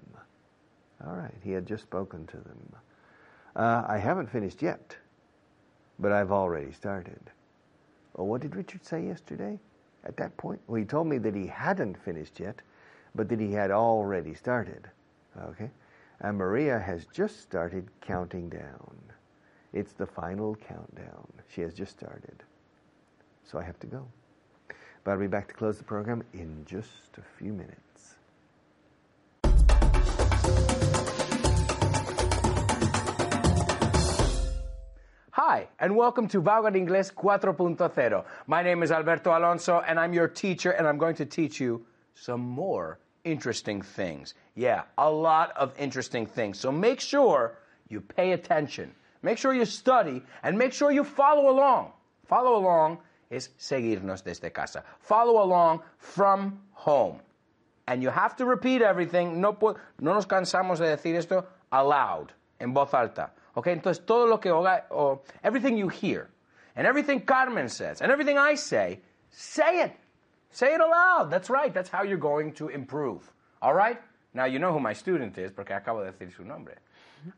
All 1.05 1.15
right, 1.15 1.35
he 1.43 1.51
had 1.51 1.65
just 1.65 1.83
spoken 1.83 2.25
to 2.27 2.37
them. 2.37 2.75
Uh, 3.55 3.83
I 3.87 3.97
haven't 3.97 4.29
finished 4.29 4.61
yet, 4.61 4.95
but 5.99 6.13
I've 6.13 6.31
already 6.31 6.71
started. 6.71 7.19
Well, 8.15 8.27
what 8.27 8.41
did 8.41 8.55
Richard 8.55 8.85
say 8.85 9.05
yesterday 9.05 9.59
at 10.05 10.17
that 10.17 10.35
point? 10.37 10.59
Well, 10.67 10.79
he 10.79 10.85
told 10.85 11.07
me 11.07 11.17
that 11.19 11.35
he 11.35 11.47
hadn't 11.47 11.97
finished 12.03 12.39
yet, 12.39 12.61
but 13.15 13.29
that 13.29 13.39
he 13.39 13.51
had 13.51 13.71
already 13.71 14.33
started. 14.33 14.89
Okay? 15.39 15.69
And 16.21 16.37
Maria 16.37 16.79
has 16.79 17.05
just 17.13 17.41
started 17.41 17.87
counting 18.01 18.49
down. 18.49 18.95
It's 19.73 19.93
the 19.93 20.05
final 20.05 20.55
countdown. 20.55 21.27
She 21.53 21.61
has 21.61 21.73
just 21.73 21.91
started. 21.91 22.43
So 23.43 23.57
I 23.57 23.63
have 23.63 23.79
to 23.79 23.87
go. 23.87 24.05
But 25.03 25.11
I'll 25.11 25.19
be 25.19 25.27
back 25.27 25.47
to 25.47 25.53
close 25.53 25.77
the 25.77 25.83
program 25.83 26.23
in 26.33 26.63
just 26.65 27.17
a 27.17 27.37
few 27.37 27.53
minutes. 27.53 28.15
Hi, 35.51 35.67
and 35.81 35.97
welcome 35.97 36.29
to 36.29 36.39
Vaughan 36.39 36.75
Inglés 36.75 37.11
4.0. 37.13 38.23
My 38.47 38.63
name 38.63 38.83
is 38.83 38.89
Alberto 38.89 39.37
Alonso, 39.37 39.83
and 39.85 39.99
I'm 39.99 40.13
your 40.13 40.29
teacher, 40.29 40.71
and 40.71 40.87
I'm 40.87 40.97
going 40.97 41.15
to 41.15 41.25
teach 41.25 41.59
you 41.59 41.85
some 42.15 42.39
more 42.39 42.99
interesting 43.25 43.81
things. 43.81 44.33
Yeah, 44.55 44.83
a 44.97 45.11
lot 45.11 45.51
of 45.57 45.77
interesting 45.77 46.25
things. 46.25 46.57
So 46.57 46.71
make 46.71 47.01
sure 47.01 47.57
you 47.89 47.99
pay 47.99 48.31
attention, 48.31 48.93
make 49.23 49.37
sure 49.37 49.53
you 49.53 49.65
study, 49.65 50.23
and 50.41 50.57
make 50.57 50.71
sure 50.71 50.89
you 50.89 51.03
follow 51.03 51.49
along. 51.49 51.91
Follow 52.27 52.55
along 52.55 52.99
is 53.29 53.49
seguirnos 53.59 54.23
desde 54.23 54.53
casa. 54.53 54.85
Follow 55.01 55.43
along 55.43 55.81
from 55.97 56.61
home. 56.71 57.19
And 57.87 58.01
you 58.01 58.09
have 58.09 58.37
to 58.37 58.45
repeat 58.45 58.81
everything. 58.81 59.41
No, 59.41 59.57
no 59.99 60.13
nos 60.13 60.25
cansamos 60.25 60.77
de 60.77 60.95
decir 60.95 61.17
esto 61.17 61.45
aloud, 61.73 62.31
en 62.61 62.73
voz 62.73 62.93
alta. 62.93 63.31
Okay, 63.57 63.73
entonces 63.73 64.05
todo 64.05 64.25
lo 64.25 64.37
que 64.37 64.51
everything 65.43 65.77
you 65.77 65.89
hear, 65.89 66.29
and 66.75 66.87
everything 66.87 67.19
Carmen 67.19 67.67
says, 67.67 68.01
and 68.01 68.11
everything 68.11 68.37
I 68.37 68.55
say, 68.55 68.99
say 69.29 69.81
it. 69.81 69.93
Say 70.51 70.73
it 70.73 70.81
aloud. 70.81 71.29
That's 71.31 71.49
right. 71.49 71.73
That's 71.73 71.89
how 71.89 72.03
you're 72.03 72.17
going 72.17 72.53
to 72.53 72.69
improve. 72.69 73.31
All 73.61 73.73
right? 73.73 74.01
Now 74.33 74.45
you 74.45 74.59
know 74.59 74.71
who 74.71 74.79
my 74.79 74.93
student 74.93 75.37
is 75.37 75.51
porque 75.51 75.69
acabo 75.69 76.05
de 76.05 76.11
decir 76.11 76.35
su 76.35 76.43
nombre. 76.43 76.75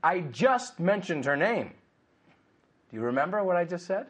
I 0.03 0.21
just 0.31 0.79
mentioned 0.79 1.25
her 1.25 1.35
name. 1.35 1.71
Do 2.89 2.97
you 2.97 3.01
remember 3.03 3.43
what 3.43 3.55
I 3.55 3.65
just 3.65 3.85
said? 3.85 4.05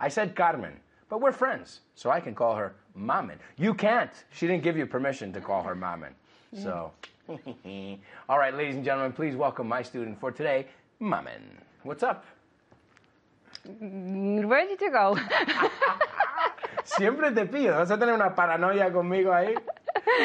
I 0.00 0.08
said 0.08 0.34
Carmen, 0.34 0.74
but 1.08 1.20
we're 1.20 1.32
friends, 1.32 1.80
so 1.94 2.10
I 2.10 2.20
can 2.20 2.34
call 2.34 2.56
her 2.56 2.74
Mamen. 2.98 3.38
You 3.56 3.74
can't. 3.74 4.10
She 4.32 4.46
didn't 4.46 4.62
give 4.62 4.76
you 4.76 4.86
permission 4.86 5.32
to 5.32 5.40
call 5.40 5.62
her 5.62 5.74
Mamen. 5.74 6.12
So, 6.62 6.92
all 8.28 8.38
right, 8.38 8.54
ladies 8.54 8.76
and 8.76 8.84
gentlemen, 8.84 9.12
please 9.12 9.34
welcome 9.34 9.68
my 9.68 9.82
student 9.82 10.20
for 10.20 10.30
today, 10.30 10.66
Mamen. 11.04 11.42
What's 11.82 12.02
up? 12.02 12.24
Ready 13.66 14.76
to 14.76 14.90
go. 14.90 15.18
Siempre 16.84 17.30
te 17.30 17.44
pido, 17.46 17.76
vas 17.76 17.90
a 17.90 17.98
tener 17.98 18.14
una 18.14 18.34
paranoia 18.34 18.90
conmigo 18.90 19.32
ahí. 19.32 19.54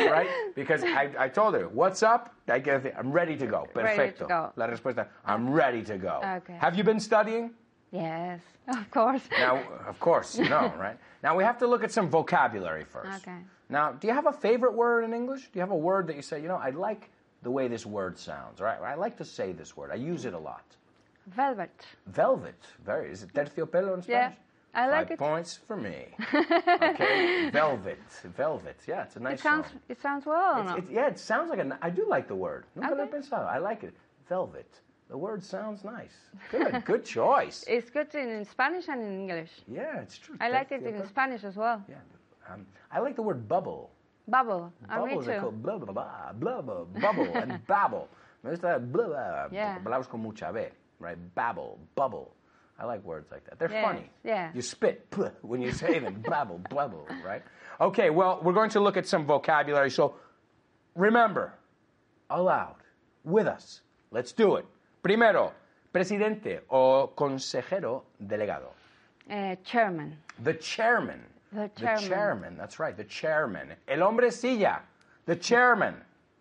Right? 0.10 0.28
Because 0.56 0.84
I, 0.84 1.10
I 1.18 1.30
told 1.30 1.56
her, 1.56 1.68
what's 1.68 2.02
up? 2.02 2.34
Hay 2.48 2.62
que 2.62 2.74
decir, 2.74 2.94
I'm 2.98 3.12
ready 3.12 3.36
to 3.38 3.46
go. 3.46 3.68
Perfecto. 3.74 4.26
to 4.26 4.28
go. 4.28 4.52
La 4.56 4.68
respuesta, 4.68 5.08
I'm 5.26 5.52
ready 5.52 5.84
to 5.84 5.98
go. 5.98 6.22
Okay. 6.38 6.58
Have 6.60 6.76
you 6.78 6.84
been 6.84 7.00
studying? 7.00 7.52
yes, 7.92 8.40
of 8.68 8.90
course. 8.92 9.24
Now, 9.32 9.62
of 9.88 10.00
course, 10.00 10.38
you 10.38 10.48
know, 10.48 10.72
right? 10.80 10.98
Now 11.24 11.36
we 11.36 11.44
have 11.44 11.58
to 11.60 11.68
look 11.68 11.84
at 11.84 11.92
some 11.92 12.10
vocabulary 12.10 12.86
first. 12.86 13.28
Okay. 13.28 13.40
Now, 13.68 13.92
do 13.92 14.08
you 14.08 14.14
have 14.14 14.28
a 14.28 14.32
favorite 14.32 14.74
word 14.74 15.04
in 15.04 15.14
English? 15.14 15.50
Do 15.52 15.52
you 15.56 15.62
have 15.62 15.72
a 15.72 15.76
word 15.76 16.08
that 16.08 16.16
you 16.16 16.22
say, 16.22 16.42
you 16.42 16.48
know, 16.48 16.56
I 16.56 16.70
like 16.70 17.10
the 17.44 17.52
way 17.52 17.68
this 17.68 17.86
word 17.86 18.18
sounds, 18.18 18.60
right? 18.60 18.80
I 18.82 18.96
like 18.96 19.18
to 19.18 19.26
say 19.26 19.52
this 19.54 19.76
word. 19.78 19.92
I 19.92 19.96
use 19.96 20.26
it 20.26 20.34
a 20.34 20.40
lot. 20.40 20.66
Velvet. 21.28 21.86
Velvet. 22.08 22.62
Very. 22.86 23.12
Is 23.12 23.24
it 23.24 23.34
terciopelo 23.34 23.94
in 23.96 24.02
Spanish? 24.02 24.08
Yeah? 24.08 24.32
I 24.74 24.88
like 24.88 25.08
Five 25.08 25.12
it. 25.12 25.20
points 25.20 25.60
for 25.68 25.76
me. 25.78 26.08
okay. 26.82 27.50
Velvet. 27.52 28.00
Velvet. 28.38 28.78
Yeah, 28.88 29.04
it's 29.04 29.16
a 29.16 29.20
nice 29.20 29.40
It 29.40 29.44
sounds. 29.44 29.68
song. 29.68 29.80
It 29.90 30.02
sounds 30.02 30.26
well. 30.26 30.62
It's, 30.70 30.80
it's, 30.84 30.92
yeah, 30.92 31.08
it 31.08 31.18
sounds 31.20 31.50
like 31.50 31.60
a. 31.60 31.78
I 31.82 31.90
do 31.90 32.06
like 32.08 32.28
the 32.28 32.36
word. 32.36 32.66
Nunca 32.76 32.94
lo 32.96 33.04
Okay. 33.04 33.18
pensado. 33.18 33.48
I 33.48 33.58
like 33.58 33.84
it. 33.84 33.94
Velvet. 34.28 34.70
The 35.10 35.18
word 35.18 35.44
sounds 35.44 35.84
nice. 35.84 36.14
Good. 36.52 36.84
Good 36.86 37.04
choice. 37.04 37.66
It's 37.68 37.90
good 37.90 38.14
in, 38.14 38.30
in 38.30 38.46
Spanish 38.46 38.88
and 38.90 39.02
in 39.02 39.20
English. 39.22 39.50
Yeah, 39.68 40.02
it's 40.02 40.20
true. 40.20 40.36
I 40.40 40.50
like 40.50 40.72
it 40.72 40.84
in 40.84 41.04
Spanish 41.08 41.44
as 41.44 41.56
well. 41.56 41.84
Yeah. 41.90 41.96
Um, 42.48 42.68
I 42.92 43.00
like 43.00 43.16
the 43.16 43.24
word 43.24 43.48
bubble. 43.48 43.90
Bubble. 44.30 44.72
Me 44.82 44.96
Bubbles 44.96 45.26
too. 45.26 45.52
blah, 45.52 45.78
blah, 45.78 45.94
blah, 45.94 46.32
blah, 46.34 46.62
blah, 46.62 46.84
bubble 47.02 47.32
and 47.36 47.60
babble. 47.68 48.08
Me 48.44 48.52
gusta 48.52 48.80
blah, 48.80 49.08
blah, 49.08 49.48
Yeah. 49.52 49.78
Hablamos 49.80 50.08
con 50.10 50.22
mucha 50.22 50.52
B, 50.54 50.68
right? 51.00 51.18
Babble, 51.36 51.78
bubble. 51.96 52.32
I 52.80 52.86
like 52.86 53.04
words 53.04 53.30
like 53.32 53.44
that. 53.46 53.60
They're 53.60 53.70
Yes, 53.72 53.84
funny. 53.86 54.10
yeah. 54.24 54.52
You 54.54 54.62
spit 54.62 55.14
when 55.42 55.62
you 55.62 55.72
say 55.74 56.00
them. 56.00 56.22
Babble, 56.22 56.60
bubble, 56.70 57.06
right? 57.26 57.44
Okay, 57.82 58.10
well, 58.10 58.40
we're 58.42 58.54
going 58.54 58.70
to 58.72 58.80
look 58.80 58.96
at 58.96 59.06
some 59.06 59.26
vocabulary. 59.26 59.90
So 59.92 60.16
remember, 60.96 61.54
aloud, 62.30 62.76
with 63.26 63.48
us. 63.48 63.82
Let's 64.12 64.32
do 64.32 64.56
it. 64.56 64.66
Primero, 65.04 65.52
presidente 65.92 66.62
o 66.70 67.08
consejero 67.16 68.04
delegado. 68.26 68.70
Uh, 69.30 69.56
chairman. 69.64 70.16
The 70.44 70.54
chairman. 70.54 71.20
The 71.52 71.62
The 71.62 71.70
chairman. 71.82 72.10
chairman, 72.10 72.58
that's 72.58 72.80
right, 72.80 72.96
the 72.96 73.06
chairman. 73.06 73.74
El 73.88 74.02
hombre 74.04 74.32
silla, 74.32 74.82
the 75.26 75.36
chairman. 75.36 75.96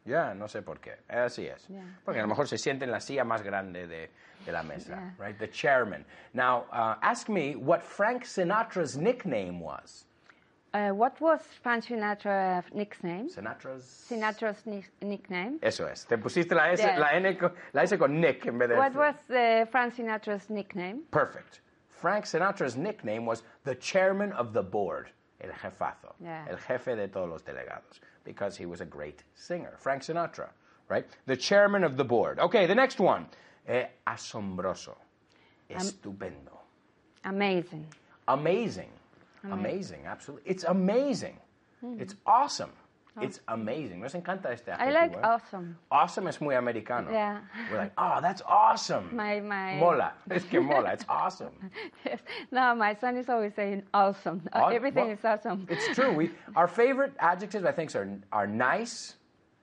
Ya, 0.05 0.33
no 0.35 0.47
sé 0.47 0.63
por 0.65 0.77
qué. 0.81 0.93
Así 1.11 1.47
es. 1.49 1.67
Porque 2.05 2.19
a 2.19 2.23
lo 2.23 2.29
mejor 2.29 2.47
se 2.49 2.57
siente 2.57 2.85
en 2.85 2.91
la 2.91 3.01
silla 3.01 3.25
más 3.25 3.43
grande 3.43 3.87
de, 3.87 4.09
de 4.47 4.53
la 4.53 4.63
mesa, 4.63 4.91
Yeah. 4.91 5.11
right? 5.27 5.39
The 5.39 5.49
chairman. 5.49 6.05
Now, 6.33 6.65
uh, 6.73 6.97
ask 7.03 7.29
me 7.29 7.57
what 7.57 7.83
Frank 7.83 8.25
Sinatra's 8.25 8.97
nickname 8.97 9.61
was. 9.61 10.05
Uh, 10.75 10.91
what 10.91 11.19
was 11.21 11.41
Frank 11.63 11.85
Sinatra's 11.87 12.65
nickname? 12.75 13.29
Sinatra's. 13.29 13.85
Sinatra's 14.11 14.65
nick- 14.67 14.91
nickname. 15.03 15.59
Eso 15.63 15.87
es. 15.87 16.05
Te 16.05 16.17
pusiste 16.19 16.53
la 16.55 16.71
S, 16.73 16.83
Yeah. 16.83 16.99
la, 16.99 17.09
N 17.15 17.37
con, 17.39 17.53
la 17.73 17.83
S 17.83 17.97
con 17.97 18.21
Nick 18.21 18.47
en 18.47 18.59
vez 18.59 18.69
de. 18.69 18.77
What 18.77 18.95
was 18.95 19.15
uh, 19.31 19.65
Frank 19.71 19.95
Sinatra's 19.95 20.49
nickname? 20.51 21.01
Perfect. 21.11 21.61
Frank 22.01 22.25
Sinatra's 22.27 22.77
nickname 22.77 23.27
was 23.27 23.43
the 23.65 23.75
chairman 23.75 24.33
of 24.33 24.53
the 24.53 24.63
board, 24.63 25.09
el 25.41 25.51
jefazo, 25.51 26.15
Yeah. 26.21 26.47
el 26.49 26.57
jefe 26.57 26.95
de 26.95 27.09
todos 27.09 27.29
los 27.29 27.43
delegados, 27.43 27.99
because 28.25 28.57
he 28.57 28.67
was 28.67 28.81
a 28.81 28.85
great 28.85 29.25
singer. 29.35 29.75
Frank 29.79 30.03
Sinatra, 30.03 30.49
right? 30.89 31.07
The 31.27 31.37
chairman 31.37 31.83
of 31.85 31.97
the 31.97 32.05
board. 32.05 32.39
Okay, 32.39 32.67
the 32.67 32.75
next 32.75 33.01
one. 33.01 33.27
Eh, 33.67 33.87
asombroso. 34.07 34.97
Estupendo. 35.69 36.59
Amazing. 37.25 37.87
Amazing. 38.29 38.91
Amazing, 39.45 40.07
absolutely. 40.07 40.51
It's 40.51 40.65
amazing. 40.65 41.39
It's 41.99 42.15
awesome. 42.27 42.73
It's 43.23 43.41
amazing. 43.49 44.01
Nos 44.01 44.15
encanta 44.15 44.53
este 44.53 44.71
I 44.71 44.91
like 44.91 45.17
eh? 45.17 45.21
awesome. 45.23 45.77
Awesome 45.91 46.29
es 46.29 46.41
muy 46.41 46.55
americano. 46.55 47.11
Yeah. 47.11 47.41
We're 47.71 47.79
like, 47.79 47.93
oh, 47.99 48.19
that's 48.21 48.43
awesome. 48.47 49.15
My 49.15 49.41
my. 49.41 49.77
Mola. 49.77 50.13
Es 50.31 50.45
que 50.45 50.61
mola. 50.61 50.93
It's 50.93 51.05
awesome. 51.09 51.53
Yes. 52.05 52.21
No, 52.51 52.75
my 52.75 52.95
son 52.95 53.17
is 53.17 53.29
always 53.29 53.55
saying 53.55 53.83
awesome. 53.93 54.43
Aw- 54.53 54.69
Everything 54.73 55.05
well, 55.05 55.13
is 55.13 55.25
awesome. 55.25 55.67
It's 55.69 55.95
true. 55.95 56.13
We 56.13 56.31
our 56.57 56.69
favorite 56.69 57.13
adjectives 57.19 57.65
I 57.65 57.73
think 57.73 57.95
are 57.95 58.09
are 58.33 58.47
nice, 58.47 59.17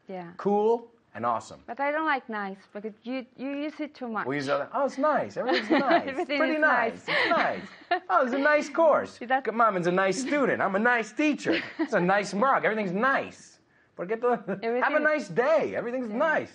yeah. 0.08 0.32
cool, 0.38 0.88
and 1.16 1.26
awesome. 1.26 1.60
But 1.66 1.80
I 1.80 1.92
don't 1.92 2.06
like 2.06 2.28
nice 2.30 2.58
because 2.74 2.94
you 3.04 3.26
you 3.38 3.50
use 3.52 3.80
it 3.80 3.96
too 3.96 4.08
much. 4.08 4.28
We 4.28 4.36
use 4.36 4.50
other, 4.50 4.68
oh, 4.74 4.86
it's 4.86 4.98
nice. 4.98 5.38
Everything's 5.38 5.70
nice. 5.90 6.08
Everything 6.08 6.38
Pretty 6.38 6.56
is 6.56 6.62
nice. 6.62 7.08
nice. 7.08 7.18
It's 7.18 7.30
nice. 7.30 8.02
Oh, 8.10 8.24
it's 8.26 8.34
a 8.34 8.38
nice 8.38 8.70
course. 8.70 9.12
See, 9.20 9.26
that- 9.26 9.52
Mom's 9.54 9.88
a 9.88 9.92
nice 9.92 10.20
student. 10.20 10.62
I'm 10.62 10.76
a 10.76 10.80
nice 10.80 11.12
teacher. 11.14 11.60
It's 11.80 11.94
a 11.94 12.00
nice 12.02 12.34
mug. 12.34 12.66
Everything's 12.66 12.92
nice. 12.92 13.60
Porque 13.96 14.18
todo, 14.20 14.38
have 14.84 14.94
a 14.94 15.00
nice 15.00 15.30
day. 15.30 15.74
Everything's 15.76 16.10
nice. 16.10 16.52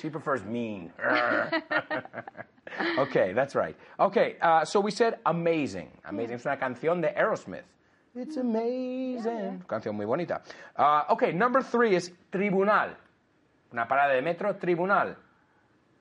she 0.00 0.08
prefers 0.08 0.42
mean. 0.44 0.90
okay, 2.98 3.32
that's 3.32 3.54
right. 3.54 3.76
Okay, 3.98 4.36
uh, 4.40 4.64
so 4.64 4.80
we 4.80 4.90
said 4.90 5.18
amazing. 5.26 5.90
Amazing. 6.06 6.36
Es 6.36 6.46
una 6.46 6.56
canción 6.56 7.00
de 7.02 7.08
Aerosmith. 7.18 7.64
It's 8.14 8.36
amazing. 8.38 9.62
Canción 9.68 9.94
muy 9.96 10.06
bonita. 10.06 10.40
Uh, 10.76 11.02
okay, 11.10 11.32
number 11.32 11.60
three 11.60 11.94
is 11.96 12.12
tribunal. 12.32 12.90
Una 13.72 13.86
parada 13.86 14.14
de 14.14 14.22
metro, 14.22 14.56
tribunal. 14.56 15.16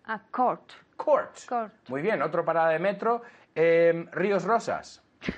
A 0.06 0.20
court. 0.32 0.72
Court. 0.96 1.46
Court. 1.48 1.74
Muy 1.90 2.02
bien, 2.02 2.22
otro 2.22 2.46
parada 2.46 2.70
de 2.70 2.80
metro, 2.80 3.22
em, 3.54 4.08
Ríos 4.12 4.44
Rosas. 4.44 5.02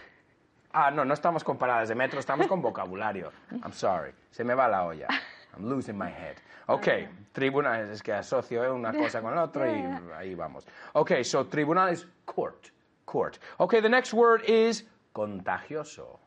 Ah, 0.79 0.91
no, 0.91 1.03
no 1.03 1.13
estamos 1.15 1.43
con 1.43 1.57
paradas 1.57 1.89
de 1.89 1.95
metro, 1.95 2.19
estamos 2.19 2.45
con 2.45 2.61
vocabulario. 2.61 3.31
I'm 3.63 3.71
sorry, 3.71 4.13
se 4.29 4.43
me 4.43 4.53
va 4.53 4.67
la 4.67 4.83
olla. 4.85 5.07
I'm 5.55 5.67
losing 5.67 5.97
my 5.97 6.09
head. 6.09 6.35
Okay, 6.67 7.07
tribunales, 7.31 7.89
es 7.89 8.03
que 8.03 8.13
asocio 8.13 8.75
una 8.75 8.93
cosa 8.93 9.21
con 9.21 9.33
la 9.33 9.43
otra 9.43 9.71
y 9.71 9.83
ahí 10.15 10.35
vamos. 10.35 10.67
Okay, 10.93 11.23
so 11.23 11.45
tribunal 11.47 11.91
is 11.91 12.05
court. 12.25 12.69
Court. 13.05 13.39
Okay, 13.57 13.81
the 13.81 13.89
next 13.89 14.13
word 14.13 14.43
is 14.45 14.85
contagioso. 15.13 16.19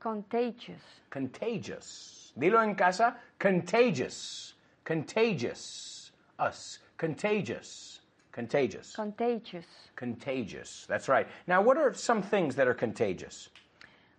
Contagious. 0.00 0.82
Contagious. 1.10 2.32
Dilo 2.34 2.62
en 2.62 2.74
casa, 2.74 3.16
contagious. 3.38 4.56
Contagious. 4.90 6.10
Us. 6.40 6.80
Contagious. 6.96 8.00
Contagious. 8.32 8.92
Contagious. 8.96 9.66
Contagious. 9.94 10.84
That's 10.88 11.08
right. 11.08 11.28
Now, 11.46 11.62
what 11.62 11.76
are 11.76 11.94
some 11.94 12.20
things 12.22 12.56
that 12.56 12.66
are 12.66 12.74
contagious? 12.74 13.50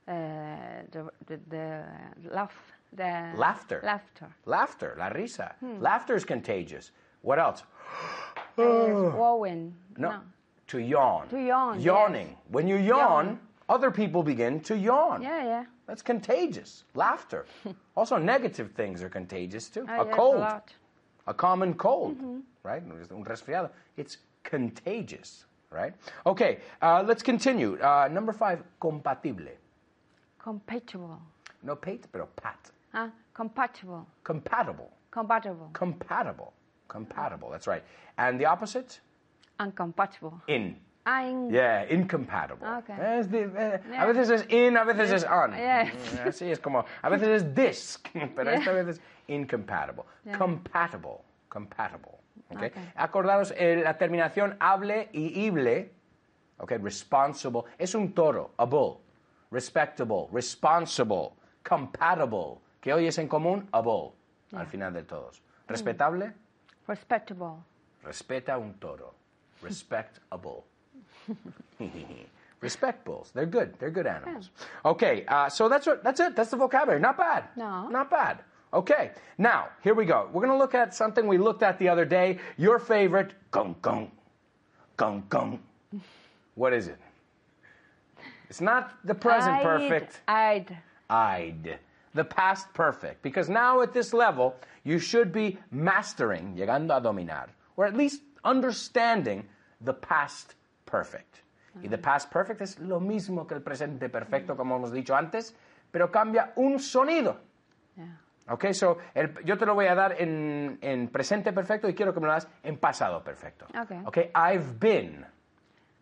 Uh, 0.08 0.14
the, 0.92 1.10
the, 1.28 1.40
the 1.50 1.84
laugh. 2.32 2.56
The 2.94 3.32
Laughter. 3.36 3.82
Laughter. 3.84 4.30
Laughter, 4.46 4.96
la 4.98 5.10
risa. 5.10 5.52
Laughter 5.82 6.16
is 6.16 6.24
contagious. 6.24 6.92
What 7.22 7.38
else? 7.40 7.64
Yes, 8.58 8.68
Wowen. 9.22 9.72
No. 9.98 10.22
To 10.68 10.78
yawn. 10.80 11.28
To 11.30 11.38
yawn, 11.38 11.82
Yawning. 11.82 12.28
yes. 12.30 12.38
When 12.50 12.68
you 12.68 12.78
yawn, 12.78 13.26
Yawn. 13.26 13.40
other 13.68 13.92
people 13.92 14.24
begin 14.24 14.62
to 14.62 14.78
yawn. 14.78 15.22
Yeah, 15.22 15.44
yeah. 15.44 15.66
That's 15.92 16.02
contagious. 16.02 16.86
Laughter. 16.96 17.46
also, 17.98 18.16
negative 18.18 18.72
things 18.78 19.04
are 19.04 19.10
contagious 19.10 19.68
too. 19.68 19.86
Ah, 19.90 20.04
a 20.04 20.06
cold. 20.06 20.38
A 20.38 20.40
lot. 20.40 20.74
a 21.28 21.34
common 21.34 21.74
cold, 21.74 22.16
right? 22.64 22.82
Un 22.82 23.26
resfriado. 23.26 23.70
It's 23.98 24.16
contagious, 24.46 25.44
right? 25.70 25.94
Okay, 26.26 26.60
uh, 26.82 27.04
let's 27.06 27.22
continue. 27.22 27.78
Uh, 27.82 28.08
number 28.10 28.32
five, 28.32 28.64
compatible. 28.80 29.52
Compatible. 30.40 31.20
No 31.62 31.76
pate, 31.76 32.08
pero 32.10 32.30
pat. 32.38 32.72
Huh? 32.94 33.10
Compatible. 33.34 34.08
Compatible. 34.24 34.90
Compatible. 35.12 35.72
Compatible. 35.74 36.54
Compatible, 36.88 37.50
that's 37.52 37.68
right. 37.68 37.84
And 38.18 38.40
the 38.40 38.46
opposite? 38.46 39.02
Incompatible. 39.60 40.42
In. 40.48 40.78
I'm 41.06 41.50
Yeah, 41.50 41.86
incompatible. 41.90 42.66
Okay. 42.80 42.96
Es 43.20 43.28
di- 43.30 43.40
eh, 43.40 43.80
Yeah. 43.90 44.04
A 44.04 44.06
veces 44.06 44.30
es 44.30 44.46
in, 44.50 44.78
a 44.78 44.84
veces 44.84 45.12
es 45.12 45.24
on. 45.26 45.52
Yes. 45.54 45.90
Mm, 45.94 46.28
Así 46.28 46.52
es 46.52 46.60
como, 46.60 46.86
a 47.02 47.10
veces 47.10 47.28
es 47.42 47.56
disc, 47.56 48.08
pero 48.36 48.52
Yeah. 48.52 48.60
esta 48.60 48.72
vez 48.72 48.88
es 48.88 49.02
incompatible. 49.28 50.04
Yeah. 50.26 50.38
Compatible. 50.38 51.20
Compatible. 51.50 52.12
Okay. 52.50 52.70
Okay. 52.70 52.92
Acordaros, 52.96 53.54
eh, 53.58 53.82
la 53.84 53.98
terminación 53.98 54.56
hable 54.60 55.10
y 55.14 55.46
ible, 55.48 55.92
okay, 56.58 56.78
responsible, 56.78 57.64
es 57.78 57.96
un 57.96 58.14
toro, 58.14 58.54
a 58.58 58.66
bull. 58.66 58.98
Respectable, 59.52 60.28
responsible, 60.32 61.32
compatible, 61.68 62.60
que 62.80 62.94
hoy 62.94 63.08
es 63.08 63.18
en 63.18 63.28
común, 63.28 63.68
a 63.72 63.80
bull, 63.82 64.12
al 64.54 64.68
final 64.68 64.94
de 64.94 65.04
todos. 65.04 65.42
Respetable, 65.68 66.34
respectable. 66.88 67.64
Respeta 68.04 68.58
un 68.58 68.74
toro. 68.80 69.14
Respect 69.62 70.18
a 70.30 70.36
bull. 70.38 70.64
Respect 72.62 73.06
bulls. 73.06 73.32
They're 73.34 73.46
good. 73.48 73.74
They're 73.80 73.90
good 73.90 74.06
animals. 74.06 74.52
Okay, 74.86 75.26
uh, 75.28 75.50
so 75.50 75.68
that's 75.68 75.88
what, 75.88 76.04
that's 76.04 76.20
it. 76.20 76.36
That's 76.36 76.52
the 76.52 76.58
vocabulary. 76.58 77.00
Not 77.00 77.18
bad. 77.18 77.46
No. 77.56 77.88
Not 77.90 78.12
bad. 78.12 78.40
Okay, 78.74 79.12
now 79.38 79.68
here 79.84 79.94
we 79.94 80.06
go. 80.06 80.30
We're 80.32 80.42
going 80.46 80.54
to 80.54 80.58
look 80.58 80.76
at 80.76 80.94
something 80.96 81.28
we 81.28 81.38
looked 81.38 81.64
at 81.64 81.80
the 81.80 81.90
other 81.90 82.06
day. 82.06 82.38
Your 82.58 82.80
favorite, 82.80 83.34
gong 83.50 83.76
gong, 83.82 84.12
gong 84.96 85.24
gong. 85.28 85.60
What 86.56 86.72
is 86.74 86.88
it? 86.88 86.98
It's 88.50 88.62
not 88.62 88.94
the 89.04 89.16
present 89.16 89.56
I'd- 89.56 89.64
perfect. 89.64 90.22
I'd. 90.28 90.78
I'd. 91.10 91.80
The 92.14 92.24
past 92.26 92.72
perfect. 92.74 93.22
Because 93.24 93.50
now 93.50 93.82
at 93.82 93.94
this 93.94 94.14
level, 94.14 94.56
you 94.84 95.00
should 95.00 95.32
be 95.34 95.58
mastering, 95.72 96.56
llegando 96.58 96.98
a 96.98 97.02
dominar, 97.02 97.48
or 97.76 97.86
at 97.86 97.96
least 97.96 98.22
understanding 98.44 99.48
the 99.82 99.94
past 99.94 100.56
perfect. 100.92 101.38
Y 101.82 101.88
the 101.88 101.98
past 101.98 102.30
perfect 102.32 102.62
es 102.62 102.78
lo 102.80 103.00
mismo 103.00 103.48
que 103.48 103.56
el 103.56 103.62
presente 103.62 104.10
perfecto, 104.10 104.58
como 104.58 104.76
hemos 104.76 104.92
dicho 104.92 105.16
antes, 105.16 105.56
pero 105.90 106.12
cambia 106.12 106.52
un 106.58 106.80
sonido. 106.80 107.40
Yeah. 107.96 108.20
Ok, 108.50 108.74
so 108.74 108.98
el- 109.14 109.34
yo 109.46 109.58
te 109.58 109.66
lo 109.66 109.74
voy 109.74 109.86
a 109.88 109.96
dar 109.96 110.16
en, 110.22 110.78
en 110.82 111.08
presente 111.08 111.54
perfecto 111.54 111.88
y 111.88 111.96
quiero 111.96 112.14
que 112.14 112.20
me 112.20 112.28
lo 112.28 112.34
das 112.34 112.48
en 112.64 112.78
pasado 112.78 113.24
perfecto. 113.24 113.66
Ok. 113.80 113.92
Ok, 114.06 114.18
I've 114.36 114.78
been. 114.80 115.26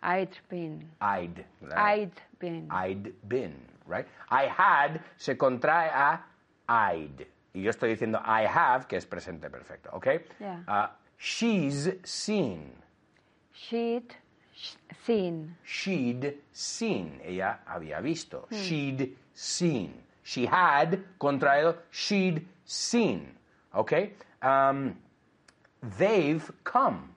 I'd 0.01 0.31
been. 0.49 0.89
I'd. 1.01 1.45
I'd 1.77 2.13
been. 2.39 2.67
I'd 2.71 3.13
been, 3.27 3.55
right? 3.85 4.07
I 4.31 4.47
had 4.47 5.01
se 5.17 5.37
contrae 5.37 5.89
a 5.93 6.25
I'd. 6.67 7.27
Y 7.53 7.61
yo 7.61 7.69
estoy 7.69 7.89
diciendo 7.89 8.19
I 8.25 8.45
have, 8.47 8.87
que 8.87 8.95
es 8.97 9.05
presente 9.05 9.49
perfecto, 9.51 9.89
¿ok? 9.93 10.07
Yeah. 10.39 10.63
Uh, 10.67 10.87
she's 11.19 11.89
seen. 12.03 12.71
She'd 13.53 14.11
sh- 14.11 14.18
seen. 15.05 15.55
She'd 15.63 16.37
seen. 16.51 17.19
Ella 17.23 17.59
había 17.65 18.01
visto. 18.01 18.47
She'd 18.51 19.15
seen. 19.33 19.93
She 20.23 20.45
had 20.45 20.99
contraído. 21.17 21.77
She'd 21.91 22.45
seen. 22.65 23.35
¿Ok? 23.73 23.93
Um, 24.41 24.95
they've 25.97 26.51
come. 26.63 27.15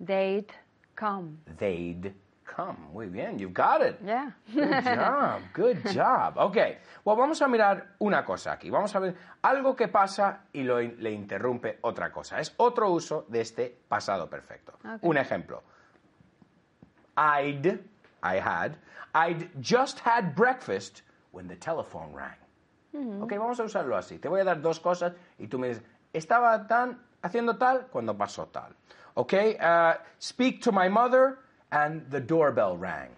They'd 0.00 0.52
come. 0.94 1.38
They'd 1.58 2.12
come. 2.44 2.76
Muy 2.92 3.06
bien, 3.06 3.38
you've 3.38 3.52
got 3.54 3.82
it. 3.82 3.98
Yeah. 4.04 4.30
Good 4.54 4.84
job, 4.84 5.42
good 5.52 5.82
job. 5.92 6.38
Ok, 6.38 6.56
well, 7.04 7.16
vamos 7.16 7.40
a 7.42 7.48
mirar 7.48 7.96
una 7.98 8.24
cosa 8.24 8.52
aquí. 8.52 8.70
Vamos 8.70 8.94
a 8.94 9.00
ver 9.00 9.14
algo 9.42 9.74
que 9.74 9.88
pasa 9.88 10.40
y 10.52 10.62
lo 10.62 10.80
le 10.80 11.10
interrumpe 11.12 11.78
otra 11.82 12.10
cosa. 12.12 12.40
Es 12.40 12.54
otro 12.58 12.90
uso 12.90 13.26
de 13.28 13.40
este 13.40 13.76
pasado 13.88 14.28
perfecto. 14.28 14.78
Un 15.02 15.16
ejemplo. 15.18 15.62
I'd, 17.16 17.78
I 18.22 18.36
had, 18.36 18.76
I'd 19.14 19.48
just 19.60 20.00
had 20.00 20.34
breakfast 20.34 21.02
when 21.32 21.48
the 21.48 21.56
telephone 21.56 22.12
rang. 22.12 22.36
Ok, 23.22 23.32
vamos 23.36 23.58
a 23.60 23.64
usarlo 23.64 23.96
así. 23.96 24.18
Te 24.18 24.28
voy 24.28 24.40
a 24.40 24.44
dar 24.44 24.60
dos 24.62 24.78
cosas 24.80 25.12
y 25.38 25.46
tú 25.48 25.58
me 25.58 25.68
dices, 25.68 25.82
estaba 26.14 26.66
tan, 26.66 26.98
haciendo 27.22 27.58
tal 27.58 27.88
cuando 27.92 28.14
pasó 28.14 28.46
tal. 28.50 28.72
Ok, 29.14 29.34
uh, 29.60 29.94
speak 30.18 30.62
to 30.62 30.72
my 30.72 30.88
mother 30.88 31.38
and 31.72 32.10
the 32.10 32.20
doorbell 32.20 32.76
rang. 32.78 33.10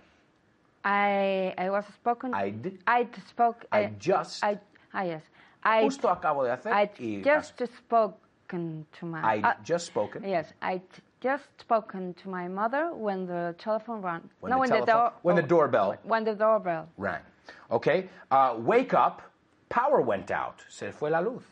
I 0.85 1.55
I 1.59 1.71
was 1.71 1.85
spoken. 1.95 2.35
I'd- 2.35 2.79
I'd 2.87 3.15
spoke. 3.29 3.67
I 3.73 3.93
just- 3.99 4.43
I 4.43 4.59
ah 4.95 5.03
yes. 5.03 5.23
I 5.63 5.83
Justo 5.85 6.09
acabo 6.09 6.45
de 6.45 6.51
hacer 6.57 6.73
I'd 6.73 6.91
y 6.99 7.21
just 7.23 7.59
spoken 7.77 8.87
to 8.99 9.07
my. 9.07 9.21
I'd 9.23 9.45
uh, 9.45 9.55
just 9.63 9.87
spoken. 9.87 10.23
Yes, 10.25 10.53
I'd 10.63 10.83
just 11.21 11.45
spoken 11.61 12.15
to 12.15 12.29
my 12.29 12.49
mother 12.49 12.91
when 12.95 13.27
the 13.27 13.55
telephone 13.59 14.01
rang. 14.03 14.29
When 14.41 14.51
no, 14.51 14.57
the 14.57 14.61
when 14.61 14.69
telephone- 14.69 14.87
the 14.87 14.93
door. 14.93 15.13
when 15.23 15.37
the 15.37 15.43
oh, 15.43 15.47
doorbell- 15.47 15.97
When 16.05 16.25
the 16.25 16.35
doorbell. 16.35 16.89
rang. 16.97 17.23
Okay, 17.71 18.09
uh, 18.31 18.55
wake 18.59 18.95
up, 18.95 19.23
power 19.69 20.01
went 20.01 20.31
out. 20.31 20.65
Se 20.69 20.91
fue 20.91 21.11
la 21.11 21.21
luz. 21.21 21.43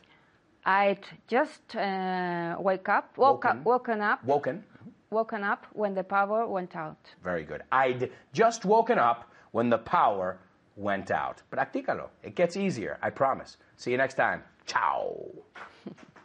I'd 0.65 1.05
just 1.29 1.77
uh, 1.77 2.57
wake 2.59 2.89
up, 2.89 3.17
woke 3.17 3.45
Woken. 3.45 3.59
up, 3.61 3.65
woken 3.65 4.01
up, 4.01 4.25
Woken. 4.25 4.65
woken 5.11 5.45
up 5.45 5.67
when 5.73 5.95
the 5.95 6.03
power 6.03 6.47
went 6.47 6.75
out. 6.75 6.99
Very 7.23 7.45
good. 7.45 7.63
I'd 7.71 8.11
just 8.33 8.65
woken 8.65 8.99
up 8.99 9.31
when 9.53 9.71
the 9.71 9.79
power 9.79 10.39
went 10.77 11.11
out. 11.11 11.41
Practícalo. 11.53 12.09
It 12.23 12.35
gets 12.35 12.57
easier, 12.57 12.99
I 13.03 13.11
promise. 13.11 13.57
See 13.77 13.91
you 13.93 13.97
next 13.97 14.15
time. 14.15 14.43
Ciao. 14.67 15.15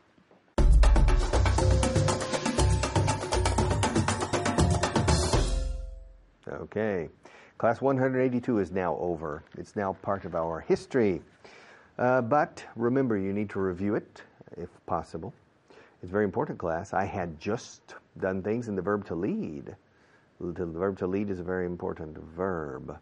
Okay. 6.52 7.10
Class 7.58 7.82
182 7.82 8.60
is 8.60 8.72
now 8.72 8.98
over. 8.98 9.44
It's 9.58 9.76
now 9.76 9.94
part 10.02 10.26
of 10.26 10.36
our 10.36 10.60
history. 10.60 11.22
Uh, 11.98 12.22
but 12.22 12.66
remember, 12.76 13.18
you 13.18 13.34
need 13.34 13.50
to 13.52 13.60
review 13.60 13.96
it 13.96 14.24
if 14.58 14.70
possible. 14.86 15.34
It's 16.02 16.10
a 16.10 16.12
very 16.12 16.26
important 16.26 16.58
class. 16.58 16.94
I 16.94 17.06
had 17.06 17.40
just 17.40 17.96
done 18.20 18.42
things 18.42 18.68
in 18.68 18.76
the 18.76 18.82
verb 18.82 19.06
to 19.06 19.16
lead. 19.16 19.76
The 20.40 20.66
verb 20.66 20.98
to 20.98 21.08
lead 21.08 21.30
is 21.30 21.40
a 21.40 21.44
very 21.44 21.68
important 21.68 22.18
verb. 22.18 22.98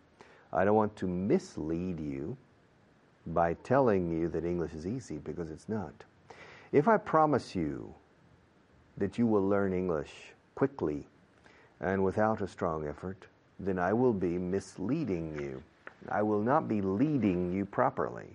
I 0.52 0.66
don't 0.66 0.76
want 0.76 0.96
to 0.98 1.08
mislead 1.08 2.00
you 2.00 2.36
by 3.28 3.54
telling 3.64 4.12
you 4.12 4.28
that 4.30 4.44
English 4.44 4.74
is 4.74 4.86
easy 4.86 5.18
because 5.18 5.50
it's 5.50 5.70
not. 5.70 5.94
If 6.72 6.88
I 6.88 6.98
promise 6.98 7.56
you 7.56 7.94
that 8.98 9.18
you 9.18 9.26
will 9.26 9.48
learn 9.48 9.74
English 9.74 10.34
quickly 10.56 11.08
and 11.80 12.04
without 12.04 12.42
a 12.42 12.48
strong 12.48 12.88
effort, 12.88 13.28
then 13.60 13.78
I 13.78 13.94
will 13.94 14.14
be 14.14 14.38
misleading 14.38 15.38
you. 15.40 15.62
I 16.10 16.22
will 16.22 16.42
not 16.42 16.68
be 16.68 16.82
leading 16.82 17.52
you 17.52 17.66
properly. 17.66 18.28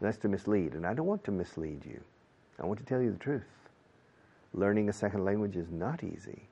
That's 0.00 0.18
to 0.18 0.28
mislead, 0.28 0.74
and 0.74 0.86
I 0.86 0.94
don't 0.94 1.06
want 1.06 1.24
to 1.24 1.32
mislead 1.32 1.84
you. 1.84 2.00
I 2.60 2.66
want 2.66 2.78
to 2.78 2.84
tell 2.84 3.00
you 3.00 3.10
the 3.10 3.18
truth. 3.18 3.42
Learning 4.54 4.88
a 4.88 4.92
second 4.92 5.24
language 5.24 5.56
is 5.56 5.70
not 5.70 6.04
easy. 6.04 6.42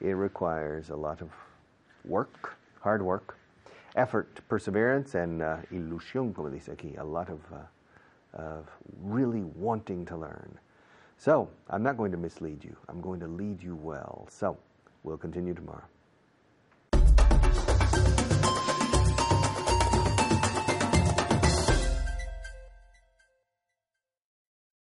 It 0.00 0.12
requires 0.12 0.90
a 0.90 0.96
lot 0.96 1.20
of 1.20 1.30
work, 2.04 2.56
hard 2.80 3.02
work, 3.02 3.38
effort, 3.96 4.40
perseverance, 4.48 5.14
and 5.14 5.42
uh, 5.42 5.56
ilusión, 5.70 6.34
como 6.34 6.48
dice 6.48 6.68
aquí, 6.68 6.98
a 6.98 7.04
lot 7.04 7.28
of 7.28 7.40
uh, 7.52 7.56
of 8.32 8.66
really 9.02 9.42
wanting 9.42 10.06
to 10.06 10.16
learn. 10.16 10.58
So, 11.18 11.48
I'm 11.68 11.82
not 11.82 11.96
going 11.96 12.12
to 12.12 12.16
mislead 12.16 12.64
you. 12.64 12.76
I'm 12.88 13.00
going 13.00 13.20
to 13.20 13.26
lead 13.26 13.62
you 13.62 13.74
well. 13.74 14.26
So, 14.30 14.56
we'll 15.02 15.18
continue 15.18 15.52
tomorrow. 15.52 15.84